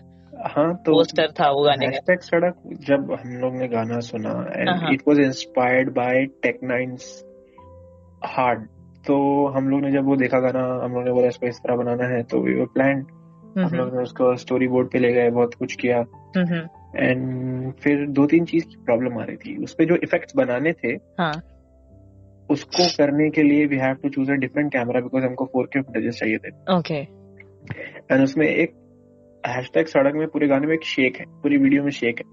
हाँ 0.45 0.73
तो 0.75 0.91
पोस्टर 0.91 1.31
था 1.39 1.49
वो 1.51 1.63
गाने 1.63 1.87
का। 1.89 2.15
सड़क 2.21 2.55
जब 2.87 3.11
हम 3.13 3.35
लोग 3.41 3.55
ने 3.55 3.67
गाना 3.67 3.99
सुना 4.01 4.31
and. 4.55 4.93
It 4.93 5.01
was 5.07 5.19
inspired 5.19 5.89
by 5.93 6.25
Tech 6.43 6.59
Nine's 6.63 7.07
hard 8.27 8.67
तो 9.07 9.15
हम 9.55 9.69
लोग 9.69 9.81
ने 9.81 9.91
जब 9.91 10.05
वो 10.05 10.15
देखा 10.15 10.39
गाना 10.39 10.61
हम 10.83 10.93
लोग 10.93 11.03
ने 11.03 11.11
बोला 11.11 11.27
इसको 11.27 11.47
इस 11.47 11.57
तरह 11.57 11.75
बनाना 11.75 12.07
है 12.07 12.21
तो 12.23 12.41
वी 12.41 12.53
वर 12.53 12.65
प्लान 12.73 13.05
हम 13.57 13.73
लोग 13.73 13.95
ने 13.95 14.03
उसको 14.03 14.35
स्टोरी 14.37 14.67
बोर्ड 14.67 14.89
पे 14.91 14.99
ले 14.99 15.11
गए 15.13 15.29
बहुत 15.31 15.53
कुछ 15.55 15.75
किया। 15.81 15.99
एंड 16.95 17.73
फिर 17.73 18.05
दो 18.09 18.25
तीन 18.27 18.45
चीज़ 18.45 18.65
की 18.65 18.75
प्रॉब्लम 18.85 19.17
आ 19.19 19.23
रही 19.23 19.37
थी। 19.37 19.55
उस 19.63 19.73
पे 19.73 19.85
जो 19.85 19.95
इफेक्ट्स 20.03 20.35
बनाने 20.35 20.73
थे 20.73 20.91
हाँ। 21.19 21.33
उसको 22.49 22.87
करने 22.97 23.29
के 23.29 23.43
लिए 23.43 23.65
we 23.65 23.77
have 23.77 23.95
to 23.95 24.09
choose 24.09 24.31
a 24.31 24.35
different 24.37 24.71
camera 24.73 25.01
because 25.01 25.23
हमको 25.25 25.45
फोर 25.45 25.69
के 25.73 25.81
फुटेजेस 25.81 26.19
चाहिए 26.19 26.37
थे। 26.37 26.49
ओके 26.77 26.99
एंड 28.11 28.23
उसमें 28.23 28.47
एक 28.47 28.73
हैशटैग 29.47 29.85
सड़क 29.85 30.15
में 30.15 30.27
पूरे 30.27 30.47
गाने 30.47 30.67
में 30.67 30.73
एक 30.73 30.83
शेक 30.83 31.17
है 31.17 31.25
पूरी 31.43 31.57
वीडियो 31.57 31.83
में 31.83 31.91
शेक 31.91 32.19
है। 32.19 32.25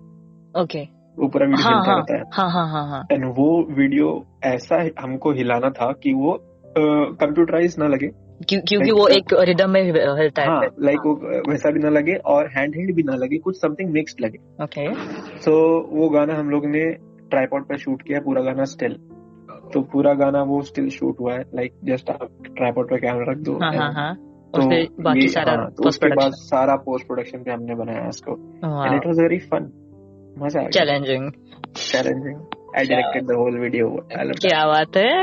ओके 0.62 0.82
वो 1.18 1.28
पूरा 1.28 1.46
वीडियो 1.46 1.68
हाँ 1.68 1.84
हाँ। 1.84 1.96
रहता 1.96 2.16
है। 2.16 2.22
हाँ 2.34 2.50
हाँ 2.50 2.68
हाँ 2.72 2.88
हाँ। 2.88 3.06
एंड 3.12 3.24
वो 3.24 3.74
वीडियो 3.74 4.26
ऐसा 4.44 4.88
हमको 5.00 5.32
हिलाना 5.32 5.70
था 5.70 5.92
कि 5.92 6.12
वो 6.12 6.38
कंप्यूटराइज 7.20 7.76
ना 7.78 7.86
लगे। 7.86 8.08
क्यों- 8.48 8.62
क्योंकि 8.68 8.90
वो 8.90 9.08
एक 9.08 9.24
रिदम 9.40 9.70
में 9.70 9.82
हिलता 9.84 10.42
हाँ 10.42 10.60
है 10.60 10.68
लाइक 10.80 10.98
वो 11.06 11.14
वैसा 11.50 11.70
भी 11.70 11.80
ना 11.80 11.88
लगे 11.88 12.14
और 12.14 12.46
हैंड 12.46 12.74
हेल्ड 12.76 12.94
भी 12.96 13.02
ना 13.02 13.14
लगे 13.14 13.38
कुछ 13.38 13.56
समथिंग 13.56 13.90
मिक्स्ड 13.90 14.20
लगे। 14.20 14.38
ओके 14.64 14.94
सो 14.94 15.50
so, 15.50 16.00
वो 16.00 16.08
गाना 16.08 16.34
हम 16.34 16.50
लोग 16.50 16.66
ने 16.66 16.84
ट्राईपॉड 17.30 17.68
पर 17.68 17.76
शूट 17.76 18.02
किया 18.02 18.20
पूरा 18.20 18.42
गाना 18.42 18.64
स्टिल 18.64 18.92
तो 19.74 19.80
पूरा 19.80 20.14
गाना 20.14 20.42
वो 20.42 20.62
स्टिल 20.62 20.88
शूट 20.88 21.20
हुआ 21.20 21.34
है 21.34 21.44
लाइक 21.54 21.72
जस्ट 21.84 22.10
आप 22.10 22.28
ट्राईपॉड 22.56 22.90
पर 22.90 22.96
कैमरा 22.96 23.32
रख 23.32 23.38
दो 23.38 23.52
हाँ 23.52 23.72
हाँ 23.72 23.92
हाँ। 23.92 24.14
तो 24.54 25.02
बाकी 25.02 25.28
सारा 25.28 25.52
हाँ, 25.52 25.70
तो 25.70 25.82
पोस्ट 25.82 25.88
उसके 25.88 26.08
बाद 26.08 26.16
प्रोडक्शन 26.16 26.48
सारा 26.48 26.74
पोस्ट 26.88 27.06
प्रोडक्शन 27.06 27.42
पे 27.42 27.50
हमने 27.50 27.74
बनाया 27.74 28.08
इसको 28.08 28.32
and 28.32 28.94
it 28.96 29.06
was 29.06 29.20
very 29.20 29.38
fun 29.52 29.70
मज़ा 30.42 30.60
आ 30.62 30.68
challenging 30.78 31.30
challenging 31.76 32.36
I 32.78 32.86
directed 32.86 33.26
the 33.30 33.38
whole 33.38 33.58
video 33.60 33.88
I 34.18 34.28
love 34.28 34.44
क्या 34.48 34.66
बात 34.74 34.96
है 34.96 35.14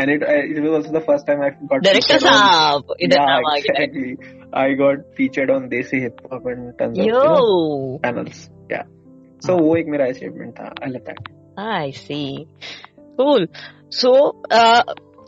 and 0.00 0.10
it 0.12 0.22
uh, 0.22 0.32
it 0.54 0.58
was 0.62 0.72
also 0.76 0.90
the 0.94 1.00
first 1.04 1.26
time 1.28 1.42
I 1.44 1.50
got 1.68 1.84
director 1.84 2.18
साहब 2.24 2.94
इधर 3.06 3.20
नाम 3.20 3.46
आ 3.50 3.54
गया 3.56 3.76
exactly. 3.76 4.34
I 4.62 4.66
got 4.80 5.06
featured 5.18 5.52
on 5.54 5.68
Desi 5.70 6.00
Hip 6.02 6.20
Hop 6.32 6.50
and 6.52 6.66
tons 6.80 6.98
of 6.98 7.06
yo 7.06 7.22
you 7.22 7.30
know, 7.30 8.00
channels. 8.04 8.42
Yeah. 8.72 8.84
So 9.46 9.56
वो 9.60 9.76
एक 9.76 9.88
मेरा 9.94 10.08
achievement 10.14 10.54
था. 10.58 10.68
I 10.82 10.90
love 10.92 11.08
that. 11.08 11.32
I 11.58 11.90
see. 12.02 12.46
Cool. 13.18 13.46
So, 13.88 14.12
uh, 14.50 14.82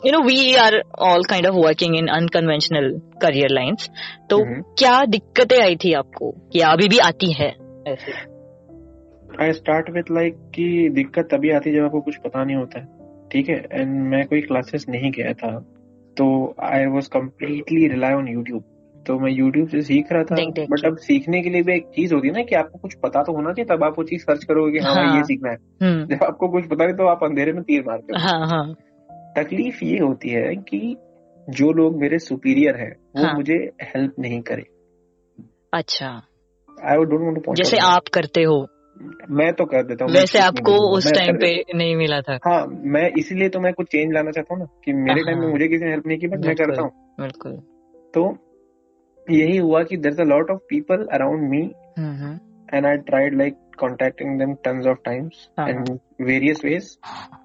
you 0.07 0.15
know 0.15 0.25
we 0.27 0.37
are 0.57 0.75
all 1.01 1.23
kind 1.31 1.45
of 1.45 1.55
working 1.55 1.93
in 1.93 2.07
unconventional 2.17 2.87
career 3.25 3.49
lines. 3.57 3.89
तो 4.29 4.37
हम्म। 4.37 4.61
क्या 4.61 5.05
दिक्कतें 5.05 5.61
आई 5.61 5.75
थी 5.75 5.93
आपको? 5.93 6.35
या 6.55 6.67
अभी 6.67 6.87
भी 6.87 6.97
आती 6.97 7.33
है 7.33 7.49
ऐसे? 7.87 8.11
आई 9.43 9.51
स्टार्ट 9.51 9.89
विथ 9.89 10.03
लाइक 10.11 10.33
कि 10.33 10.89
दिक्कत 10.89 11.27
तभी 11.31 11.51
आती 11.51 11.69
है 11.69 11.75
जब 11.75 11.85
आपको 11.85 12.01
कुछ 12.01 12.15
पता 12.15 12.43
नहीं 12.43 12.55
होता 12.55 12.79
है। 12.79 12.85
ठीक 13.31 13.49
है? 13.49 13.55
एंड 13.55 14.07
मैं 14.07 14.25
कोई 14.25 14.41
क्लासेस 14.41 14.85
नहीं 14.89 15.11
गया 15.11 15.33
था। 15.33 15.59
तो 16.17 16.55
I 16.63 16.85
was 16.85 17.09
completely 17.09 17.87
rely 17.87 18.13
on 18.13 18.27
YouTube 18.27 18.63
तो 19.07 19.19
मैं 19.19 19.31
यूट्यूब 19.31 19.67
से 19.67 19.81
सीख 19.81 20.05
रहा 20.11 20.23
था। 20.23 20.35
बट 20.59 20.85
अब 20.85 20.97
सीखने 20.97 21.41
के 21.41 21.49
लिए 21.49 21.61
भी 21.61 21.73
एक 21.73 21.85
चीज़ 21.85 22.13
होती 22.13 22.27
है 22.27 22.33
ना 22.33 22.43
कि 22.43 22.55
आपको 22.55 22.79
कुछ 22.79 22.93
पता 22.93 23.23
तो 23.23 23.33
होना 23.33 23.53
चाहिए 23.53 23.77
तब 23.77 23.83
आप 23.83 23.95
वो 23.97 24.03
चीज़ 24.03 24.21
सर्च 24.21 24.43
करोगे 24.43 24.71
कि 24.71 24.85
हाँ, 24.85 24.95
हाँ। 24.95 25.17
ये 25.17 25.23
सीखना 25.23 25.51
है। 25.51 25.57
हम्म। 25.83 26.15
जब 26.15 26.23
आपको 26.23 26.47
कुछ 26.47 26.65
पता 26.65 26.85
नहीं 26.85 26.95
तो 26.95 27.07
आप 27.07 27.23
अंधेरे 27.23 27.53
में 27.53 27.63
तीर 27.63 27.83
मारते 27.87 28.13
हो। 28.13 28.19
हाँ 28.19 28.47
हाँ। 28.47 28.75
तकलीफ़ 29.39 29.83
ये 29.85 29.99
होती 29.99 30.29
है 30.29 30.55
कि 30.55 30.95
जो 31.47 31.71
लोग 31.71 31.99
मेरे 31.99 32.19
सुपीरियर 32.19 32.75
हैं 32.75 32.91
वो 33.17 33.23
हाँ। 33.23 33.35
मुझे 33.35 33.55
हेल्प 33.83 34.15
नहीं 34.19 34.41
करे। 34.41 34.63
अच्छा। 35.73 36.07
आई 36.85 37.05
डोंट 37.05 37.21
वांट 37.21 37.45
टू 37.45 37.53
जैसे 37.55 37.77
आप 37.77 38.07
करते 38.13 38.43
हो। 38.43 38.57
मैं 39.29 39.51
तो 39.53 39.65
कर 39.65 39.83
देता 39.83 40.05
हूँ 40.05 40.13
वैसे 40.13 40.39
आपको 40.39 40.73
उस 40.97 41.11
टाइम 41.13 41.37
पे 41.37 41.51
नहीं 41.75 41.95
मिला 41.95 42.19
था। 42.21 42.37
हाँ 42.45 42.65
मैं 42.67 43.05
इसीलिए 43.19 43.49
तो 43.49 43.59
मैं 43.59 43.73
कुछ 43.73 43.87
चेंज 43.87 44.13
लाना 44.13 44.31
चाहता 44.31 44.53
हूँ 44.53 44.61
ना 44.61 44.67
कि 44.85 44.93
मेरे 44.93 45.23
टाइम 45.23 45.37
में 45.37 45.45
हाँ। 45.45 45.51
मुझे 45.51 45.67
किसी 45.67 45.85
ने 45.85 45.91
हेल्प 45.91 46.07
नहीं 46.07 46.17
की 46.17 46.27
बट 46.27 46.45
मैं 46.45 46.55
करता 46.55 46.81
हूँ। 46.81 46.91
बिल्कुल। 47.19 47.55
तो 48.13 48.25
यही 49.27 49.57
हुआ 49.57 49.83
कि 49.83 49.97
there 49.97 50.21
a 50.21 50.23
lot 50.23 50.51
of 50.51 50.59
people 50.69 51.05
around 51.13 51.49
me 51.49 51.61
and 52.73 52.85
I 52.85 52.97
tried 52.97 53.37
like 53.37 53.55
contacting 53.79 54.39
them 54.39 54.53
tons 54.53 54.87
of 54.87 54.97
times. 55.05 55.49
And 55.59 55.89
various 56.19 56.61
ways 56.65 56.97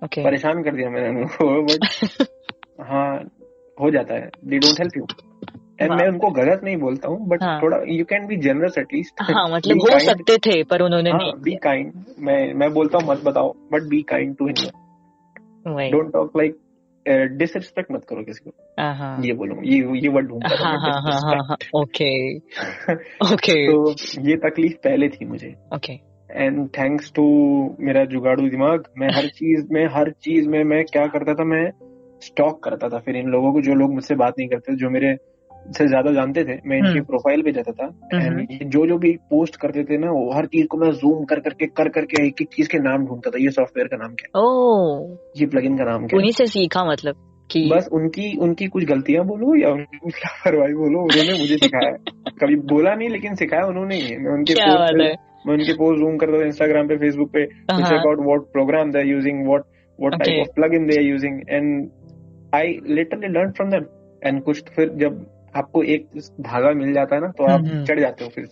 okay 0.04 0.24
परेशान 0.24 0.62
कर 0.62 0.74
दिया 0.76 0.90
मैंने 0.90 1.20
उनको 1.20 1.62
बट 1.62 1.84
हाँ 2.80 3.18
हो 3.78 3.90
जाता 3.90 4.14
है। 4.14 4.30
They 4.44 4.58
don't 4.58 4.80
help 4.80 4.96
you 4.96 5.06
and 5.80 5.90
हाँ। 5.90 5.98
मैं 5.98 6.08
उनको 6.08 6.30
गलत 6.30 6.60
नहीं 6.64 6.76
बोलता 6.76 7.08
हूँ 7.08 7.26
बट 7.28 7.42
हाँ। 7.42 7.60
थोड़ा 7.62 7.78
you 7.88 8.04
can 8.04 8.26
be 8.26 8.37
generous 8.37 8.78
at least 8.78 9.22
हाँ 9.22 9.48
मतलब 9.48 9.80
हो 9.80 9.98
सकते 9.98 10.37
थे 10.38 10.62
पर 10.64 10.82
उन्होंने 10.82 11.10
हाँ 11.10 11.18
नहीं 11.18 11.32
बी 11.42 11.54
काइंड 11.56 11.92
मैं 12.18 12.54
मैं 12.54 12.72
बोलता 12.74 12.98
हूँ 12.98 13.08
मत 13.10 13.22
बताओ 13.24 13.52
but 13.72 13.82
be 13.82 14.02
kind 14.02 14.37
to 14.37 14.46
him 14.46 15.90
don't 15.90 16.12
talk 16.12 16.37
like 16.37 16.60
disrespect 17.32 17.90
मत 17.92 18.04
करो 18.08 18.22
किसी 18.22 18.44
को। 18.44 18.50
हाँ 18.82 18.94
हाँ। 18.96 19.22
ये 19.24 19.32
बोलूँ 19.32 19.56
ये 19.64 19.78
ये 20.00 20.08
वर्ड 20.08 20.28
ढूंढता 20.28 20.56
हाँ 20.64 20.78
हाँ 20.80 21.00
हाँ 21.02 21.20
हाँ 21.20 21.42
हाँ 21.48 21.56
ओके 21.74 22.08
ओके 23.32 23.56
तो 23.72 23.90
ये 24.20 24.37
तकलीफ़ 24.37 24.76
पहले 24.84 25.08
थी 25.08 25.24
मुझे। 25.24 25.54
ओके 25.74 25.96
एंड 26.30 26.68
थैंक्स 26.68 27.12
टू 27.16 27.22
मेरा 27.80 28.04
जुगाड़ू 28.04 28.48
दिमाग 28.48 28.84
मैं 28.98 29.08
हर 29.08 29.26
चीज़ 29.26 29.66
में 29.70 29.87
हर 29.87 30.10
चीज़ 30.10 30.48
में 30.48 30.64
मैं 30.64 30.84
क्या 30.84 31.06
करता 31.06 31.34
था 31.34 31.44
मैं 31.44 31.70
स्टॉक 32.22 32.62
करता 32.64 32.88
था। 32.88 32.98
फिर 32.98 33.16
इन 33.16 33.26
लोगों 33.26 33.52
को 33.52 33.60
जो 33.60 33.74
लोग 33.74 33.94
मुझसे 33.94 34.14
बात 34.14 34.34
नहीं 34.38 34.48
करते 34.48 34.76
जो 34.76 34.90
मेरे 34.90 35.16
से 35.78 35.87
ज़्यादा 35.88 36.12
जानते 36.12 36.44
थे 36.44 36.54
मैं 36.66 36.76
इनकी 36.78 36.90
हम्म। 36.90 37.04
प्रोफ़ाइल 37.04 37.42
पे 37.42 37.52
जाता 37.52 37.72
था। 37.72 37.84
हम्म। 38.14 38.40
एंड 38.40 38.70
जो 38.70 38.87
जो 38.87 38.98
भी 38.98 39.12
पोस्ट 39.30 39.56
करते 39.56 39.84
थे 39.84 39.98
ना 39.98 40.10
वो 40.10 40.32
हर 40.32 40.46
चीज़ 40.46 40.66
को 40.66 40.78
मैं 40.78 40.90
जूम 40.92 41.24
कर 41.24 41.40
करके 41.40 41.66
कर 41.66 41.88
करके 41.88 42.26
एक 42.26 42.42
एक 42.42 42.48
चीज़ 42.48 42.68
के 42.68 42.78
नाम 42.78 43.06
ढूंढता 43.06 43.30
था। 43.30 43.38
ये 43.38 43.50
सॉफ्टवेयर 43.50 43.88
का 43.88 43.96
नाम 43.96 44.14
क्या 44.14 44.40
ओ 44.40 45.16
ये 45.37 45.46
प्लगइन 45.46 45.78
का 45.78 45.84
नाम 45.84 46.06
क्या 46.06 46.18
उन्हीं 46.18 46.32
से 46.32 46.46
सीखा 46.46 46.84
मतलब 46.84 47.14
कि 47.50 47.68
बस 47.74 47.88
उनकी 47.92 48.37
उनकी 48.37 48.66
कुछ 48.66 48.84
गलतियाँ 48.84 49.24
बोलो 49.24 49.56
या 49.62 49.70
उनकी 49.70 49.98
कुछ 49.98 50.18
लापरवाही 50.18 50.74
बोलो 50.74 51.00
उन्होंने 51.00 51.38
मुझे 51.38 51.56
सिखाया 51.56 51.90
कभी 52.40 52.56
बोला 52.56 52.94
नहीं 52.94 53.08
लेकिन 53.08 53.34
सिखाया 53.34 53.66
उन्होंने 53.66 53.96
ही। 53.96 54.16
मैं 54.16 54.32
उनके 54.32 54.54
है 55.44 55.50
मैं 55.50 55.54
उनके 55.54 55.72
पोस्ट 55.72 56.00
जूम 56.00 56.16
करता 56.16 56.40
था 56.40 56.46
इंस्टाग्राम 56.46 56.88
पे 56.88 56.96
फेसबुक 56.96 57.30
पे 57.30 57.46
to 57.46 57.74
हाँ। 57.74 57.90
check 57.90 58.09
out 58.09 58.24
what 58.24 58.48
program 58.52 58.92
they're 58.92 59.16
using, 59.16 59.46
what 59.46 59.66
what 59.98 60.14
Okay. 60.14 60.24
type 60.24 60.48
of 60.48 60.54
plugin 60.54 60.90
they're 60.90 61.14
using, 61.14 61.42
and 61.48 61.90
I 62.52 62.80
literally 62.83 63.28
learned 63.28 63.57
from 63.57 63.74
कुछ 64.42 64.61
तो 64.61 64.72
फिर 64.76 64.88
जब 64.88 65.26
आपको 65.57 65.83
एक 65.83 66.07
धागा 66.40 66.70
मिल 66.72 66.92
जाता 66.92 67.14
है 67.14 67.20
ना 67.20 67.28
तो 67.28 67.44
आप 67.44 67.61
हम्म। 67.61 67.85
चढ़ 67.85 68.00
जाते 68.00 68.24
हो 68.24 68.30
फिर 68.30 68.44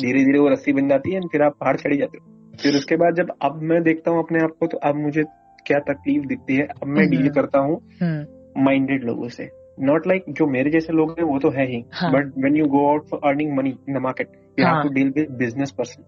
धीरे 0.00 0.24
धीरे 0.24 0.38
वो 0.38 0.48
रस्सी 0.48 0.72
बन 0.72 0.88
जाती 0.88 1.12
है 1.12 1.20
फिर 1.20 1.42
आप 1.42 1.56
पहाड़ 1.60 1.76
चढ़ 1.76 1.94
जाते 1.94 2.18
हो 2.18 2.56
फिर 2.62 2.76
उसके 2.76 2.96
बाद 2.96 3.14
जब 3.14 3.32
अब 3.42 3.62
मैं 3.62 3.82
देखता 3.82 4.10
हूँ 4.10 4.18
अपने 4.18 4.38
आप 4.38 4.50
को 4.60 4.66
तो 4.66 4.78
अब 4.78 4.94
मुझे 4.94 5.24
क्या 5.66 5.78
तकलीफ़ 5.78 6.26
दिखती 6.26 6.56
है 6.56 6.62
अब 6.62 6.86
मैं 6.86 7.04
हम्म। 7.04 7.16
डील 7.16 7.28
करता 7.28 7.58
हूँ 7.58 7.80
हम्म 8.02 8.64
माइंडेड 8.64 9.04
लोगों 9.04 9.28
से 9.28 9.50
नॉट 9.80 10.06
लाइक 10.06 10.24
like, 10.24 10.38
जो 10.38 10.46
मेरे 10.46 10.70
जैसे 10.70 10.92
लोग 10.92 11.10
हैं 11.10 11.24
वो 11.24 11.38
तो 11.38 11.50
है 11.50 11.66
ही 11.66 11.84
हाँ। 11.92 12.12
But 12.12 12.26
when 12.38 12.56
you 12.56 12.66
go 12.66 12.90
out 12.90 13.06
for 13.06 13.20
earning 13.24 13.56
money 13.56 13.70
in 13.88 13.94
the 13.94 13.98
market 13.98 14.28
you 14.58 14.66
हाँ। 14.66 14.74
Have 14.74 14.82
to 14.82 14.94
deal 14.94 15.12
with 15.16 15.30
business 15.30 15.70
person 15.70 16.02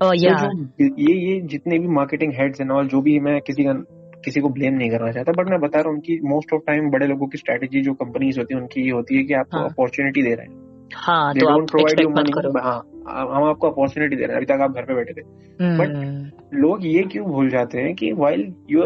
ओ 0.00 0.06
तो 0.06 0.12
या 0.14 0.34
जो 0.34 0.84
ये 0.98 1.14
ये 1.14 1.40
जितने 1.46 1.78
भी 1.78 1.88
मार्केटिंग 1.94 2.32
हेड्स 2.32 2.60
एंड 2.60 2.70
ऑल 2.70 2.86
जो 2.88 3.00
भी 3.02 3.18
मैं 3.20 3.40
किसी 3.40 3.64
का 3.64 3.72
किसी 4.24 4.40
को 4.40 4.48
ब्लेम 4.48 4.74
नहीं 4.74 4.90
करना 4.90 5.10
चाहता 5.12 5.32
बट 5.32 5.50
मैं 5.50 5.60
बता 5.60 5.80
रहा 5.80 5.92
हूँ 5.92 6.00
कि 6.00 6.18
मोस्ट 6.24 6.52
ऑफ़ 6.54 6.62
टाइम 6.66 6.90
बड़े 6.90 7.06
लोगों 7.06 7.26
की 7.26 7.38
स्ट्रेटेजी 7.38 7.80
जो 7.80 7.94
कंपनीज़ 7.94 8.38
होती 8.38 8.54
है 8.54 8.60
उनकी 8.60 8.82
ये 8.82 8.90
होती 8.90 9.16
है 9.16 9.22
कि 9.24 9.34
आपको 9.34 9.58
हाँ। 9.58 9.68
अपॉर्चुनिटी 9.68 10.22
दे 10.22 10.34
रहे 10.34 10.46
हैं। 10.46 10.88
हाँ 10.94 11.34
तो 11.34 11.48
आप 11.48 11.66
प्रोवाइड 11.70 12.56
हाँ 12.58 12.78
हम 13.36 13.44
आपको 13.44 13.70
अपॉर्चुनिटी 13.70 14.16
दे 14.16 14.22
रहे 14.22 14.36
हैं 14.36 14.36
अभी 14.36 14.46
तक 14.46 14.62
आप 14.62 14.74
घर 14.74 14.82
पे 14.82 14.94
बैठे 14.94 15.12
थे। 15.12 15.22
बट 15.78 16.54
लोग 16.54 16.86
ये 16.86 17.02
क्यों 17.02 17.26
भूल 17.26 17.50
जाते 17.50 17.80
हैं 17.80 17.94
कि 17.94 18.12
while 18.12 18.52
you 18.70 18.82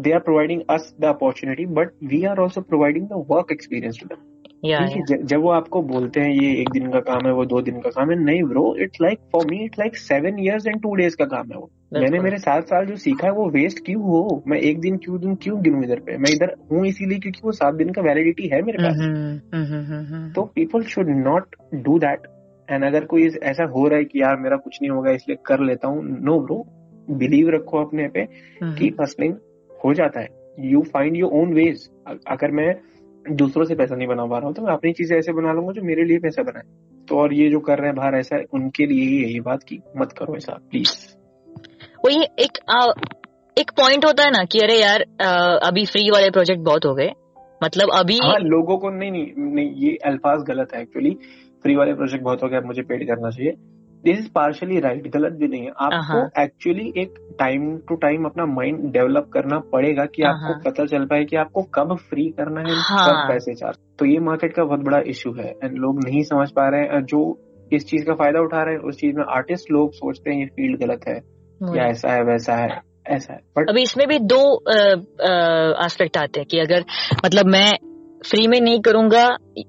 they 0.00 0.12
are 0.12 0.18
providing 0.20 0.62
us 0.70 0.94
the 1.00 1.04
opportunity 1.04 1.66
but 1.66 1.92
we 2.04 2.24
are 2.24 2.38
also 2.38 2.60
providing 2.60 3.06
the 3.06 3.24
work 3.30 3.52
experience 3.52 4.00
to 4.00 4.06
them 4.06 4.29
या 4.64 4.78
जब 5.12 5.40
वो 5.40 5.50
आपको 5.50 5.82
बोलते 5.82 6.20
हैं 6.20 6.30
ये 6.30 6.50
एक 6.60 6.70
दिन 6.70 6.90
का 6.90 7.00
काम 7.00 7.26
है 7.26 7.32
वो 7.32 7.44
दो 7.44 7.60
दिन 7.62 7.80
का 7.80 7.90
काम 7.90 8.10
है 8.10 8.16
नहीं 8.24 8.42
bro 8.42 8.74
it's 8.76 9.00
like 9.02 9.18
for 9.32 9.46
me 9.50 9.64
it's 9.64 9.78
like 9.78 9.96
seven 9.96 10.38
years 10.38 10.66
and 10.66 10.80
two 10.82 10.94
days 10.94 11.16
का 11.16 11.24
काम 11.26 11.50
है 11.52 11.58
वो। 11.58 11.70
मैंने। 11.92 12.18
मेरे 12.18 12.38
सात 12.38 12.68
साल 12.68 12.86
जो 12.86 12.96
सीखा 12.96 13.26
है 13.26 13.32
वो 13.32 13.48
वेस्ट 13.50 13.84
क्यों 13.84 14.02
हो? 14.02 14.42
मैं 14.46 14.58
एक 14.58 14.80
दिन 14.80 14.96
क्यों 14.96 15.20
दिन 15.20 15.34
क्यों 15.34 15.60
गिनूं 15.62 15.82
इधर 15.84 16.00
पे? 16.00 16.16
मैं 16.16 16.30
इधर 16.30 16.54
हूँ 16.72 16.86
इसीलिए 16.86 17.18
क्योंकि 17.18 17.40
वो 17.44 17.52
सात 17.52 17.74
दिन 17.74 17.90
का 17.90 18.02
वैलिडिटी 18.02 18.48
है 18.48 18.60
मेरे 18.62 18.82
पास। 18.82 18.96
हम्म 18.96 19.40
हम्म 19.54 20.04
हम्म 20.14 20.30
तो 20.32 20.42
people 20.54 20.82
should 20.84 21.08
not 21.16 21.56
do 21.74 21.98
that 21.98 22.26
and 22.68 22.84
अगर 22.84 23.04
कोई 23.04 23.26
ऐसा 23.42 23.64
हो 23.66 23.86
रहा 23.88 23.98
है 23.98 24.04
कि 24.04 24.20
यार 24.22 24.36
मेरा 24.36 24.56
कुछ 24.56 24.78
नहीं 24.82 24.90
होगा 24.90 25.10
इसलिए 25.10 25.38
कर 25.46 25.60
लेता 25.60 25.88
हूँ 25.88 26.04
नो 26.22 26.38
ब्रो 26.40 26.64
बिलीव 27.16 27.48
रखो 27.50 27.78
अपने 27.78 28.08
पे 28.08 28.26
कीप 28.62 29.00
हसलिंग 29.00 29.34
हो 29.84 29.94
जाता 29.94 30.20
है। 30.20 30.28
You 30.60 30.80
find 30.92 31.16
your 31.16 31.30
own 31.32 31.52
ways 31.54 31.88
अगर 32.26 32.50
मैं 32.50 32.74
दूसरों 33.24 33.64
से 33.64 33.74
पैसा 33.74 33.96
नहीं 33.96 34.08
बना 34.08 34.24
पा 34.26 34.38
रहा 34.38 34.46
हूँ 34.46 34.54
तो 34.54 34.62
मैं 34.62 34.72
अपनी 34.72 34.92
चीज़ें 34.92 35.16
ऐसे 35.18 35.32
बना 35.32 35.52
लूँगा 35.52 35.72
जो 35.72 35.82
मेरे 35.82 36.04
लिए 36.04 36.18
पैसा 36.18 36.42
बनाए। 36.42 36.62
तो 37.08 37.18
और 37.18 37.34
ये 37.34 37.48
जो 37.50 37.60
कर 37.60 37.78
रहे 37.78 37.86
हैं 37.86 37.96
बाहर 37.96 38.14
ऐसा 38.14 38.36
है 38.36 38.44
उनके 38.52 38.86
लिए 38.86 39.04
ही 39.04 39.22
है 39.22 39.32
ये 39.32 39.40
बात 39.40 39.62
की 39.62 39.80
मत 39.96 40.12
करो 40.12 40.36
ऐसा 40.36 40.52
प्लीज़ 40.70 40.96
वही 42.06 42.22
एक 42.38 42.58
आ, 42.70 42.86
एक 43.56 43.70
पॉइंट 43.70 44.04
होता 44.04 44.24
है 44.24 44.30
ना 44.30 44.44
कि 44.44 44.58
अरे 44.58 44.80
यार 44.80 45.04
आ, 45.22 45.28
अभी 45.68 45.84
फ्री 45.86 46.10
वाले 46.10 46.30
प्रोजेक्ट 46.30 46.62
बहुत 46.62 46.84
हो 46.84 46.94
गए। 46.94 47.10
मतलब 47.62 47.90
अभी 47.94 48.18
हाँ 48.22 48.38
लोगों 48.38 48.78
को 48.78 48.90
नहीं 48.90 49.10
नहीं 49.10 49.32
नहीं 49.36 49.70
ये 49.76 49.96
अल्फाज 50.04 50.42
गलत 50.42 50.74
है 50.74 50.82
एक्चुअली 50.82 51.10
फ्री 51.62 51.76
वाले 51.76 51.94
प्रोजेक्ट 51.94 52.24
बहुत 52.24 52.42
हो 52.42 52.48
अब 52.48 52.66
मुझे 52.66 52.82
पेड 52.82 53.06
करना 53.06 53.30
चाहिए। 53.30 53.52
दिस 54.04 54.18
इज़ 54.18 54.28
पार्शली 54.34 54.78
राइट 54.80 55.06
गलत 55.08 55.32
भी 55.32 55.48
नहीं 55.48 55.62
है 55.62 55.70
आपको 55.80 56.18
हाँ। 56.18 56.44
एक्चुअली 56.44 56.92
एक 56.96 57.14
टाइम 57.38 57.76
टू 57.88 57.94
टाइम 57.96 58.24
अपना 58.24 58.46
माइंड 58.46 58.90
डेवलप 58.92 59.28
करना 59.32 59.58
पड़ेगा 59.72 60.04
कि 60.06 60.22
हाँ, 60.22 60.32
आपको। 60.32 60.70
पता 60.70 60.84
चल 60.86 61.04
पाए 61.04 61.24
कि 61.24 61.36
आपको 61.36 61.62
कब 61.74 61.96
फ्री 62.10 62.28
करना 62.30 62.60
है 62.60 62.76
हाँ। 62.80 63.06
कब 63.06 63.28
पैसे 63.28 63.54
चार्ज 63.54 63.78
तो 63.98 64.06
ये 64.06 64.18
मार्केट 64.20 64.54
का 64.54 64.64
बहुत 64.64 64.80
बड़ा 64.80 65.00
इशू 65.06 65.32
है 65.32 65.50
एंड 65.64 65.78
लोग 65.78 66.04
नहीं 66.04 66.22
समझ 66.22 66.50
पा 66.50 66.68
रहे 66.68 66.80
हैं 66.80 67.04
जो 67.04 67.22
इस 67.72 67.86
चीज़ 67.86 68.04
का 68.04 68.14
फ़ायदा 68.14 68.40
उठा 68.40 68.62
रहे 68.62 68.74
हैं 68.74 68.82
उस 68.82 68.96
चीज़ 68.96 69.16
में 69.16 69.24
आर्टिस्ट 69.28 69.70
लोग 69.70 69.92
सोचते 69.92 70.30
हैं 70.30 70.38
ये 70.38 70.46
फ़ील्ड 70.46 70.80
गलत 70.80 71.00
है 71.08 71.16
या 71.76 71.84
ऐसा 71.84 72.12
है 72.12 72.22
वैसा 72.22 72.56
है 72.56 72.80
ऐसा 73.08 73.32
है 73.32 73.40
बट 73.58 73.70
अभी 73.70 73.82
इसमें 73.82 74.06
भी 74.08 74.18
दो 74.18 74.40
एस्पेक्ट 75.84 76.16
आते 76.16 76.40
हैं 76.40 76.46
कि 76.50 76.58
अगर 76.58 76.84
मतलब 77.24 77.46
मैं 77.46 77.70
फ्री 78.24 78.46
में 78.46 78.60
नहीं 78.60 78.80
करूँगा 78.80 79.26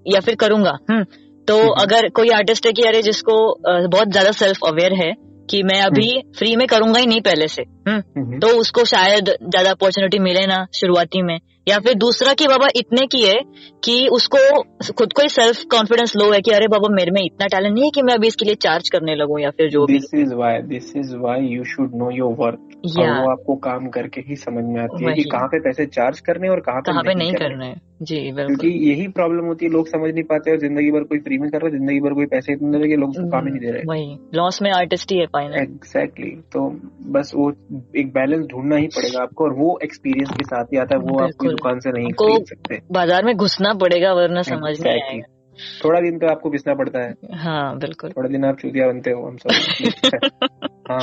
या 0.08 0.20
फिर 0.20 0.36
करूँगा 0.36 0.78
हम्म 0.90 1.04
तो 1.48 1.58
हम्म। 1.58 1.82
अगर 1.82 2.10
कोई 2.10 2.30
आर्टिस्ट 2.30 2.66
है 2.66 2.72
कि 2.72 2.82
अरे 2.82 3.02
जिसको 3.02 3.58
बहुत 3.68 4.12
ज़्यादा 4.12 4.32
सेल्फ 4.32 4.58
अवेयर 4.68 4.94
है 4.94 5.14
कि 5.50 5.64
मैं 5.64 5.82
अभी 5.82 6.24
फ्री 6.40 6.56
में 6.56 6.68
करूँगा 6.68 7.00
ही 7.00 7.06
नहीं 7.06 7.22
पहले 7.22 7.48
से 7.48 7.62
हम्म। 7.62 8.40
तो 8.40 8.48
उसको 8.48 8.86
शायद 8.86 9.26
ज़्यादा 9.26 9.72
अपॉर्चुनिटी 9.72 10.20
मिले 10.20 10.46
ना 10.48 10.66
शुरुआती 10.76 11.22
में। 11.22 11.40
या 11.70 11.78
फिर 11.80 11.94
दूसरा 11.94 12.34
कि 12.34 12.48
बाबा 12.48 12.68
इतने 12.76 13.06
की 13.08 13.22
है 13.22 13.40
कि 13.84 14.08
उसको 14.08 14.62
खुद 14.94 15.14
को 15.14 15.22
ही 15.22 15.30
सेल्फ 15.30 15.64
कॉन्फिडेंस 15.72 16.16
लो 16.16 16.32
है 16.32 16.40
कि 16.42 16.52
अरे 16.52 16.68
बाबा 16.68 16.88
मेरे 16.96 17.12
में 17.12 17.22
इतना 17.22 17.48
टैलेंट 17.48 17.74
नहीं 17.74 17.84
है 17.84 17.90
कि 17.90 18.02
मैं 18.02 18.14
अभी 18.14 18.28
इसके 18.28 18.46
लिए 18.46 18.56
चार्ज 18.56 18.90
करने 18.90 19.16
लगूं 19.16 19.40
या 19.40 19.50
फिर 19.50 19.70
जो 19.70 19.86
this 19.86 20.10
is 20.16 20.34
why 20.34 20.58
this 20.62 20.96
is 20.98 21.16
why 21.16 21.46
you 21.48 21.64
should 21.64 21.96
know 21.96 22.10
your 22.12 22.58
work 22.82 23.00
और 23.00 23.22
वो 23.22 23.32
आपको 23.32 23.56
काम 23.56 23.88
करके 23.90 24.22
ही 24.22 24.36
समझ 24.36 24.64
में 24.64 24.82
आती 24.82 25.06
है 25.06 25.14
कि 25.14 25.24
कहाँ 25.24 25.48
पे 25.48 25.60
पैसे 25.60 25.86
चार्ज 25.88 26.20
करने 26.20 26.50
और 26.50 26.60
कहाँ 26.60 26.82
पे 26.82 27.02
पे 27.04 27.14
नहीं 27.14 27.34
करने। 27.34 27.74
जी 28.02 28.20
क्योंकि 28.32 28.68
यही 28.90 29.08
प्रॉब्लम 29.08 29.46
होती 29.46 29.66
है 29.66 29.72
लोग 29.72 29.88
समझ 29.88 30.14
नहीं 30.14 30.24
पाते 30.24 30.52
और 30.52 30.58
ज़िंदगी 30.60 30.92
भर 30.92 31.04
कोई 31.04 31.20
फ्री 31.20 31.38
में 31.38 31.50
कर 31.52 31.58
रहा 31.58 31.66
है 31.66 31.72
ज़िंदगी 31.72 32.00
भर 32.00 32.14
कोई 32.14 32.26
पैसे 32.26 32.56
दे 32.56 32.78
रहे 32.78 32.96
लोग 32.96 33.10
उसको 33.10 33.30
काम 33.30 33.46
ही 33.46 33.52
नहीं 33.52 33.62
दे 33.62 33.72
रहे। 33.72 33.84
वही। 33.88 34.18
लॉस 34.36 34.62
में 34.62 34.72
आर्टिस्ट 34.72 35.12
ही 35.12 35.18
है 35.18 35.62
एग्जैक्टली 35.62 36.32
तो 36.54 36.68
बस 37.12 37.32
वो 37.36 37.52
एक 37.98 38.14
बैलेंस 38.14 38.46
ढूंढना 38.46 38.76
ही 38.76 38.88
पड़ेगा 38.88 39.22
आपको 39.22 39.44
और 39.44 39.54
वो 39.54 39.78
एक्सपीरियंस 39.84 40.32
के 40.32 40.44
साथ 40.44 40.74
ही 40.74 40.78
आता 40.78 40.96
है 40.96 41.02
वो 41.02 41.20
आप 41.20 41.46
दुकान 41.46 41.80
से 41.80 41.92
नहीं 41.92 42.06
आपको 42.06 42.28
खरीद 42.28 42.46
सकते। 42.46 42.80
बाज़ार 42.92 43.26
में 43.26 43.36
घुसना 43.36 43.74
पड़ेगा 43.74 44.14
वरना 44.14 44.42
समझ 44.42 44.80
नहीं 44.82 44.94
आएगा। 44.94 45.41
थोड़ा 45.86 46.00
दिन 46.00 46.20
तो 46.20 46.28
आपको 46.28 46.50
पिसना 46.50 46.74
पड़ता 46.74 47.00
है। 47.00 47.14
हाँ 47.34 47.78
बिल्कुल। 47.78 48.10
थोड़ा 48.10 48.30
दिन 48.30 48.46
आप 48.46 48.56
चूतिया 48.60 48.88
बनते 48.88 49.12
हो 49.12 49.28
हम 49.28 49.38
सब। 49.38 49.50
हाँ 50.92 51.00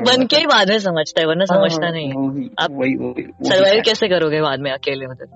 बन 0.00 0.26
के 0.26 0.36
ही 0.36 0.46
बाद 0.46 0.68
में 0.68 0.78
समझता 0.78 1.20
है 1.20 1.26
वरना 1.26 1.44
हाँ, 1.50 1.58
समझता 1.58 1.90
नहीं 1.90 2.08
है। 2.08 2.46
आप 2.60 2.70
वही 2.70 2.96
सर्वाइव 3.42 3.82
कैसे 3.84 4.08
करोगे 4.08 4.40
बाद 4.40 4.60
में 4.60 4.70
अकेले 4.72 5.06
उधर? 5.06 5.26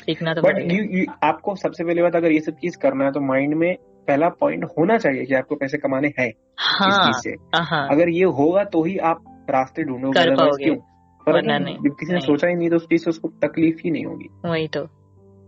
सीखना 0.00 0.34
तो 0.34 0.42
बट 0.42 0.72
यू 0.72 1.04
आपको 1.22 1.54
सबसे 1.54 1.84
पहले 1.84 2.02
बात 2.02 2.16
अगर 2.16 2.32
ये 2.32 2.40
सब 2.40 2.52
चीज़ 2.52 2.78
करना 2.78 3.04
है 3.04 3.10
तो 3.12 3.20
माइंड 3.20 3.54
में 3.54 3.74
पहला 4.08 4.28
पॉइंट 4.28 4.64
होना 4.64 4.98
चाहिए 4.98 5.24
कि 5.24 5.34
आपको 5.34 5.54
पैसे 5.54 5.78
कमाने 5.78 6.08
हैं 6.20 6.32
हाँ 6.58 7.12
से। 7.12 7.30
हाँ। 7.54 7.88
अगर 7.90 8.08
ये 8.08 8.24
होगा 8.24 8.64
तो 8.64 8.84
ही 8.84 8.98
आप 8.98 9.46
रास्ते 9.50 9.82
ढूंढोगे। 9.82 10.64
क्यों? 10.64 10.76
जब 11.28 11.96
किसी 12.00 12.12
ने 12.12 12.20
सोचा 12.20 12.48
ही 12.48 12.54
नहीं 12.54 12.70
तो 12.70 12.76
उस 12.76 12.84
चीज़ 12.84 13.04
से 13.04 13.10
उसको 13.10 13.28
तकलीफ़ 13.28 13.76
ही 13.84 13.90
नहीं 13.90 14.04
होगी। 14.04 14.28
वही 14.44 14.68
तो। 14.68 14.88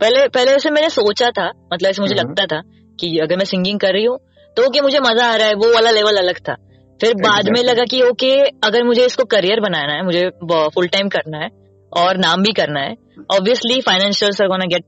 पहले 0.01 0.29
पहले 0.29 0.51
ऐसे 0.51 0.71
मैंने 0.71 0.89
सोचा 0.89 1.31
था 1.31 1.47
मतलब 1.73 1.89
ऐसे 1.89 2.03
मुझे 2.03 2.15
हम्म। 2.15 2.31
लगता 2.31 2.47
था 2.47 2.63
कि 2.99 3.19
अगर 3.19 3.37
मैं 3.37 3.45
सिंगिंग 3.45 3.81
कर 3.81 3.93
रही 3.93 4.05
हूँ 4.05 4.19
तो 4.57 4.67
ओके 4.67 4.81
मुझे 4.81 4.99
मज़ा 4.99 5.27
आ 5.27 5.37
रहा 5.37 5.47
है 5.47 5.55
वो 5.55 5.75
वाला 5.75 5.91
लेवल 5.91 6.17
अलग 6.17 6.39
था। 6.39 6.55
फिर 7.01 7.15
बाद 7.15 7.49
में 7.49 7.63
लगा 7.63 7.85
कि 7.85 8.03
ओके 8.03 8.33
अगर 8.65 8.85
मुझे 8.85 9.05
इसको 9.07 9.25
करियर 9.25 9.61
बनाना 9.61 9.93
है 9.93 10.05
मुझे 10.05 10.29
फुल 10.75 10.87
टाइम 10.87 11.09
करना 11.09 11.39
है 11.39 11.49
और 11.93 12.17
नाम 12.17 12.43
भी 12.43 12.53
करना 12.53 12.81
है 12.81 12.95
obviously 13.37 13.81
financial 13.81 14.47
gonna 14.47 14.65
get 14.65 14.85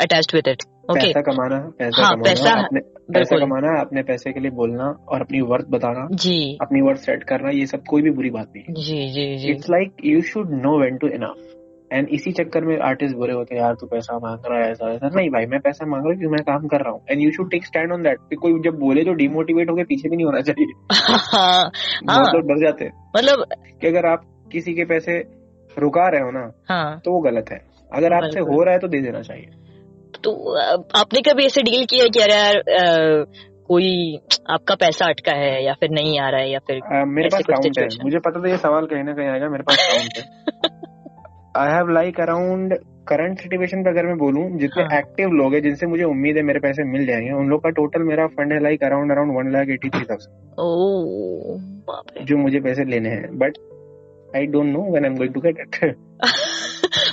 attached 0.00 0.34
with 0.34 0.48
it 0.48 0.62
okay 0.90 1.00
पैसा 1.00 1.20
कमाना 1.20 1.58
पैसा 1.78 2.02
हाँ, 2.02 2.14
कमाना 2.14 2.22
पैसा- 2.22 2.64
अपने 2.64 2.80
पैसा 3.14 3.38
कमाना 3.38 3.80
अपने 3.80 4.02
पैसे 4.02 4.32
के 4.32 4.40
लिए 4.40 4.50
बोलना 4.50 4.84
और 5.08 5.20
अपनी 5.20 5.40
वर्थ 5.40 5.66
बताना 5.70 6.06
जी। 6.16 6.58
अपनी 6.62 6.80
वर्थ 6.80 7.00
सेट 7.00 7.24
करना 7.24 7.50
ये 7.50 7.66
सब 7.66 7.82
कोई 7.88 8.02
भी 8.02 8.10
बुरी 8.10 8.30
बात 8.30 8.52
नहीं 8.56 8.74
जी 8.74 9.08
जी 9.12 9.36
जी। 9.36 9.50
It's 9.50 9.70
like 9.70 9.92
you 10.04 10.20
should 10.20 10.50
know 10.50 10.80
when 10.80 10.96
to 10.96 11.08
enough 11.08 11.57
and 11.92 12.08
इसी 12.08 12.32
चक्कर 12.32 12.64
में 12.64 12.78
आर्टिस्ट 12.80 13.16
बुरे 13.16 13.32
होते 13.32 13.54
हैं 13.54 13.62
यार 13.62 13.74
तू 13.74 13.86
पैसा 13.86 14.18
मांग 14.18 14.38
रहा 14.46 14.64
है 14.64 14.70
ऐसा 14.70 14.92
ऐसा। 14.92 15.10
नहीं 15.14 15.30
भाई 15.30 15.46
मैं 15.46 15.60
पैसा 15.60 15.86
मांग 15.86 16.02
रहा 16.02 16.10
हूँ 16.10 16.18
क्योंकि 16.18 16.32
मैं 16.32 16.58
काम 16.58 16.68
कर 16.68 16.80
रहा 16.80 16.90
हूँ। 16.90 17.00
And 17.10 17.22
you 17.22 17.30
should 17.30 17.50
take 17.50 17.66
stand 17.66 17.92
on 17.92 18.02
that 18.02 18.18
कोई 18.34 18.60
जब 18.60 18.78
बोले 18.78 19.04
तो 19.04 19.12
डिमोटिवेट 19.12 19.70
होकर 19.70 19.84
पीछे 19.84 20.08
भी 20.08 20.16
नहीं 20.16 20.26
होना 20.26 20.40
चाहिए। 20.40 20.72
हाँ। 21.38 21.70
बहुत 22.04 22.44
डर 22.44 22.66
जाते 22.66 22.84
हैं। 22.84 23.10
मतलब 23.16 23.44
कि 23.80 23.86
अगर 23.86 24.06
आप 24.06 24.48
किसी 24.52 24.74
के 24.74 24.84
पैसे 24.84 25.18
रुका 25.78 26.08
रहे 26.08 26.20
हो 26.20 26.30
ना 26.30 26.52
हाँ। 26.68 27.00
तो 27.04 27.12
वो 27.12 27.20
गलत 27.20 27.44
है। 27.52 27.58
अगर 27.92 28.12
आपसे 28.12 28.40
हो 28.40 28.62
रहा 28.62 28.74
है 28.74 28.80
तो 28.80 28.88
दे 28.88 29.00
देना 29.00 29.20
चाहिए। 29.22 29.46
तो 30.24 30.56
आपने 30.98 31.20
कभी 31.20 31.46
ऐसे 31.46 31.62
डील 31.62 31.84
किया 31.84 32.06
कि 32.06 32.20
अरे 32.20 32.34
यार 32.34 32.62
कोई 33.68 34.18
आपका 34.50 34.74
पैसा 34.74 35.04
अटका 35.04 35.32
है 35.32 35.64
या 35.64 35.72
फिर 35.72 35.90
नहीं 35.90 36.20
आ 36.20 36.28
रहा 36.28 36.40
है 36.40 36.50
या 36.50 36.58
फिर 36.58 36.76
Uh, 36.76 37.06
मेरे 37.06 37.28
पास 37.28 37.42
काउंट 37.42 37.78
है। 37.78 37.88
मुझे 38.04 38.18
पता 38.18 38.40
था 38.40 38.50
ये 38.50 38.56
सवाल 38.56 38.86
कहीं 38.86 39.04
ना 39.04 39.12
कहीं 39.12 39.28
आएगा 39.28 39.48
मेरे 39.48 39.62
पास 39.62 39.76
काउंट 39.76 40.18
है। 40.18 40.77
I 41.58 41.72
have 41.74 41.88
like 41.88 42.20
around 42.20 42.74
current 43.08 43.38
situation 43.38 43.82
पे 43.82 43.90
अगर 43.90 44.06
मैं 44.06 44.18
बोलूँ 44.18 44.58
जितने 44.58 44.82
हाँ। 44.82 44.98
एक्टिव 44.98 45.28
लोग 45.28 45.54
हैं 45.54 45.62
जिनसे 45.62 45.86
मुझे 45.86 46.04
उम्मीद 46.04 46.36
है 46.36 46.42
मेरे 46.42 46.60
पैसे 46.60 46.84
मिल 46.84 47.06
जाएँगे 47.06 47.32
उन 47.32 47.48
लोग 47.48 47.60
का 47.60 47.70
टोटल 47.70 48.02
मेरा 48.02 48.26
फंड 48.26 48.52
है 48.52 48.62
like 48.62 48.84
around 48.84 49.12
around 49.12 49.36
one 49.36 49.52
lakh 49.52 49.68
eighty 49.68 49.88
three 49.88 50.00
thousand 50.00 50.34
ओ 50.58 52.24
जो 52.24 52.36
मुझे 52.36 52.60
पैसे 52.60 52.84
लेने 52.84 53.08
हैं। 53.08 53.38
But 53.38 53.52
I 54.36 54.46
don't 54.46 54.66
know 54.66 54.90
when 54.90 55.04
I 55.04 55.10
am 55.10 55.16
going 55.16 55.34
to 55.34 55.40
get 55.40 55.58
it 55.58 55.96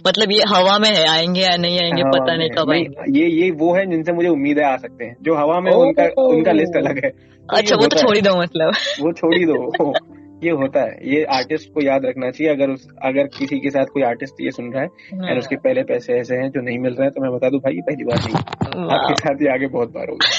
मतलब 0.08 0.32
ये 0.32 0.42
हवा 0.48 0.80
में 0.80 0.90
है 0.90 1.08
आएँगे 1.08 1.42
या 1.42 1.58
नहीं 1.58 1.80
आएँगे 1.80 2.04
पता 2.04 2.36
नहीं 2.36 2.50
कब 2.50 2.72
आएँगे। 2.72 3.20
ये 3.20 3.30
ये 3.30 3.52
वो 3.52 3.76
है 3.76 3.86
जिनसे 3.86 4.14
मुझे 4.14 4.30
उम्मीद 4.30 4.60
है 4.60 4.74
आ 4.74 4.78
सकते 4.78 5.06
हैं। 5.06 5.16
जो 5.22 5.36
हवा 5.36 5.60
में 5.60 5.72
ओह। 5.72 5.86
उनका 5.86 6.04
उनका 6.22 6.52
लिस्ट 6.52 6.78
अलग 6.78 7.06
है। 7.06 7.10
तो 7.10 7.58
अच्छा 7.58 7.76
वो 7.76 7.88
तो 7.88 7.98
छोड़ 7.98 8.16
ही 8.16 8.22
दो 8.22 8.42
मतलब। 8.42 8.74
वो 9.02 9.14
छोड़ 9.14 9.36
ही 9.36 9.46
दो। 9.46 9.94
ये 10.44 10.52
होता 10.52 10.82
है 10.82 10.96
ये 11.08 11.24
आर्टिस्ट 11.34 11.70
को 11.74 11.82
याद 11.82 12.06
रखना 12.06 12.30
चाहिए। 12.32 12.54
अगर 12.54 12.70
उस 12.70 12.88
अगर 13.04 13.28
किसी 13.38 13.60
के 13.60 13.70
साथ 13.70 13.86
कोई 13.94 14.04
आर्टिस्ट 14.04 14.42
ये 14.42 14.52
सुन 14.52 14.72
रहा 14.74 14.84
है 14.84 15.30
और 15.30 15.38
उसके 15.38 15.56
पहले 15.58 15.84
पैसे 15.84 16.14
ऐसे 16.14 16.36
हैं 16.36 16.50
जो 16.50 16.62
नहीं 16.62 16.80
मिल 16.80 16.94
रहे 16.94 17.06
हैं 17.06 17.12
तो 17.12 17.22
मैं 17.22 17.32
बता 17.36 17.50
दूँ 17.50 17.60
भाई 17.60 17.74
ये 17.74 17.82
पहली 17.90 18.04
बार 18.04 18.20
नहीं 18.26 18.90
आपके 18.90 19.14
साथ 19.16 19.42
ये 19.42 19.54
आगे 19.54 19.68
बहुत 19.70 19.94
बार 19.94 20.10
होगा। 20.10 20.34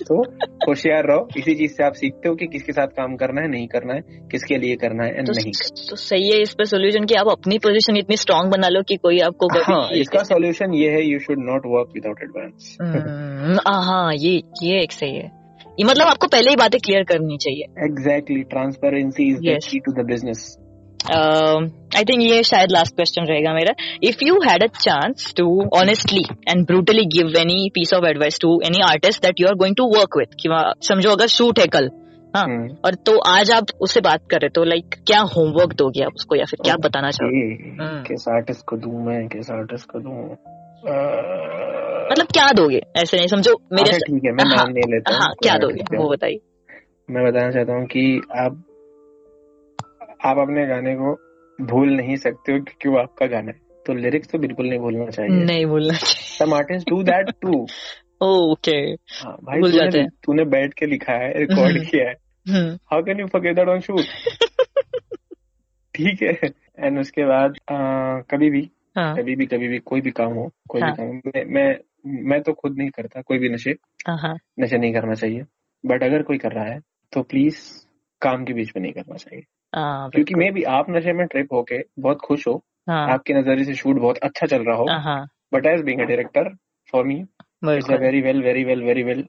तो 0.00 0.16
होशियार 0.68 1.06
रहो 1.06 1.26
इसी 1.38 1.54
चीज़ 1.54 1.72
से 1.72 1.84
आप 1.84 1.92
सीखते 1.94 2.28
हो 2.28 2.34
कि 2.34 2.46
किसके 2.46 2.72
साथ 2.72 2.86
काम 2.96 3.14
करना 3.16 3.40
है 3.40 3.48
नहीं 3.48 3.66
करना 3.66 3.94
है 3.94 4.00
किसके 4.30 4.56
लिए 4.58 4.76
करना 4.76 5.04
है 5.04 5.10
एंड 5.10 5.26
तो, 5.26 5.32
नहीं 5.32 5.52
करना। 5.52 5.84
तो 5.90 5.96
सही 5.96 6.30
है 6.30 6.40
इस 6.42 6.54
पर 6.54 6.64
सोल्यूशन 6.64 7.04
की 7.04 7.14
आप 7.14 7.28
अपनी 7.28 7.58
पोजीशन 7.58 7.96
इतनी 7.96 8.16
स्ट्रांग 8.16 8.50
बना 8.52 8.68
लो 8.68 8.82
कि 8.82 8.96
कोई 8.96 9.18
आपको 9.28 9.48
हाँ 9.64 9.88
इसका 9.96 10.22
सोल्यूशन 10.22 10.74
ये 10.74 10.90
है 10.90 11.04
you 11.06 11.18
should 11.18 11.44
not 11.50 11.66
work 11.66 11.90
without 11.94 12.22
advance 12.22 12.76
हाँ 13.82 14.12
ये 14.14 14.34
ये 14.62 14.82
एक 14.82 14.92
सही 14.92 15.16
है। 15.16 15.30
ये 15.78 15.84
मतलब 15.84 16.06
आपको 16.06 16.26
पहले 16.26 16.50
ही 16.50 16.56
बातें 16.56 16.80
क्लियर 16.80 17.04
करनी 17.04 17.36
चाहिए। 17.36 17.84
Exactly 17.84 18.42
transparency 18.50 19.28
is 19.30 19.38
the 19.38 19.58
key 19.70 19.78
to 19.78 19.92
the 19.92 20.06
business 20.06 20.58
I 21.96 22.04
think 22.04 22.22
ये 22.22 22.42
शायद 22.42 22.70
लास्ट 22.70 22.94
क्वेश्चन 22.96 23.24
रहेगा 23.24 23.54
मेरा। 23.54 23.74
If 24.02 24.24
you 24.24 24.34
had 24.40 24.62
a 24.62 24.66
chance 24.76 25.32
to 25.36 25.46
honestly 25.76 26.24
and 26.48 26.66
brutally 26.66 27.04
give 27.16 27.40
any 27.40 27.68
piece 27.74 27.94
of 27.94 28.06
advice 28.06 28.38
to 28.40 28.60
any 28.66 28.82
artist 28.90 29.22
that 29.22 29.40
you 29.40 29.48
are 29.48 29.54
going 29.54 29.76
to 29.76 29.86
work 29.96 30.18
with 30.18 30.36
कि 30.42 30.48
समझो 30.88 31.10
अगर 31.10 31.26
shoot 31.26 31.58
है 31.58 31.66
कल 31.66 31.90
हाँ 32.36 32.44
हम्म। 32.44 32.76
और 32.84 32.94
तो 32.94 33.18
आज 33.28 33.50
आप 33.50 33.66
उससे 33.80 34.00
बात 34.00 34.20
कर 34.30 34.40
रहे 34.40 34.48
तो 34.48 34.64
लाइक 34.64 34.94
क्या 35.06 35.20
होमवर्क 35.36 35.72
दोगे 35.72 36.04
आप 36.04 36.12
उसको 36.14 36.36
या 36.36 36.44
फिर 36.44 36.60
क्या 36.64 36.76
बताना 36.84 37.10
चाहोगे। 37.10 38.04
किस 38.08 38.24
आर्टिस्ट 38.28 38.64
को 38.68 38.76
दूँ 38.76 39.04
मैं? 39.06 39.26
किस 39.28 39.50
आर्टिस्ट 39.50 39.86
को 39.90 40.00
दूँ? 40.00 40.36
मतलब 40.84 42.26
क्या 42.26 42.46
दोगे? 42.52 42.80
ऐसे 42.96 43.16
नहीं 43.16 43.26
समझो 43.28 43.52
मेरे 43.72 43.90
अच्छा, 43.90 44.06
ठीक 44.06 44.24
है 44.24 44.32
मैं 44.32 44.44
हाँ, 44.44 44.56
नाम 44.56 44.68
नहीं 44.68 44.92
लेता 44.92 45.14
हाँ 45.16 45.32
क्या 45.42 45.52
हाँ, 45.52 45.60
दोगे? 45.60 45.96
वो 45.96 46.08
बताइए। 46.10 46.40
मैं 47.10 47.24
बताना 47.24 47.50
चाहता 47.50 47.72
हूँ 47.72 47.86
कि 47.86 48.20
आप 48.36 48.62
आप 50.24 50.38
अपने 50.38 50.66
गाने 50.66 50.94
को 50.94 51.12
भूल 51.58 51.88
नहीं 51.92 52.16
सकते 52.16 52.52
हो 52.52 52.58
क्योंकि 52.58 52.88
वो 52.88 52.96
आपका 52.98 53.26
गाना 53.26 53.50
है। 53.52 53.60
तो 53.86 53.94
लिरिक्स 53.94 54.28
तो 54.28 54.38
बिल्कुल 54.38 54.68
नहीं 54.68 54.78
भूलना 54.78 55.06
चाहिए। 55.10 55.44
नहीं 55.44 55.66
बोलना 55.66 55.94
चाहिए 55.94 56.36
some 56.38 56.54
artist 56.54 56.90
do 56.90 57.02
that 57.02 57.30
too 57.42 57.62
okay. 58.26 58.76
हाँ 59.22 59.36
भाई 59.44 59.60
भूल 59.60 59.72
जाते 59.72 59.90
तूने 59.90 60.00
हैं। 60.00 60.08
तूने 60.24 60.44
बैठ 60.44 60.74
के 60.74 60.86
लिखा 60.86 61.12
है 61.12 61.32
रिकॉर्ड 61.38 61.76
हम्म। 61.76 61.84
किया 61.84 62.08
है। 62.08 62.14
How 62.92 63.02
can 63.02 63.20
you 63.20 63.26
forget 63.26 63.56
that 63.56 63.68
on 63.68 63.80
shoot 63.80 64.00
ठीक 65.94 66.22
है। 66.22 66.50
एंड 66.78 66.98
उसके 67.00 67.24
बाद 67.24 67.56
अह, 67.68 68.20
कभी 68.30 68.50
भी 68.50 68.70
हाँ। 68.96 69.16
कभी 69.16 69.36
भी 69.36 69.46
कभी 69.46 69.68
भी 69.68 69.78
कोई 69.78 70.00
भी 70.00 70.10
काम 70.10 70.32
हो 70.32 70.50
कोई 70.68 70.80
हाँ। 70.80 70.90
भी 70.90 70.96
काम 70.96 71.06
हो, 71.06 71.12
मैं 71.12 71.44
मैं 71.44 71.78
मैं 72.28 72.40
तो 72.42 72.52
खुद 72.52 72.78
नहीं 72.78 72.90
करता 72.90 73.20
कोई 73.22 73.38
भी 73.38 73.48
नशे। 73.48 73.70
हाँ 74.08 74.18
हाँ। 74.18 74.36
नशे 74.60 74.78
नहीं 74.78 74.92
करना 74.94 75.14
चाहिए। 75.14 75.44
बट 75.86 76.02
अगर 76.02 76.22
कोई 76.22 76.38
कर 76.38 76.52
रहा 76.52 76.64
है 76.64 76.80
तो 77.12 77.22
प्लीज़ 77.22 77.58
काम 78.22 78.44
के 78.44 78.52
बीच 78.52 78.72
में 78.76 78.82
नहीं 78.82 78.92
करना 78.92 79.16
चाहिए। 79.16 79.44
हाँ 79.74 80.10
क्योंकि 80.10 80.34
मे 80.34 80.50
भी 80.50 80.62
आप 80.62 80.86
नशे 80.90 81.12
में 81.12 81.26
ट्रिप 81.26 81.52
होके 81.52 81.78
बहुत 81.98 82.20
खुश 82.24 82.46
हो 82.48 82.62
हाँ। 82.88 83.08
आपके 83.12 83.34
नज़रिए 83.34 83.64
से 83.64 83.74
शूट 83.74 83.96
बहुत 83.96 84.18
अच्छा 84.18 84.46
चल 84.46 84.64
रहा 84.64 84.76
हो 84.76 84.86
हाँ 84.88 85.00
हाँ। 85.02 85.26
But 85.54 85.66
as 85.66 85.80
being 85.80 86.00
a 86.00 86.04
director 86.04 86.54
for 86.92 87.04
me 87.04 87.24
very 87.64 88.20
well 88.20 88.42
very 88.42 88.64
well 88.64 88.82
very 88.82 89.02
well 89.02 89.22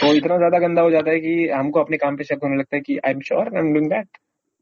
तो 0.00 0.14
इतना 0.14 0.36
ज़्यादा 0.36 0.58
गंदा 0.58 0.82
हो 0.82 0.90
जाता 0.90 1.10
है 1.10 1.20
कि 1.20 1.48
हमको 1.48 1.80
अपने 1.80 1.96
काम 1.96 2.16
पे 2.16 2.24
शक 2.24 2.40
होने 2.42 2.56
लगता 2.56 2.76
है 2.76 2.82
कि 2.82 2.98
I 2.98 3.12
am 3.12 3.20
sure 3.20 3.56
I 3.56 3.60
am 3.60 3.72
doing 3.72 3.90
that 3.90 4.18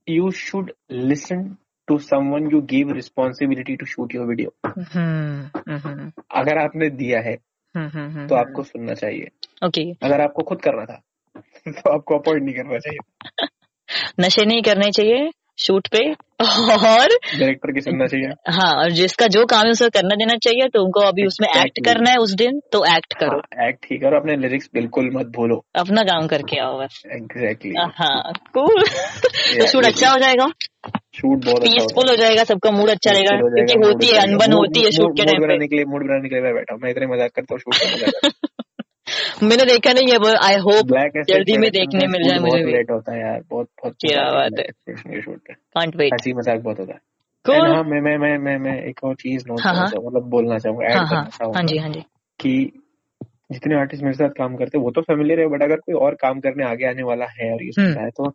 you 0.09 0.31
should 0.31 0.73
listen 0.91 1.57
to 1.89 1.99
someone 1.99 2.51
you 2.53 2.61
give 2.61 2.93
responsibility 2.93 3.77
to 3.77 3.87
shoot 3.87 4.15
your 4.15 4.27
video 4.27 4.55
Mm-hmm. 4.69 6.25
अगर 6.35 6.59
आपने 6.59 6.91
दिया 6.91 7.21
है 7.21 7.37
mm-hmm. 7.77 8.29
तो 8.29 8.35
आपको 8.35 8.63
सुनना 8.63 8.95
चाहिए। 8.95 9.29
ओके। 9.67 9.93
अगर 9.93 10.21
आपको 10.21 10.43
खुद 10.43 10.63
करना 10.63 10.85
था 10.85 11.03
तो 11.69 11.91
आपको 11.91 12.19
अपॉइंट 12.19 12.43
नहीं 12.45 12.55
करना 12.55 12.79
चाहिए। 12.79 12.99
नशे 14.21 14.45
नहीं 14.47 14.63
करने 14.63 14.91
चाहिए। 14.91 15.31
शूट 15.59 15.89
पे 15.89 16.03
और 16.41 17.09
डायरेक्टर 17.39 17.73
की 17.73 17.81
सुनना 17.81 18.07
चाहिए। 18.07 18.27
हाँ 18.49 18.75
और 18.77 18.91
जिसका 18.91 19.27
जो 19.27 19.45
काम 19.47 19.65
है 19.65 19.71
उसे 19.71 19.89
करना 19.89 20.15
देना 20.15 20.37
चाहिए 20.37 20.69
तो 20.69 20.85
उनको 20.85 21.01
अभी 21.01 21.27
उसमें 21.27 21.49
एक्ट 21.49 21.85
करना 21.85 22.11
है 22.11 22.17
उस 22.17 22.35
दिन 22.35 22.61
तो 22.73 22.85
एक्ट 22.97 23.15
करो। 23.15 23.41
एक्ट 23.69 23.85
ठीक 23.85 24.01
करो 24.03 24.17
अपने 24.17 24.37
लिरिक्स 24.37 24.69
बिल्कुल 24.75 25.11
मत 25.15 25.27
भूलो। 25.27 25.65
अपना 25.77 26.03
काम 26.03 26.27
करके 26.27 26.61
आओ 26.61 26.79
बस। 26.81 27.03
एग्जैक्टली 27.13 27.75
हाँ 27.97 28.33
कूल 28.55 28.83
तो 28.83 29.67
शूट 29.67 29.85
अच्छा 29.85 30.11
हो 30.11 30.19
जाएगा। 30.19 30.47
शूट 31.15 31.45
बहुत 31.45 31.63
अच्छा 31.63 31.73
पीसफुल 31.75 32.09
हो। 32.09 32.17
जाएगा 32.17 32.45
सबका 32.45 32.71
मूड 32.71 32.91
अच्छा 32.91 33.11
रहेगा 33.11 33.37
हो 33.37 33.51
क्योंकि 33.51 33.89
होती 33.89 34.07
है 34.07 34.13
अच्छा 34.13 34.23
अनबन 34.23 34.53
होती 34.53 34.85
है 34.85 34.91
शूट 34.91 35.17
के 35.17 35.25
टाइम 35.25 35.41
पे 35.41 35.47
बनाने 35.47 35.67
के 35.69 35.77
लिए 35.77 35.85
मूड 35.85 36.07
बनाने 36.07 36.29
के 36.29 36.35
लिए 36.35 36.53
बैठा 36.53 36.75
हूँ। 36.75 36.81
मैं 36.83 36.91
इतने 36.91 37.07
मज़ाक 37.07 37.31
करता 37.37 37.55
हूँ 37.55 37.61
शूट 37.61 38.63
मैंने 39.43 39.65
देखा 39.65 39.93
नहीं 39.93 40.13
है 40.13 40.35
आई 40.45 40.55
होप 40.57 40.93
जल्दी 41.29 41.57
में 41.57 41.71
देखने 41.71 42.07
मिल 42.07 42.29
जाए 42.29 42.39
मुझे 42.39 42.65
भी 42.65 42.73
लेट 42.73 42.91
होता 42.91 43.13
है 43.13 43.21
यार 43.21 43.43
बहुत 43.51 43.69
बहुत 43.83 43.95
क्या 44.01 44.31
बात 44.31 44.59
है। 44.59 44.67
कांट 44.93 45.97
वेट 45.97 46.13
हँसी 46.13 46.33
मज़ाक 46.33 46.61
बहुत 46.61 46.79
होता 46.79 46.93
है 46.95 47.01
Cool. 47.45 47.67
हाँ 47.67 47.83
मैं 47.85 48.01
मैं 48.01 48.19
मैं 48.19 48.39
मैं 48.39 48.59
मैं 48.59 48.83
एक 48.85 49.05
और 49.05 49.15
चीज़ 49.15 49.45
नोट 49.49 49.61
हाँ, 49.61 49.73
करना 49.73 49.85
हाँ। 49.85 50.07
मतलब 50.07 50.23
बोलना 50.23 50.59
चाहूँगा 50.59 50.87
ऐड 50.87 50.97
हाँ 50.97 51.09
करना 51.09 51.23
चाहूँगा 51.23 51.59
हाँ 51.59 51.67
जी 51.67 51.79
हाँ 51.79 51.89
जी 51.89 52.01
कि 52.41 52.73
जितने 53.53 53.75
आर्टिस्ट 53.75 54.03
मेरे 54.03 54.15
साथ 54.15 54.29
काम 54.29 54.57
करते 54.57 54.79
हैं 54.79 54.85
वो 54.85 54.91
तो 54.91 55.01
फेमिलियर 55.01 55.41
है 55.41 55.47
बट 55.47 55.63
अगर 55.63 55.77
कोई 55.77 55.95
और 55.95 56.15
काम 56.15 56.41
करने 56.41 56.65
आगे 56.65 56.87
आने 56.87 57.03
वाला 57.03 57.25
है 57.25 57.53
और 57.53 57.63
ये 57.63 57.69
हम्म। 57.69 57.87
सुनता 57.87 58.03
है 58.03 58.11
तो 58.11 58.29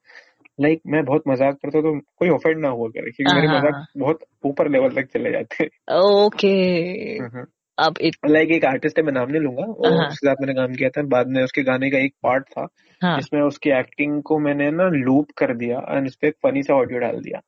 लाइक 0.59 0.77
like, 0.77 0.91
मैं 0.93 1.05
बहुत 1.05 1.23
मज़ाक 1.27 1.55
करता 1.55 1.77
हूँ 1.77 1.85
तो 1.85 1.99
कोई 2.19 2.29
ऑफेंड 2.29 2.61
ना 2.61 2.69
हुआ 2.69 2.87
करे 2.87 3.11
क्योंकि 3.11 3.35
मेरे 3.35 3.47
मज़ाक। 3.47 3.85
बहुत 3.97 4.19
ऊपर 4.45 4.69
लेवल 4.69 4.89
तक 4.89 5.07
चले 5.13 5.31
जाते 5.31 5.63
हैं 5.63 5.99
ओके 5.99 6.47
हैं 6.47 7.45
अब 7.77 7.95
इत, 8.01 8.13
लाइक 8.25 8.51
एक 8.51 8.65
आर्टिस्ट 8.65 8.99
है 8.99 9.05
मैं 9.05 9.13
नाम 9.13 9.29
नहीं 9.31 9.41
लूँगा। 9.41 9.63
वो 9.63 9.97
हाँ। 9.97 10.07
उसके 10.07 10.27
साथ 10.27 10.35
मैंने 10.41 10.53
काम 10.53 10.73
किया 10.73 10.89
था। 10.89 11.01
बाद 11.01 11.27
में 11.27 11.43
उसके 11.43 11.63
गाने 11.63 11.89
का 11.89 11.97
एक 11.97 12.13
पार्ट 12.23 12.43
था 12.43 12.67
हाँ। 13.01 13.15
जिसमें 13.17 13.41
उसकी 13.41 13.69
एक्टिंग 13.69 14.23
को 14.23 14.39
मैंने 14.39 14.71
ना 14.71 14.89
लूप 14.93 15.31
कर 15.37 15.53
दिया 15.55 15.77
एंड 15.89 16.07
उस 16.07 16.15
पर 16.15 16.27
एक 16.27 16.35
फनी 16.43 16.63
सा 16.63 16.73
ऑडियो 16.73 16.99
डाल 16.99 17.19
दिया। 17.19 17.41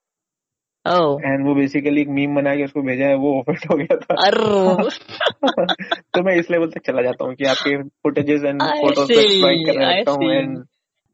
एंड 1.25 1.47
वो 1.47 1.55
बेसिकली 1.55 2.01
एक 2.01 2.07
मीम 2.07 2.35
बना 2.35 2.55
के 2.55 2.63
उसको 2.63 2.81
भेजा 2.81 3.05
है 3.05 3.15
वो 3.15 3.39
ऑफेंड 3.39 3.57
हो 3.71 3.77
गया 3.77 3.97
था। 3.97 4.15
तो 6.13 6.23
मैं 6.23 6.35
इस 6.35 6.51
लेवल 6.51 6.67
तक 6.67 6.81
चला 6.85 7.01
जाता 7.01 7.25
हूँ 7.25 7.35
कि 7.35 7.45
आपके 7.45 7.83
footages 7.83 8.43
and 8.43 8.61
photos 8.63 9.11
see, 9.11 9.19
exploit 9.19 9.67
करने 9.67 9.97
लगता 9.97 10.11
हूँ 10.11 10.31
and 10.31 10.65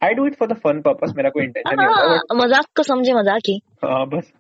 I 0.04 0.14
do 0.14 0.26
it 0.28 0.36
for 0.36 0.47
the 0.47 0.54
fun 0.54 0.82
purpose 0.82 1.14
मेरा 1.18 1.30
कोई 1.30 1.43
इंटेंशन 1.43 1.76
नहीं 1.76 1.88
होता 1.88 2.08
हाँ, 2.08 2.45
मज़ाक 2.45 2.66
को 2.76 2.84
समझे 2.84 3.14
मज़ाक 3.14 3.41
ही। 3.47 3.60
हाँ 3.86 4.06
बस। 4.08 4.32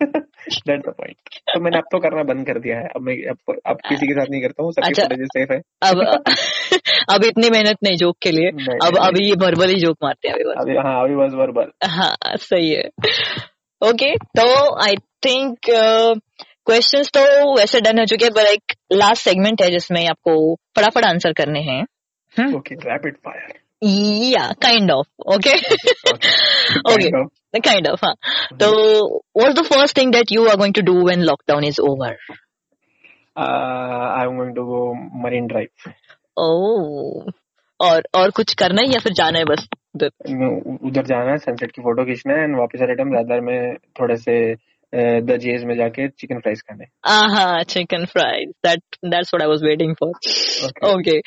दैट्स 0.67 0.87
द 0.87 0.93
पॉइंट 0.97 1.15
तो 1.53 1.59
मैंने 1.59 1.77
अब 1.77 1.83
तो 1.91 1.99
करना 1.99 2.23
बंद 2.23 2.45
कर 2.47 2.59
दिया 2.59 2.77
है। 2.77 2.87
अब 2.95 3.01
मैं 3.01 3.15
अब, 3.29 3.55
अब 3.67 3.77
किसी 3.89 4.07
के 4.07 4.13
साथ 4.13 4.25
नहीं 4.31 4.41
करता 4.41 4.63
हूँ 4.63 4.71
सबकी 4.71 5.01
अच्छा। 5.01 5.25
सेफ़ 5.25 5.53
है। 5.53 5.59
अब 5.81 6.01
अब 7.15 7.23
इतनी 7.23 7.49
मेहनत 7.49 7.77
नहीं 7.83 7.97
जोक 7.97 8.17
के 8.21 8.31
लिए। 8.31 8.51
नहीं, 8.51 8.67
अब 8.67 8.97
नहीं, 8.97 9.07
अभी 9.07 9.27
ये 9.29 9.35
भरभरी 9.35 9.75
जोक 9.75 9.97
मारते 10.03 10.27
हैं 10.27 10.35
अभी 10.35 10.43
बस। 10.43 10.55
अभी 10.61 10.77
हाँ 10.77 11.03
अभी 11.03 11.15
बस 11.15 11.33
वर्बल 11.33 11.71
हाँ 11.87 12.15
सही 12.37 12.69
है। 12.73 12.89
ओके 13.81 14.15
तो 14.15 14.47
आई 14.85 14.95
थिंक 15.25 15.57
क्वेश्चंस 16.65 17.09
तो 17.17 17.21
वैसे 17.57 17.81
डन 17.81 17.99
हो 17.99 18.05
चुके 18.05 18.25
हैं 18.25 18.33
पर 18.33 18.41
एक 18.41 18.73
लास्ट 18.93 19.23
सेगमेंट 19.23 19.61
है 19.61 19.71
जिसमें 19.71 20.07
आपको 20.07 20.55
फटाफट 20.77 21.05
आंसर 21.05 21.33
करने 21.33 21.61
हैं। 21.61 21.81
ओके 22.55 22.75
रैपिड 22.75 23.15
फायर 23.17 23.59
या 23.81 24.47
kind 24.61 24.91
of 24.91 25.07
okay 25.35 25.55
okay 26.93 27.59
kind 27.59 27.87
of 27.87 28.05
हाँ 28.05 28.15
तो 28.59 28.71
what's 29.37 29.59
the 29.59 29.65
first 29.65 29.97
thing 29.97 30.13
that 30.13 30.31
you 30.31 30.47
are 30.47 30.55
going 30.55 30.73
to 30.73 30.81
do 30.91 31.05
when 31.05 31.21
lockdown 31.31 31.63
is 31.63 31.81
over 31.81 32.15
I 33.37 34.25
am 34.25 34.37
going 34.37 34.55
to 34.55 34.65
go 34.65 34.83
Marine 35.23 35.47
Drive 35.47 35.91
oh 36.39 37.23
Oh. 37.23 37.31
और 37.79 38.03
और 38.15 38.31
कुछ 38.31 38.53
करना 38.53 38.81
है 38.81 38.87
या 38.87 38.99
फिर 39.03 39.13
जाना 39.13 39.39
है 39.39 39.45
बस 39.45 39.67
उधर? 39.95 40.09
उधर 40.87 41.05
जाना 41.05 41.31
है 41.31 41.37
सनसेट 41.37 41.71
की 41.71 41.81
फ़ोटो 41.81 42.03
खींचना 42.05 42.33
है 42.33 42.43
एंड 42.43 42.57
वापस 42.59 42.81
आने 42.81 42.95
टाइम 42.95 43.09
ज़्यादा 43.09 43.39
में 43.41 43.75
थोड़े 43.99 44.17
से 44.17 44.35
द 45.27 45.37
जेज 45.41 45.63
में 45.63 45.75
जाके 45.77 46.07
चिकन 46.07 46.39
फ्राइज 46.39 46.61
खाने 46.61 46.85
Uh-huh, 47.15 47.63
chicken 47.73 48.05
fries. 48.13 48.51
That 48.67 48.97
that's 49.13 49.33
what 49.35 49.43
I 49.45 49.47
was 49.53 49.63
waiting 49.69 49.95
for. 50.01 50.09
Okay. 50.69 50.91
Okay. 50.91 51.17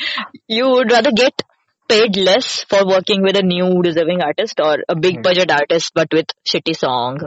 You 0.56 0.68
would 0.72 0.92
rather 0.96 1.12
get 1.22 1.44
paid 1.89 2.17
less 2.17 2.49
for 2.71 2.79
working 2.87 3.23
with 3.27 3.37
a 3.37 3.43
new 3.43 3.69
deserving 3.83 4.19
artist 4.21 4.59
or 4.65 4.73
a 4.89 4.95
big 5.05 5.15
Hmm. 5.15 5.21
budget 5.27 5.53
artist 5.59 5.93
but 6.01 6.17
with 6.19 6.33
shitty 6.51 6.75
song? 6.81 7.23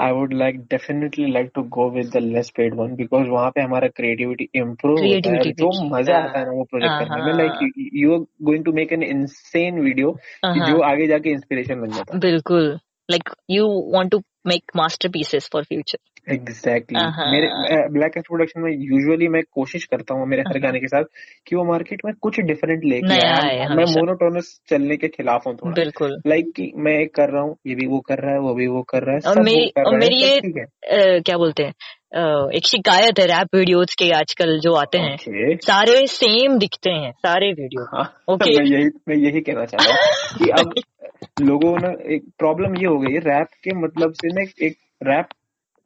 I 0.00 0.12
would 0.12 0.32
like 0.34 0.58
definitely 0.70 1.26
like 1.32 1.50
to 1.54 1.62
go 1.76 1.88
with 1.90 2.10
the 2.10 2.20
less 2.22 2.50
paid 2.56 2.74
one 2.80 2.94
because 2.96 3.28
वहाँ 3.28 3.50
पे 3.54 3.60
हमारा 3.60 3.88
creativity 3.96 4.48
improve 4.60 4.98
होता 4.98 5.06
है 5.06 5.20
Creativity 5.20 5.52
जो 5.60 5.70
भी- 5.70 5.90
मजा 5.92 6.14
हाँ, 6.16 6.22
आता 6.28 6.38
है 6.38 6.44
ना 6.44 6.52
वो 6.58 6.64
प्रोजेक्ट 6.70 7.08
करने 7.08 7.22
में 7.24 7.32
हाँ। 7.32 7.38
Like 7.38 7.72
you 8.02 8.12
are 8.14 8.20
going 8.48 8.64
to 8.64 8.72
make 8.72 8.92
an 8.92 9.02
insane 9.02 9.80
video 9.80 10.10
Uh-huh. 10.46 10.66
जो 10.68 10.82
आगे 10.90 11.06
जाके 11.06 11.30
इंस्पिरेशन 11.30 11.80
बन 11.80 11.90
जाता 11.96 12.14
है 12.14 12.20
बिल्कुल. 12.20 12.78
Like 13.08 13.28
you 13.54 13.66
want 13.96 14.12
to 14.12 14.18
make 14.45 14.73
masterpieces 14.75 15.47
for 15.47 15.63
future. 15.63 16.01
Exactly 16.29 16.99
Uh-huh. 16.99 17.25
मेरे 17.31 17.47
ब्लैक 17.89 18.17
एस 18.17 18.23
प्रोडक्शन 18.27 18.61
में 18.61 18.71
यूजुअली 18.71 19.27
मैं 19.27 19.41
कोशिश 19.51 19.85
करता 19.85 20.13
हूँ 20.13 20.27
मेरे 20.27 20.41
हर 20.41 20.51
Uh-huh. 20.51 20.63
गाने 20.65 20.79
के 20.79 20.87
साथ 20.87 21.03
कि 21.47 21.55
वो 21.55 21.63
मार्केट 21.63 22.01
में 22.05 22.13
कुछ 22.21 22.39
डिफरेंट 22.39 22.83
लेके 22.85 23.15
आए 23.27 23.67
मैं। 23.75 23.85
मोनोटोनस 23.93 24.51
चलने 24.69 24.97
के 24.97 25.07
खिलाफ 25.07 25.47
हूँ 25.47 25.55
थोड़ा 25.55 25.73
बिल्कुल. 25.73 26.21
लाइक 26.27 26.51
कि 26.55 26.71
मैं 26.77 26.93
एक 26.99 27.15
कर 27.15 27.29
रहा 27.29 27.41
हूँ 27.41 27.55
ये 27.67 27.75
भी 27.75 27.87
वो 27.87 27.99
कर 27.99 28.19
रहा 28.19 28.33
है 28.33 28.39
वो 28.39 28.53
भी 28.53 28.67
वो 28.67 28.81
कर 28.83 29.03
रहा 29.03 29.15
है 29.15 29.31
और 29.31 29.41
मेरी 29.41 29.65
और 29.85 29.97
मेरी 29.97 30.21
ये 30.21 31.19
क्या 31.21 31.37
बोलते 31.37 31.63
हैं 31.63 31.73
एक 32.51 32.65
शिकायत 32.65 33.19
है 33.19 33.25
रैप 33.25 33.55
वीडियोस 33.55 33.95
के 33.99 34.11
आजकल 34.11 34.57
जो 34.59 34.73
आते 34.75 34.97
हैं 34.97 35.13
ओके 35.13 35.55
सारे 35.65 36.05
सेम 36.07 36.57
दिखते 36.57 36.91
हैं 36.91 37.11
सारे 37.27 37.51
वीडियो 37.53 37.85
हाँ 37.97 38.07
Okay. 38.29 38.53
मैं 38.59 38.65
यही 38.65 38.89
मैं 39.07 39.15
यही 39.17 39.41
कहना 39.41 39.65
चाह 39.65 39.85
रहा 39.85 39.93
हूँ 39.93 40.37
कि 40.39 40.49
अब 40.61 40.73
लोगों 41.41 41.77
ने 41.77 42.15
एक 42.15 42.23
प्रॉब्लम 42.39 42.75
ये 42.75 42.85
हो 42.85 42.99
गई 42.99 43.13
है 43.13 43.19
रैप 43.19 43.47
के 43.47 43.73
मतलब 43.73 44.13
से 44.13 44.27
ना 44.27 44.65
एक 44.65 44.75
रैप 45.03 45.25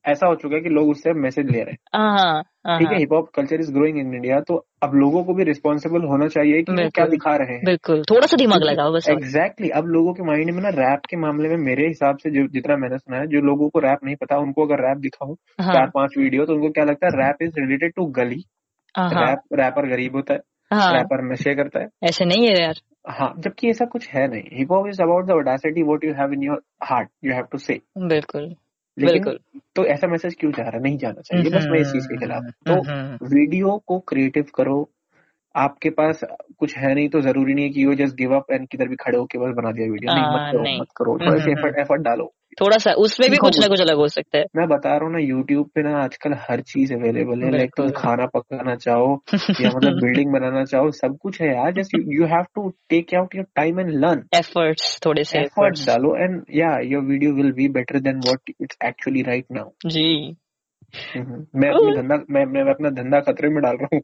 ऐसा 0.06 0.28
हो 0.28 0.36
चुका 0.36 0.56
है 0.56 0.62
कि 0.62 0.70
लोग 0.70 0.90
उससे 0.90 1.14
मैसेज 1.14 1.46
ले 1.46 1.62
रहे 1.64 1.72
हैं। 1.72 1.78
हाँ 1.96 2.42
ठीक 2.44 2.88
है। 2.88 2.94
हाँ 2.94 3.00
hip 3.00 3.14
hop 3.14 3.30
culture 3.36 3.60
is 3.60 3.72
growing 3.74 3.98
in 3.98 4.14
India 4.16 4.40
तो 4.40 4.66
अब 4.84 4.96
लोगों 4.96 5.24
को 5.24 5.34
भी 5.34 5.44
रिस्पॉन्सिबल 5.44 6.04
होना 6.04 6.28
चाहिए 6.28 6.62
कि 6.62 6.90
क्या 6.90 7.06
दिखा 7.06 7.36
रहे 7.36 7.54
हैं। 7.54 7.66
बिल्कुल 7.66 8.04
थोड़ा 8.04 8.28
सा 8.28 8.38
दिमाग 8.38 8.64
लगाओ 8.64 8.94
बस। 8.94 9.10
एग्जैक्टली 9.10 9.70
अब 9.70 9.86
लोगों 9.86 10.14
के 10.14 10.24
माइंड 10.24 10.52
में 10.52 10.62
ना 10.62 10.70
रैप 10.70 11.00
के 11.10 11.18
मामले 11.18 11.50
में 11.50 11.58
मेरे 11.58 11.88
हिसाब 11.88 12.18
से 12.18 12.30
जो 12.30 12.48
जितना 12.48 12.78
मैंने 12.78 12.98
सुना 12.98 13.18
है 13.18 13.28
जो 13.28 13.42
लोगों 13.42 13.70
को 13.70 13.80
रैप 13.80 14.00
नहीं 14.04 14.16
पता 14.16 14.38
उनको 14.38 14.66
अगर 14.66 14.88
रैप 14.88 14.98
दिखाओ 14.98 15.34
हाँ 15.62 15.74
चार 15.74 15.90
पाँच 15.90 16.18
वीडियो 16.18 16.46
तो 16.46 16.54
उनको 16.54 16.70
क्या 16.70 16.84
लगता 16.84 17.08
है 17.08 17.26
रैप 17.26 17.38
इज़ 17.42 17.60
रिलेटेड 17.60 17.94
टू 17.96 18.06
गली। 18.06 18.44
हाँ 18.98 19.10
रैप 19.10 19.40
रैपर 19.54 19.90
गरीब 19.90 20.16
होता 20.16 20.34
है 20.34 20.40
हाँ। 20.72 20.94
रैपर 20.94 21.32
नशे 21.32 21.56
करता 21.56 21.80
है। 21.80 21.88
ऐसे 22.04 22.26
नहीं 22.26 22.48
है 22.48 22.62
यार। 22.62 22.76
हाँ 23.10 23.36
जबकि 23.38 23.70
ऐसा 23.70 23.86
कुछ 23.86 24.10
है 24.10 24.28
नहीं। 24.28 24.44
Hip 24.54 24.72
hop 24.72 24.88
is 24.88 25.02
about 25.02 25.26
the 25.26 25.32
audacity 25.32 25.84
what 25.84 26.04
you 26.04 26.14
have 26.14 26.34
in 26.34 26.44
your 26.44 26.62
heart 26.84 27.10
you 27.26 27.34
have 27.34 27.44
to 27.44 27.58
say 27.58 27.82
बिल्कुल 27.98 28.56
बिल्कुल। 29.00 29.40
तो 29.76 29.86
ऐसा 29.86 30.08
मैसेज 30.08 30.36
क्यों 30.36 30.52
जा 30.52 30.64
रहा 30.64 30.72
है? 30.72 30.82
नहीं 30.82 30.98
जाना 30.98 31.22
चाहिए 31.22 31.50
बस 31.50 31.66
मैं 31.72 31.80
इस 31.80 31.92
चीज़ 31.92 32.08
के 32.08 32.18
खिलाफ। 32.18 32.44
तो 32.44 32.74
हम्म, 32.74 33.28
वीडियो 33.28 33.84
को 33.88 34.00
क्रिएटिव 34.00 34.46
करो 34.56 34.90
आपके 35.56 35.90
पास 35.90 36.20
कुछ 36.60 36.78
है 36.78 36.96
नहीं 36.96 37.10
तो 37.10 37.22
ज़रूरी 37.22 37.54
नहीं 37.54 37.66
है 37.66 37.72
कि 37.72 37.84
you 37.84 37.96
just 37.96 38.16
give 38.16 38.36
up 38.36 38.46
and 38.52 38.68
किधर 38.68 38.88
भी 38.88 38.96
खड़े 38.96 39.18
होके 39.18 39.38
बस 39.38 39.54
बना 39.56 39.72
दिया 39.72 39.88
वीडियो 39.92 40.14
नहीं 40.14 40.24
हाँ, 40.24 40.34
मत 40.34 40.52
करो 40.52 40.64
नहीं। 40.64 40.80
मत 40.82 40.88
करो। 40.96 41.18
थोड़ा 41.18 41.38
सा 41.38 41.44
हम्म, 41.44 41.60
एफर्ट 41.60 41.80
एफर्ट 41.80 42.02
डालो। 42.02 42.34
थोड़ा 42.62 42.78
सा 42.78 42.92
उसमें 42.92 43.30
भी 43.32 43.38
कुछ 43.38 43.60
ना 43.60 43.68
कुछ। 43.68 43.82
अलग 43.82 43.96
हो 43.96 44.08
सकता 44.08 44.38
है। 44.38 44.46
मैं 44.56 44.68
बता 44.68 44.90
रहा 44.90 45.06
हूँ 45.06 45.12
ना 45.14 45.20
यूट्यूब 45.20 45.70
पे 45.76 45.84
ना 45.84 45.98
आजकल 46.04 46.34
हर 46.50 46.62
चीज़ 46.62 46.94
अवेलेबल 46.94 47.44
है। 47.44 47.52
लाइक 47.52 47.72
तुम 47.78 47.90
खाना 47.90 48.26
पकाना 48.26 48.76
चाहो 48.76 49.24
या 49.62 49.70
मतलब 49.70 49.94
बिल्डिंग 49.94 50.32
बनाना 50.34 50.64
चाहो 50.64 50.92
सब 50.92 51.18
कुछ 51.22 51.42
है 51.42 51.48
यार। 51.48 51.72
Just 51.74 51.96
you 51.96 52.26
have 52.26 52.44
to 52.56 52.70
take 52.90 53.14
out 53.16 53.36
your 53.36 53.46
time 53.56 53.80
and 53.80 53.90
learn 53.90 54.24
efforts 54.34 55.00
थोड़े 55.06 55.24
से 55.24 55.38
एफर्ट 55.38 55.52
एफर्ट्स 55.52 55.88
डालो 55.88 56.16
एंड 56.16 56.42
या 56.52 56.80
your 56.80 57.04
video 57.04 57.34
will 57.34 57.52
be 57.52 57.68
better 57.68 58.00
than 58.00 58.18
what 58.18 58.52
it's 58.62 58.78
actually 58.86 59.22
right 59.22 59.46
now 59.52 59.70
जी। 59.86 60.36
मैं 61.18 61.70
अपना 61.70 62.02
धंधा 62.02 62.24
मैं 62.30 62.46
मैं 62.46 62.62
अपना 62.62 62.90
धंधा 62.90 63.20
खतरे 63.20 63.50
में 63.50 63.64
डाल 63.64 63.78
रहा 63.78 63.96
हूँ। 63.96 64.02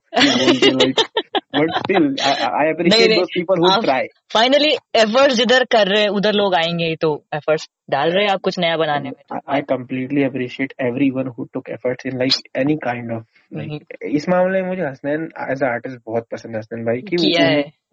But 1.55 1.71
still 1.71 2.15
I 2.45 2.69
appreciate 2.69 3.17
those 3.17 3.27
people 3.33 3.59
who 3.59 3.81
try 3.81 4.07
finally 4.33 4.69
efforts 4.95 5.35
जिधर 5.35 5.63
कर 5.63 5.87
रहे 5.87 6.01
हैं 6.01 6.09
उधर 6.09 6.33
लोग 6.33 6.55
आएँगे 6.55 6.95
तो 6.95 7.23
एफर्ट्स 7.35 7.69
डाल 7.89 8.11
रहे 8.11 8.25
हैं 8.25 8.31
आप 8.31 8.39
कुछ 8.39 8.59
नया 8.59 8.77
बनाने 8.77 9.09
में 9.09 9.39
I 9.57 9.61
completely 9.71 10.25
appreciate 10.29 10.73
everyone 10.89 11.31
who 11.37 11.47
took 11.55 11.69
efforts 11.69 12.05
in 12.05 12.19
like 12.23 12.39
any 12.65 12.77
kind 12.87 13.11
of 13.11 13.23
हम्म। 13.55 13.79
इस 14.07 14.29
मामले 14.29 14.61
में 14.61 14.69
मुझे 14.69 14.81
हसनैन 14.81 15.29
एज 15.51 15.63
अ 15.63 15.67
आर्टिस्ट 15.67 15.99
बहुत 16.05 16.27
पसंद 16.31 16.51
है 16.51 16.59
हसनैन 16.59 16.85
भाई 16.85 17.01
कि 17.01 17.15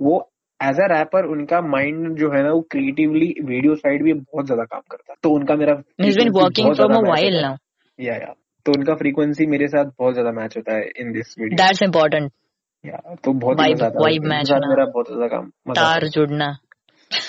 वो- 0.03 0.21
है। 0.21 0.69
एज 0.71 0.81
अ 0.81 0.87
रैपर 0.87 1.25
उनका 1.25 1.61
माइंड 1.61 2.17
जो 2.17 2.31
है 2.31 2.43
ना 2.43 2.53
वो 2.53 2.61
क्रिएटिवली 2.61 3.35
वीडियो 3.45 3.75
साइड 3.75 4.03
भी 4.03 4.13
बहुत 4.13 4.47
ज़्यादा 4.47 4.65
काम 4.65 4.81
करता 4.91 5.13
है। 5.13 5.17
तो 5.23 5.31
उनका 5.31 5.55
मेरा 5.55 5.75
match 5.75 6.17
while 6.17 6.65
होता 6.65 7.15
है। 7.17 7.31
now 7.43 7.57
या 8.01 8.15
या 8.15 8.35
तो 8.67 8.73
उनका 8.73 8.95
फ्रीक्वेंसी 8.95 9.47
मेरे 9.47 9.69
साथ 9.69 9.85
बहुत 9.85 10.15
ज़्यादा 10.15 10.33
मैच 10.33 10.57
होता 10.57 10.75
है 10.77 10.91
in 11.01 11.13
this 11.13 11.35
video 11.39 11.67
that's 11.67 11.87
important 11.87 12.23
या 12.23 12.48
तो 12.87 13.33
बहुत 13.33 13.61
ही 13.61 13.65
है 13.65 13.75
match 13.75 14.49
साथ 14.49 14.55
होना। 14.55 14.69
मेरा 14.69 14.85
बहुत 14.85 15.07
ज़्यादा 15.07 15.27
काम 15.27 15.75
तार 15.75 16.07
जुड़ना। 16.09 16.59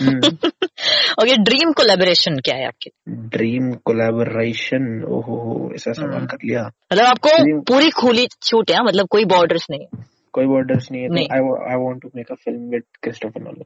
है। 0.02 0.18
ओके 1.22 1.36
ड्रीम 1.38 1.72
कोलेबोरेशन 1.72 2.38
क्या 2.40 2.56
है 2.56 2.66
आपके? 2.68 2.90
ड्रीम 3.10 3.72
कोलेबोरेशन 3.86 5.04
ओहो 5.08 5.72
ऐसा 5.76 5.94
सवाल 5.94 6.14
हम्म। 6.14 6.26
कर 6.26 6.38
लिया। 6.46 6.64
मतलब 6.94 7.06
आपको 7.06 7.62
पूरी 7.62 7.90
खुली 7.90 8.28
छूट 8.44 8.72
है 8.72 8.84
मतलब 8.86 9.08
कोई 9.08 9.26
बॉर्डर्स 9.26 9.68
नहीं 9.72 9.82
है। 9.82 10.04
कोई 10.34 10.46
बॉर्डर्स 10.46 10.92
नहीं 10.92 11.02
है 11.02 11.08
I 11.10 11.40
I 11.72 11.84
want 11.84 12.02
to 12.02 12.10
make 12.16 12.32
a 12.32 12.36
film 12.36 12.70
with 12.70 12.84
Christopher 13.04 13.42
Nolan 13.42 13.64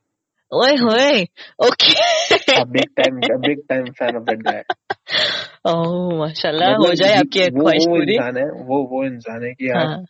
ओए 0.52 0.76
होए 0.76 1.24
okay. 1.68 1.94
Time 2.34 3.18
a 3.24 3.38
big 3.40 3.62
time 3.72 3.88
fan 4.00 4.16
of 4.16 4.26
that 4.26 4.42
guy 4.44 4.60
oh 5.72 6.18
माशाल्लाह 6.18 6.70
हो 6.70 6.84
मतलब 6.84 6.96
जाए 6.96 7.16
आपकी 7.16 7.50
ख्वाहिश 7.50 7.86
वो 7.88 7.96
पूरी। 7.96 8.14
इंसान 8.14 8.38
है 8.38 8.46
वो 8.46 8.78
वो 8.92 9.04
इंसान 9.06 9.44
है 9.44 9.54
कि 9.54 9.70
आप 9.70 9.86
हाँ। 9.88 10.04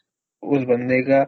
उस 0.43 0.61
बंदे 0.63 1.01
का 1.01 1.19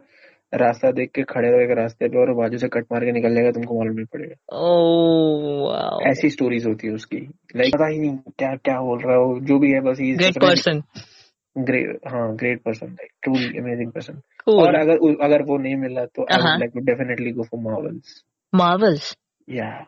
रास्ता 0.52 0.90
देख 0.92 1.10
के 1.14 1.22
खड़े 1.22 1.48
रहोगे 1.50 1.74
रास्ते 1.74 2.08
पे 2.08 2.18
और 2.18 2.32
बाजू 2.34 2.58
से 2.58 2.68
कट 2.68 2.84
मार 2.92 3.04
के 3.04 3.12
निकल 3.12 3.34
जाएगा 3.34 3.50
तुमको 3.50 3.78
मालूम 3.78 3.96
नहीं 3.96 4.06
पड़ेगा। 4.12 4.58
ओह 4.58 5.70
वाओ 5.70 6.00
ऐसी 6.10 6.30
स्टोरीज 6.30 6.66
होती 6.66 6.86
है 6.86 6.92
उसकी। 6.94 7.16
लाइक 7.56 7.74
पता 7.74 7.86
ही 7.86 7.98
नहीं 7.98 8.16
क्या 8.38 8.54
क्या 8.56 8.80
बोल 8.80 9.02
रहा 9.02 9.16
हो 9.16 9.38
जो 9.40 9.58
भी 9.58 9.72
है 9.72 9.80
बस 9.80 9.98
ही 10.00 10.12
ग्रेट 10.12 10.38
पर्सन 10.42 10.82
ग्रेट 11.56 12.08
हाँ 12.12 12.36
great 12.36 12.62
person 12.62 12.86
like 12.86 13.10
truly 13.22 13.58
amazing 13.58 13.92
person 13.92 14.20
और 14.54 14.74
अगर 14.74 15.24
अगर 15.24 15.42
वो 15.42 15.58
नहीं 15.58 15.76
मिला 15.76 16.04
तो 16.04 16.22
I. 16.22 16.58
Like 16.58 16.70
to 16.74 16.80
definitely 16.80 17.32
go 17.32 17.42
for 17.42 17.60
Marvel's 17.60 18.22
Marvel's 18.54 19.16
या 19.48 19.86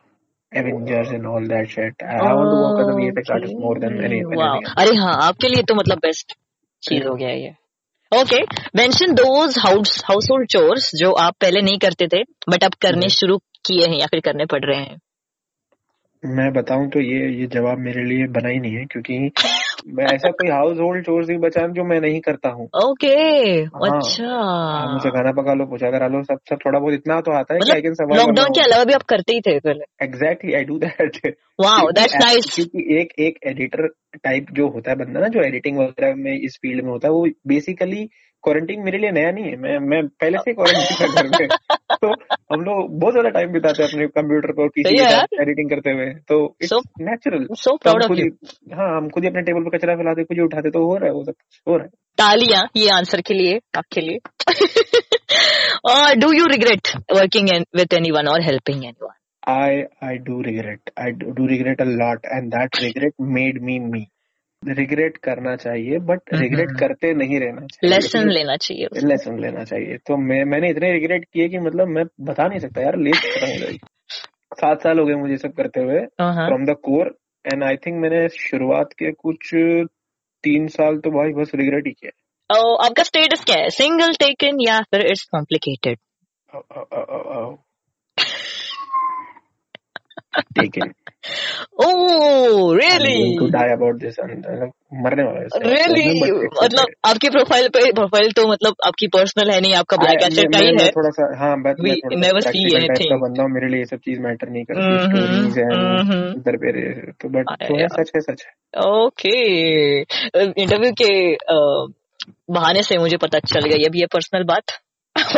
Avengers 0.51 1.09
and 1.15 1.27
all 1.27 1.43
that 1.49 1.67
shit. 1.69 1.93
I, 2.01 2.13
I 2.27 2.33
want 2.33 2.49
to 2.51 2.59
work 2.59 2.79
as 2.83 2.87
a 2.87 2.93
VFX 2.99 3.29
artist 3.33 3.53
more 3.59 3.73
than 3.81 3.97
any, 3.97 4.05
anything 4.05 4.39
wow 4.39 4.55
else. 4.55 4.73
अरे 4.77 4.95
हाँ 4.95 5.13
आपके 5.27 5.47
लिए 5.47 5.63
तो 5.63 5.75
मतलब 5.75 5.97
बेस्ट 5.97 6.33
चीज़ 6.83 7.07
हो 7.07 7.13
गया 7.15 7.29
ये। 7.29 7.51
Okay 8.17 8.41
mention 8.75 9.13
those 9.13 9.57
house 9.57 10.03
household 10.31 10.47
chores 10.47 10.91
जो 10.95 11.11
आप 11.11 11.35
पहले 11.41 11.61
नहीं 11.61 11.77
करते 11.77 12.07
थे 12.07 12.21
बट 12.49 12.63
अब 12.63 12.73
करने 12.73 13.09
शुरू 13.09 13.37
किए 13.37 13.85
हैं 13.87 13.99
या 13.99 14.07
फिर 14.07 14.19
करने 14.19 14.45
पड़ 14.45 14.65
रहे 14.65 14.79
हैं। 14.79 14.97
मैं 16.25 16.53
बताऊँ 16.53 16.89
तो 16.89 16.99
ये 16.99 17.39
ये 17.39 17.47
जवाब 17.47 17.77
मेरे 17.77 18.03
लिए 18.03 18.27
बना 18.27 18.49
ही 18.49 18.59
नहीं 18.59 18.75
है 18.75 18.85
क्योंकि 18.85 19.31
मैं 19.93 20.05
ऐसा 20.05 20.29
कोई 20.29 20.49
हाउस 20.49 20.77
होल्ड 20.77 21.05
चोर्स 21.05 21.29
नहीं 21.29 21.39
बचा 21.39 21.67
जो 21.67 21.83
मैं 21.83 22.01
नहीं 22.01 22.19
करता 22.21 22.49
हूँ। 22.49 22.65
ओके 22.65 23.07
okay, 23.07 23.75
हाँ। 23.75 23.97
अच्छा। 23.97 24.25
आप 24.25 24.93
मुझे 24.93 25.09
खाना 25.09 25.31
पका 25.31 25.53
लो 25.53 25.65
पूछा 25.65 25.91
करा 25.91 26.07
लो 26.07 26.23
सब 26.23 26.37
सब 26.49 26.57
थोड़ा 26.65 26.79
बहुत 26.79 26.93
इतना 26.93 27.21
तो 27.21 27.31
आता 27.31 27.53
है 27.53 27.59
कि 27.59 27.71
आई 27.71 27.81
मतलब 27.81 28.15
लॉकडाउन 28.15 28.49
के 28.49 28.61
अलावा 28.61 28.83
भी 28.83 28.93
आप 28.93 29.03
करते 29.03 29.33
ही 29.33 29.41
थे 29.41 29.59
पहले। 29.59 30.05
Exactly 30.05 30.53
I 30.53 30.63
do 30.63 30.77
that 30.77 31.35
wow 31.61 31.91
that's 31.91 32.15
nice 32.15 32.51
क्योंकि 32.55 33.01
एक 33.01 33.13
एक 33.19 33.39
एडिटर 33.47 33.87
टाइप 34.23 34.45
जो 34.51 34.69
होता 34.69 34.91
है 34.91 34.97
बंदा 34.97 35.19
ना 35.19 35.27
जो 35.27 35.41
एडिटिंग 35.41 35.77
वगैरह 35.77 36.15
में 36.15 36.39
इस 36.41 36.59
फ़ील्ड 36.61 36.83
में 36.83 36.91
होता 36.91 37.07
है 37.07 37.13
वो 37.13 37.27
बेसिकली 37.47 38.09
क्वारंटीन 38.43 38.79
मेरे 38.79 38.97
लिए 38.97 39.11
नया 39.11 39.31
नहीं 39.31 39.43
है। 39.43 39.55
मैं 39.55 39.79
मैं 39.79 40.07
पहले 40.07 40.37
से 40.37 40.53
क्वारंटीन 40.53 40.97
है 41.01 41.07
घर 41.15 41.39
में। 41.39 41.47
तो 42.01 42.07
हम 42.53 42.61
लोग 42.61 42.99
बहुत 42.99 43.13
ज़्यादा 43.13 43.29
टाइम 43.29 43.51
बिताते 43.51 43.83
हैं 43.83 43.89
अपने 43.89 44.07
कंप्यूटर 44.07 44.51
पर 44.51 44.67
पीसी 44.67 44.95
के 44.97 45.41
एडिटिंग 45.41 45.69
करते 45.69 45.89
हुए। 45.89 46.05
तो 46.05 46.55
it's 46.61 46.73
natural 47.01 47.47
so 47.51 47.77
proud 47.77 48.03
of 48.03 48.11
you 48.11 48.25
ही 48.25 48.71
हम 48.73 49.09
खुद 49.09 49.23
ही 49.23 49.29
अपने 49.29 49.41
टेबल 49.41 49.63
पर 49.63 49.77
कचरा 49.77 49.95
फैलाते 49.95 50.21
ही 50.21 50.41
उठाते 50.41 50.69
तो 50.69 50.85
हो 50.85 50.97
रहा 50.97 51.05
है 51.05 51.13
वो 51.13 51.23
सब 51.23 51.33
हो 51.67 51.77
रहा 51.77 51.83
है। 51.83 51.89
तालियाँ 52.17 52.67
ये 52.77 52.89
आंसर 52.89 53.21
के 53.21 53.33
लिए 53.33 53.59
आपके 53.77 54.01
लिए। 54.01 54.19
और 55.85 56.15
do 56.15 56.31
you 56.33 56.45
regret 56.45 56.87
working 57.13 57.49
with 57.75 57.93
anyone 57.93 58.27
और 58.27 58.41
helping 58.41 58.85
anyone 58.85 59.19
I 59.47 59.85
I 60.01 60.17
do 60.17 60.41
regret. 60.43 60.79
I 60.97 61.11
do, 61.11 61.33
do 61.33 61.47
regret 61.47 61.79
a 61.79 61.85
lot, 61.85 62.19
and 62.23 62.51
that 62.51 62.69
regret 62.81 63.13
made 63.17 63.61
me 63.61 63.79
me. 63.79 64.11
Regret 64.67 65.17
करना 65.17 65.55
चाहिए 65.55 65.99
बट 65.99 66.21
हम्म, 66.33 66.41
रिग्रेट 66.41 66.69
हम्म। 66.69 66.79
करते 66.79 67.13
नहीं 67.13 67.39
रहना 67.39 67.65
चाहिए। 67.65 67.89
लेसन 67.89 68.29
लेना 68.29 68.55
चाहिए 68.55 69.07
लेसन 69.07 69.39
लेना 69.39 69.63
चाहिए। 69.63 69.97
तो 69.97 70.17
मैं 70.17 70.45
मैंने 70.45 70.69
इतने 70.69 70.93
रिग्रेट 70.93 71.25
किए 71.25 71.49
कि 71.49 71.59
मतलब 71.59 71.87
मैं 71.87 72.03
बता 72.21 72.47
नहीं 72.47 72.59
सकता 72.59 72.81
यार 72.81 72.97
लेट 72.97 73.15
खत्म 73.15 73.51
हो 73.51 73.59
जाएगी। 73.59 73.79
सात 74.53 74.81
साल 74.81 74.99
हो 74.99 75.05
गए 75.05 75.13
मुझे 75.13 75.37
सब 75.37 75.53
करते 75.53 75.81
हुए 75.81 76.05
from 76.21 76.65
the 76.65 76.75
core 76.83 77.17
and 77.45 77.63
I 77.63 77.75
think 77.75 78.01
मैंने 78.01 78.29
शुरुआत 78.29 78.93
के 78.93 79.11
कुछ 79.11 79.55
तीन 80.43 80.67
साल 80.67 80.97
तो 80.97 81.11
भाई 81.11 81.33
बस 81.33 81.51
रिग्रेट 81.55 81.87
ही 81.87 81.91
किया। 81.91 82.11
और 82.49 82.85
आपका 82.85 83.03
स्टेटस 83.03 83.43
क्या 83.43 83.57
है? 83.57 83.69
सिंगल 83.69 84.13
टेकन 84.13 84.57
या 84.61 84.81
फिर 84.81 85.05
it's 85.05 85.27
complicated 85.31 85.97
oh 91.83 91.93
to 92.47 92.73
really 92.73 93.47
die 93.49 93.69
about 93.69 93.95
this 93.95 94.19
मरने 94.19 95.23
वाला 95.23 95.39
है 95.39 95.45
रियली. 95.63 96.03
मतलब 96.63 96.87
आपकी 97.05 97.29
प्रोफ़ाइल 97.29 97.67
पे 97.67 97.91
प्रोफ़ाइल 97.91 98.31
तो 98.31 98.45
मतलब 98.47 98.75
आपकी 98.85 99.07
पर्सनल 99.07 99.51
है 99.51 99.59
नहीं 99.61 99.73
आपका 99.75 99.97
ब्लैक 99.97 100.23
एसेट 100.23 100.53
का 100.53 100.59
ही 100.59 100.75
है। 100.81 100.89
थोड़ा 100.89 101.09
सा 101.09 101.27
हाँ 101.39 101.55
बट 101.61 101.79
मैं 101.79 101.95
never 102.23 102.41
सा 102.43 103.17
बंदा 103.17 103.43
हूँ 103.43 103.51
मेरे 103.51 103.67
लिए 103.67 103.79
ये 103.79 103.85
सब 103.85 103.97
चीज़ 103.97 104.19
मैटर 104.19 104.49
नहीं 104.49 104.63
करती 104.63 104.81
हम्म, 104.81 105.07
स्टोरीज 105.07 105.57
है 105.57 105.65
हम्म। 105.65 106.29
इधर 106.31 106.57
पे 106.57 106.71
तो 107.11 107.29
बट 107.29 107.45
है। 107.63 107.87
सच 107.87 108.11
है 108.15 108.21
सच 108.21 108.45
है। 108.45 108.51
ओके 108.87 109.35
इंटरव्यू 109.99 110.91
के 111.01 111.11
बहाने 112.53 112.83
से 112.83 112.97
मुझे 112.97 113.17
पता 113.17 113.39
चल 113.39 113.65
गया 113.65 113.77
ये 113.77 113.89
भी 113.89 113.99
है 113.99 114.05
पर्सनल 114.05 114.43
बात। 114.43 114.77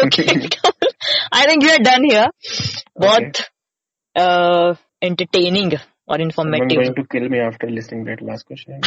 Okay 0.04 0.24
I 1.34 1.46
think 1.46 1.64
you 1.64 1.70
are 1.70 1.78
done 1.78 2.06
here 2.12 2.28
बहुत 3.00 3.42
एंटरटेनिंग 4.16 5.74
और 6.10 6.22
Someone 6.32 6.68
going 6.68 6.94
to 6.94 7.04
kill 7.12 7.30
me 7.30 7.40
after 7.40 7.70
listening 7.70 8.04
that 8.06 8.22
last 8.22 8.46
question. 8.46 8.80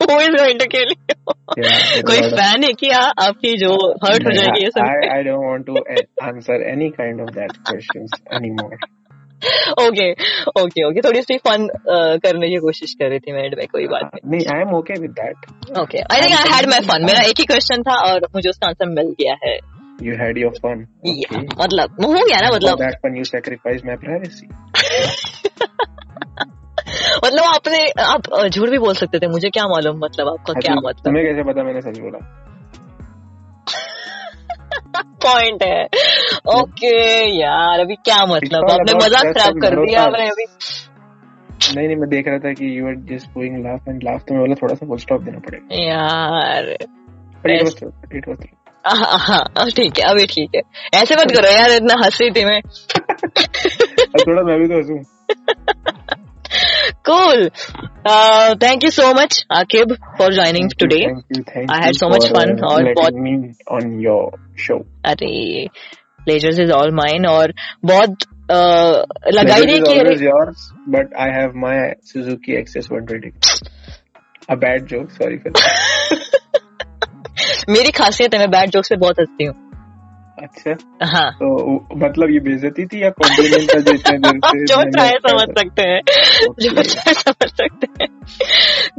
Who 0.00 0.18
is 0.18 0.28
going 0.36 0.58
to 0.58 0.68
kill 0.68 0.90
you? 0.90 1.24
Yeah, 1.58 2.02
कोई 2.08 2.20
फ़ैन 2.30 2.64
है 2.64 2.72
क्या 2.82 3.00
आपकी 3.24 3.52
जो 3.58 3.72
हर्ट 4.04 4.26
हो 4.26 4.32
जाएगी 4.32 4.64
ये 4.64 4.70
I, 4.84 4.94
I 5.14 5.22
don't 5.26 5.44
want 5.48 5.66
to 5.66 5.82
answer 6.28 6.58
any 6.72 6.90
kind 6.92 7.24
of 7.24 7.32
that 7.38 7.56
questions 7.70 8.18
anymore. 8.38 8.78
Okay 9.82 10.10
okay 10.60 10.82
okay 10.88 11.00
थोड़ी 11.00 11.20
सी 11.22 11.36
फन 11.46 11.66
करने 12.24 12.48
की 12.48 12.58
कोशिश 12.64 12.92
कर 12.98 13.08
रही 13.10 13.18
थी 13.18 13.32
मैं 13.32 13.48
में 13.58 13.66
कोई 13.72 13.86
बात 13.86 14.10
नहीं 14.24 14.46
I 14.54 14.60
am 14.62 14.74
okay 14.78 15.00
with 15.00 15.10
that 15.10 15.78
okay 15.80 16.02
I 16.14 16.20
think 16.22 16.34
I 16.34 16.52
had 16.52 16.68
my 16.70 16.80
fun 16.90 17.06
मेरा 17.06 17.22
एक 17.30 17.40
ही 17.40 17.44
क्वेश्चन 17.44 17.82
था 17.88 17.96
और 18.10 18.28
मुझे 18.34 18.48
उसका 18.50 18.68
आंसर 18.68 18.88
मिल 18.90 19.10
गया 19.20 19.36
है 19.44 19.56
हैड 20.10 20.38
योर 20.38 20.52
फन 20.52 20.86
Yeah, 21.06 21.62
मतलब 21.62 21.88
हो 22.04 22.12
गया 22.12 22.40
ना 22.40 22.48
मतलब। 22.54 22.78
That 22.78 22.94
fun 22.94 23.16
you 23.16 23.24
sacrifice 23.24 23.84
my 23.86 23.96
privacy 23.96 24.46
मतलब 27.24 27.44
आपने 27.44 27.78
आप 28.02 28.20
झूठ 28.48 28.68
भी 28.68 28.78
बोल 28.78 28.94
सकते 28.94 29.18
थे 29.18 29.26
मुझे 29.26 29.50
क्या 29.50 29.64
मालूम 29.64 29.98
मतलब 30.04 30.28
आपका 30.28 30.52
क्या 30.60 30.74
मतलब। 30.74 31.04
तुम्हें 31.04 31.24
कैसे 31.26 31.42
पता 31.42 31.62
मैंने 31.64 31.80
सच 31.80 31.98
बोला? 31.98 32.18
पॉइंट 35.24 35.62
है। 35.62 35.84
ओके 36.60 36.94
यार 37.40 37.80
अभी 37.80 37.94
क्या 37.94 38.24
मतलब? 38.26 38.70
आपने 38.70 38.94
मज़ाक 38.94 39.26
खराब 39.36 39.60
कर 39.62 39.76
दिया। 39.76 40.02
आपने 40.02 40.28
अभी। 40.28 40.46
नहीं 41.74 41.86
नहीं 41.86 41.96
मैं 41.96 42.08
देख 42.08 42.28
रहा 42.28 42.38
था 42.38 42.52
कि 42.52 42.78
you 42.78 42.86
are 42.86 42.94
just 42.94 43.26
going 43.34 43.56
laugh 43.66 43.88
and 43.88 44.02
laugh 44.02 44.20
तो 44.20 44.34
मैं 44.34 44.40
बोला 44.40 44.54
थोड़ा 44.54 44.74
सा 44.74 44.86
फुल 44.86 44.98
स्टॉप 44.98 45.22
देना 45.22 45.38
पड़ेगा। 45.38 45.66
यार 45.82 46.70
इट 46.70 47.62
वाज 47.62 47.92
इट 48.14 48.28
वाज 48.28 48.38
हाँ, 48.84 49.70
ठीक 49.76 49.98
है 49.98 50.04
अभी 50.04 50.26
ठीक 50.26 50.50
है। 50.54 50.60
ऐसे 50.94 51.14
मत 51.14 51.32
करो 51.32 51.50
यार 51.50 51.70
इतना 51.70 51.94
हंस 52.04 52.18
रही 52.20 52.30
थी 52.30 52.44
मैं। 52.44 52.60
थोड़ा 54.20 54.42
मैं 54.42 54.58
भी 54.60 54.68
तो 54.68 54.76
हंसू। 54.76 55.02
Cool 57.08 57.48
thank 58.62 58.84
you 58.84 58.90
so 58.90 59.12
much 59.22 59.44
Aqib 59.52 59.92
for 60.18 60.34
joining 60.34 60.70
today 60.80 61.04
I 61.04 61.80
had 61.84 61.94
so 61.94 62.08
much 62.08 62.26
fun 62.26 62.58
और 62.64 62.92
बहुत 62.92 63.12
ऑन 63.70 64.00
योर 64.00 64.56
शो 64.58 64.78
अरे 65.04 65.66
प्लेजर्स 66.24 66.58
इज़ 66.58 66.72
ऑल 66.72 66.94
माइन 66.94 67.26
और 67.26 67.52
बहुत 67.84 68.16
लगाई 69.34 69.64
नहीं 69.64 69.80
की 69.80 70.28
but 70.88 71.14
I 71.20 71.30
have 71.30 71.52
my 71.56 71.90
Suzuki 72.04 72.58
Access 72.58 72.88
one 72.92 73.04
twenty 73.04 73.30
a 74.50 74.54
bad 74.54 74.86
joke 74.86 75.10
sorry 75.10 75.36
for 75.36 75.52
मेरी 77.70 77.90
खासियत 77.90 78.34
है 78.34 78.40
मैं 78.40 78.50
बैड 78.50 78.70
जोक्स 78.70 78.88
से 78.88 78.96
बहुत 78.96 79.20
हंसती 79.20 79.44
हूँ। 79.44 79.71
अच्छा। 80.42 80.74
हाँ। 81.02 81.30
तो 81.32 81.74
मतलब 81.96 82.30
ये 82.30 82.40
बेइज्जती 82.40 82.86
थी 82.86 83.02
या 83.04 83.10
कॉम्प्लीमेंट 83.10 83.74
था 83.74 83.78
जो 83.80 83.92
इतने 83.92 84.18
देर 84.18 84.40
से 84.46 84.64
जो 84.64 84.90
चाहे 84.90 85.10
समझ 85.10 85.58
सकते 85.58 85.82
हैं। 85.82 86.00
जो. 86.60 86.82
चाहे 86.82 87.14
समझ 87.14 87.48
सकते 87.50 87.86
हैं। 88.02 88.08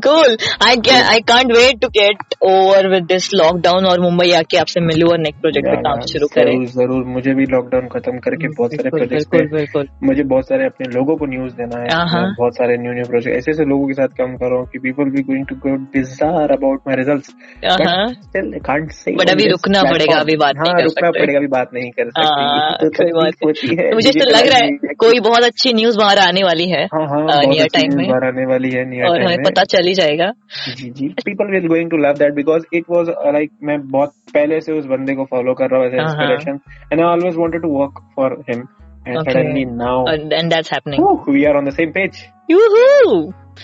Cool 0.06 0.32
I 0.62 0.76
can 0.88 1.04
I 1.04 1.20
can't 1.32 1.52
wait 1.58 1.82
to 1.82 1.90
get 1.90 2.18
over 2.42 2.82
with 2.90 3.08
this 3.12 3.28
lockdown 3.42 3.86
और 3.86 4.00
मुंबई 4.00 4.32
आके 4.32 4.58
आपसे 4.58 4.82
मिलूं 4.82 5.12
और 5.12 5.18
नेक्स्ट 5.18 5.42
प्रोजेक्ट 5.42 5.68
पे 5.68 5.76
काम 5.76 6.00
शुरू 6.00 6.28
करें। 6.28 6.52
ज़रूर 6.52 6.66
ज़रूर। 6.66 7.04
मुझे 7.04 7.34
भी 7.34 7.46
लॉकडाउन 7.46 7.88
खत्म 7.88 8.18
करके 8.18 8.48
बहुत 8.48 8.72
सारे 8.72 8.90
बिल्कुल 8.90 9.18
प्रोजेक्ट्स 9.48 9.72
पे 9.76 10.08
मुझे 10.08 10.24
बहुत 10.24 10.48
सारे 10.48 10.66
अपने 10.66 10.92
लोगों 10.96 11.16
को 11.16 11.26
न्यूज़ 11.26 11.54
देना 11.54 11.80
है। 11.80 12.06
मैं 12.06 12.34
बहुत 12.38 12.56
सारे 12.56 12.78
न्यू 12.78 12.94
न्यू 12.94 13.04
प्रोजेक्ट 13.04 13.38
ऐसे 13.38 13.52
ऐसे 13.52 13.66
लोगों 13.66 13.88
के 13.88 13.94
साथ 13.94 14.08
काम 14.08 14.36
कर 14.36 14.50
रहा 14.50 14.60
हूँ 14.60 14.68
कि 14.68 14.80
people 14.80 15.04
be 15.04 15.24
going 15.24 15.48
to 15.48 15.56
go 15.56 15.76
desire 15.76 16.52
about 16.52 16.80
my 16.88 16.96
results 16.96 17.36
can't 17.64 18.92
But 18.94 19.32
अभी 19.32 19.46
रुकना 19.46 19.84
पड़ेगा, 19.84 20.20
अभी 20.20 20.36
बात 20.36 20.56
नहीं 20.56 20.74
हाँ 20.74 20.82
कर 20.82 20.88
सकते। 20.88 21.33
पड़ेगा 21.34 21.38
अभी 21.38 21.48
बात 21.48 21.70
नहीं 21.74 21.92
कर 21.92 22.10
सकते। 22.10 22.22
हाँ, 22.22 22.78
तो 22.82 22.90
कोई 22.90 23.12
बात 23.12 23.34
होती 23.46 23.68
है 23.68 23.90
तो 23.90 23.96
मुझे 23.96 24.12
तो 24.12 24.26
लग 24.30 24.48
रहा 24.48 24.58
है 24.58 24.94
कोई 24.94 25.20
बहुत 25.20 25.44
अच्छी 25.44 25.74
न्यूज़ 25.74 25.98
बाहर 25.98 26.20
आने 26.20 26.44
वाली 26.44 26.70
है 26.70 26.84
हाँ 26.86 27.08
हाँ 27.08 27.28
time 27.28 27.54
news 27.54 27.96
में। 27.96 28.08
बाहर 28.10 28.26
आने 28.26 28.46
वाली 28.46 28.70
है 28.70 28.90
नियर 28.90 29.08
और 29.08 29.18
टाइम 29.18 29.28
हमें 29.28 29.38
में। 29.38 29.44
पता 29.44 29.64
चल 29.64 29.88
ही 29.88 29.94
जाएगा। 29.94 30.32
जी 30.76 30.90
जी 30.90 31.08
people 31.08 31.52
will 31.52 31.68
going 31.68 31.90
to 31.92 31.98
love 31.98 32.14
that 32.14 32.34
because 32.34 32.64
it 32.74 32.84
was 32.90 33.10
like 33.10 33.52
मैं 33.64 33.88
बहुत 33.88 34.10
पहले 34.34 34.62
से 34.62 34.74
उस 34.74 34.86
बंदे 34.86 35.16
को 35.16 35.24
फॉलो 35.24 35.54
कर 35.54 35.66
रहा 35.66 35.80
हूँ। 35.80 35.88
Inspiration 35.88 36.60
and 36.94 37.02
I 37.02 37.08
always 37.08 37.36
wanted 37.38 37.62
to 37.62 37.80
work 37.80 38.12
for 38.16 38.44
him 38.50 38.60
and 39.08 39.18
Okay. 39.18 39.36
And 39.36 39.74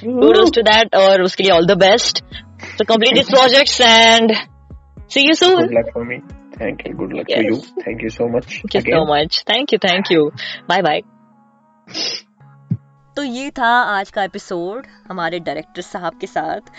kudos 0.03 0.49
to 0.51 0.63
that 0.63 0.95
उसके 1.21 1.43
लिए 1.43 1.51
all 1.51 1.65
the 1.65 1.71
best 1.71 2.23
so 2.79 2.85
complete 2.85 3.15
these 3.15 3.29
projects 3.29 3.79
and 3.81 4.33
see 5.13 5.23
you 5.27 5.33
soon. 5.33 5.55
Good 5.55 5.71
luck 5.71 5.91
for 5.93 6.03
me 6.03 6.15
thank 6.61 6.87
you 6.87 6.95
good 6.95 7.13
luck 7.13 7.25
to 7.25 7.35
Yes. 7.35 7.45
You 7.45 7.81
thank 7.81 8.03
you 8.03 8.09
so 8.09 8.27
much 8.37 8.45
Thank 8.45 8.89
you 8.89 8.95
so 8.95 9.05
much. 9.11 9.43
Thank 9.51 9.73
you, 9.73 9.79
thank 9.85 10.11
you. 10.13 10.23
Bye 10.71 10.81
bye. 10.87 11.01
तो 13.17 13.23
ये 13.23 13.49
था 13.49 13.69
आज 13.89 14.09
का 14.11 14.23
episode 14.23 14.85
हमारे 15.07 15.39
director 15.39 15.81
साहब 15.81 16.17
के 16.21 16.27
साथ 16.27 16.71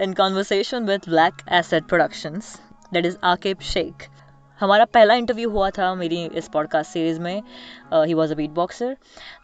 in 0.00 0.12
conversation 0.12 0.84
with 0.84 1.08
black 1.08 1.34
asset 1.52 1.84
productions 1.84 2.54
that 2.92 3.06
is 3.06 3.16
Aqib 3.24 3.60
Shaikh 3.64 4.08
हमारा 4.60 4.84
पहला 4.84 5.14
इंटरव्यू 5.14 5.50
हुआ 5.50 5.70
था 5.70 5.94
मेरी 5.94 6.24
इस 6.34 6.48
पॉडकास्ट 6.48 6.90
सीरीज़ 6.90 7.20
में 7.20 7.42
he 7.92 8.14
was 8.14 8.32
a 8.32 8.36
beat 8.36 8.50
boxer 8.50 8.96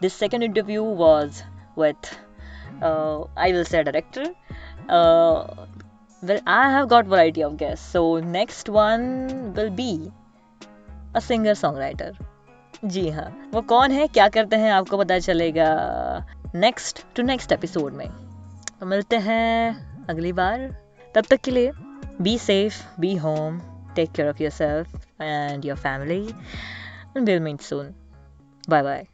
this 0.02 0.14
second 0.14 0.42
interview 0.42 0.84
was 0.96 1.42
with 1.78 2.14
I 3.38 3.52
will 3.52 3.64
say 3.64 3.82
director 3.82 4.34
well, 6.28 6.40
i 6.46 6.70
have 6.70 6.88
got 6.88 7.06
variety 7.06 7.42
of 7.42 7.56
guests. 7.56 7.92
So, 7.92 8.02
next 8.20 8.68
one 8.68 9.04
will 9.54 9.70
be 9.70 10.12
a 11.14 11.20
singer 11.20 11.54
songwriter 11.54 12.12
जी 12.84 13.10
हाँ 13.10 13.50
वो 13.54 13.60
कौन 13.60 13.90
है, 13.90 14.06
क्या 14.08 14.28
करते 14.28 14.56
हैं, 14.56 14.72
आपको 14.72 14.98
पता 14.98 15.18
चलेगा 15.18 15.66
नेक्स्ट 16.54 17.04
टू 17.16 17.22
नेक्स्ट 17.22 17.52
एपिसोड 17.52 17.92
में। 17.92 18.08
तो 18.80 18.86
मिलते 18.86 19.16
हैं 19.16 20.06
अगली 20.06 20.32
बार। 20.32 20.68
तब 21.14 21.24
तक 21.30 21.40
के 21.40 21.50
लिए 21.50 21.72
be 22.20 22.38
safe 22.38 23.00
be 23.00 23.16
home 23.16 23.60
take 23.96 24.12
care 24.12 24.28
of 24.28 24.42
yourself 24.50 24.94
and 25.20 25.64
your 25.64 25.76
family 25.76 26.34
will 27.20 27.40
meet 27.40 27.60
soon 27.60 27.94
bye 28.68 28.82
bye 28.82 29.06